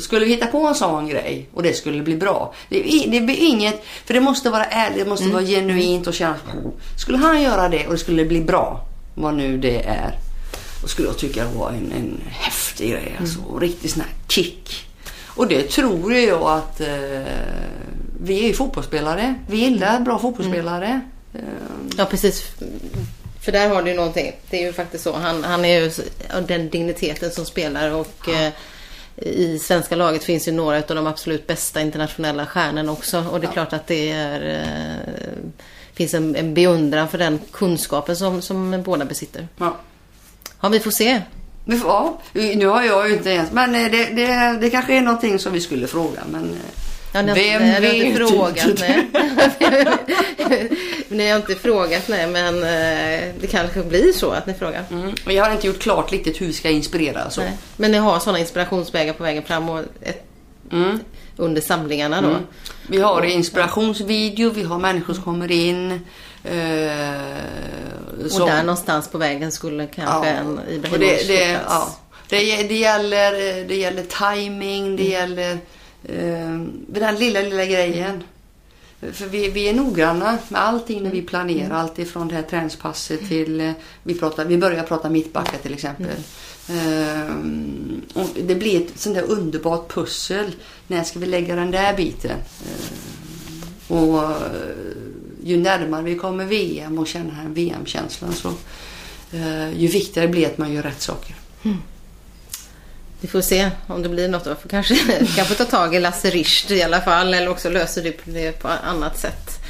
[0.00, 2.54] skulle vi hitta på en sån grej och det skulle bli bra.
[2.68, 6.40] Det, det blir inget, för det måste vara ärligt, det måste vara genuint och kännas
[6.40, 6.72] på.
[6.98, 10.14] Skulle han göra det och det skulle bli bra, vad nu det är.
[10.84, 13.16] Då skulle jag tycka var en, en häftig grej.
[13.20, 14.86] Alltså, och riktigt sån här kick.
[15.26, 16.88] Och det tror jag att eh,
[18.22, 19.34] vi är ju fotbollsspelare.
[19.48, 21.00] Vi gillar bra fotbollsspelare.
[21.34, 21.40] Eh,
[21.96, 22.44] Ja, precis.
[23.40, 24.32] För där har du ju någonting.
[24.50, 25.12] Det är ju faktiskt så.
[25.12, 25.90] Han, han är ju
[26.46, 28.52] den digniteten som spelar och eh,
[29.16, 33.24] i svenska laget finns ju några av de absolut bästa internationella stjärnorna också.
[33.30, 35.54] Och det är klart att det är, eh,
[35.94, 39.48] finns en, en beundran för den kunskapen som, som båda besitter.
[39.58, 39.76] ja.
[40.64, 41.20] Ja, vi får se.
[41.64, 43.52] Ja, nu har jag ju inte ens...
[43.52, 46.20] Men eh, det, det, det kanske är någonting som vi skulle fråga.
[46.30, 46.50] Men eh,
[47.12, 47.94] Ja, har, vem nej, vet?
[47.94, 49.06] inte frågat, nej.
[51.08, 54.82] ni har inte frågat, nej, men eh, det kanske blir så att ni frågar.
[54.90, 55.14] Mm.
[55.26, 57.30] Jag har inte gjort klart riktigt hur vi ska inspirera.
[57.30, 57.40] Så.
[57.40, 57.52] Nej.
[57.76, 60.24] Men ni har sådana inspirationsvägar på vägen fram och ett,
[60.72, 61.00] Mm.
[61.36, 62.36] under samlingarna då?
[62.88, 66.00] Vi har inspirationsvideo, vi har människor som kommer in.
[66.44, 71.96] Eh, Och som- där någonstans på vägen skulle kanske en och Ibrahimovic det, det, ja.
[72.28, 73.32] det, det, gäller,
[73.68, 74.02] det gäller
[74.34, 75.52] timing, det gäller
[76.04, 78.22] eh, den lilla, lilla grejen.
[79.12, 81.74] För vi, vi är noggranna med allting när vi planerar.
[81.74, 83.60] Allt ifrån det här träningspasset till...
[83.60, 83.72] eh,
[84.02, 86.16] Vi, pratar, vi börjar prata mittbackar till exempel.
[86.70, 90.52] Ehm, och det blir ett sånt där underbart pussel.
[90.86, 92.38] När ska vi lägga den där biten?
[93.88, 94.30] Och eh,
[95.44, 98.48] ju närmare vi kommer VM och känner den här VM-känslan så
[99.32, 101.36] eh, ju viktigare blir det att man gör rätt saker.
[101.62, 101.78] Mm.
[103.20, 104.44] Vi får se om det blir något.
[104.44, 104.54] då.
[104.54, 104.94] Får kanske
[105.36, 107.34] kanske ta tag i Lasse Richt i alla fall.
[107.34, 109.60] Eller också löser du det på annat sätt.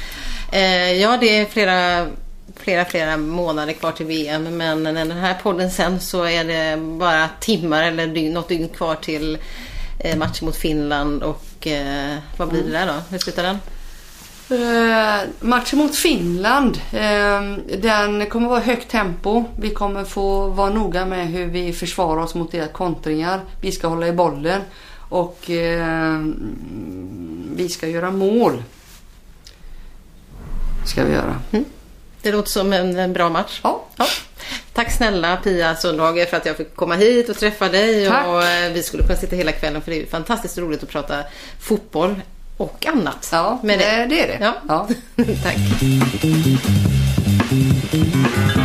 [0.51, 2.07] Eh, ja, det är flera,
[2.55, 4.57] flera, flera månader kvar till VM.
[4.57, 8.69] Men när den här podden sen så är det bara timmar eller dygn, något dygn
[8.69, 9.37] kvar till
[9.99, 11.23] eh, match mot Finland.
[11.23, 12.93] Och eh, vad blir det där då?
[13.09, 13.59] Hur slutar den?
[14.49, 17.41] Eh, matchen mot Finland, eh,
[17.77, 19.43] den kommer vara högt tempo.
[19.59, 23.41] Vi kommer få vara noga med hur vi försvarar oss mot deras kontringar.
[23.61, 24.61] Vi ska hålla i bollen
[25.09, 26.19] och eh,
[27.55, 28.63] vi ska göra mål.
[30.85, 31.41] Ska vi göra.
[32.21, 33.59] Det låter som en, en bra match.
[33.63, 33.85] Ja.
[33.95, 34.05] Ja.
[34.73, 38.07] Tack snälla Pia Sundhage för att jag fick komma hit och träffa dig.
[38.07, 38.27] Tack.
[38.27, 41.23] Och eh, vi skulle kunna sitta hela kvällen för det är fantastiskt roligt att prata
[41.59, 42.15] fotboll
[42.57, 43.29] och annat.
[43.31, 44.37] Ja, med det, det är det.
[44.41, 44.53] Ja.
[44.67, 44.87] Ja.
[45.43, 45.57] Tack.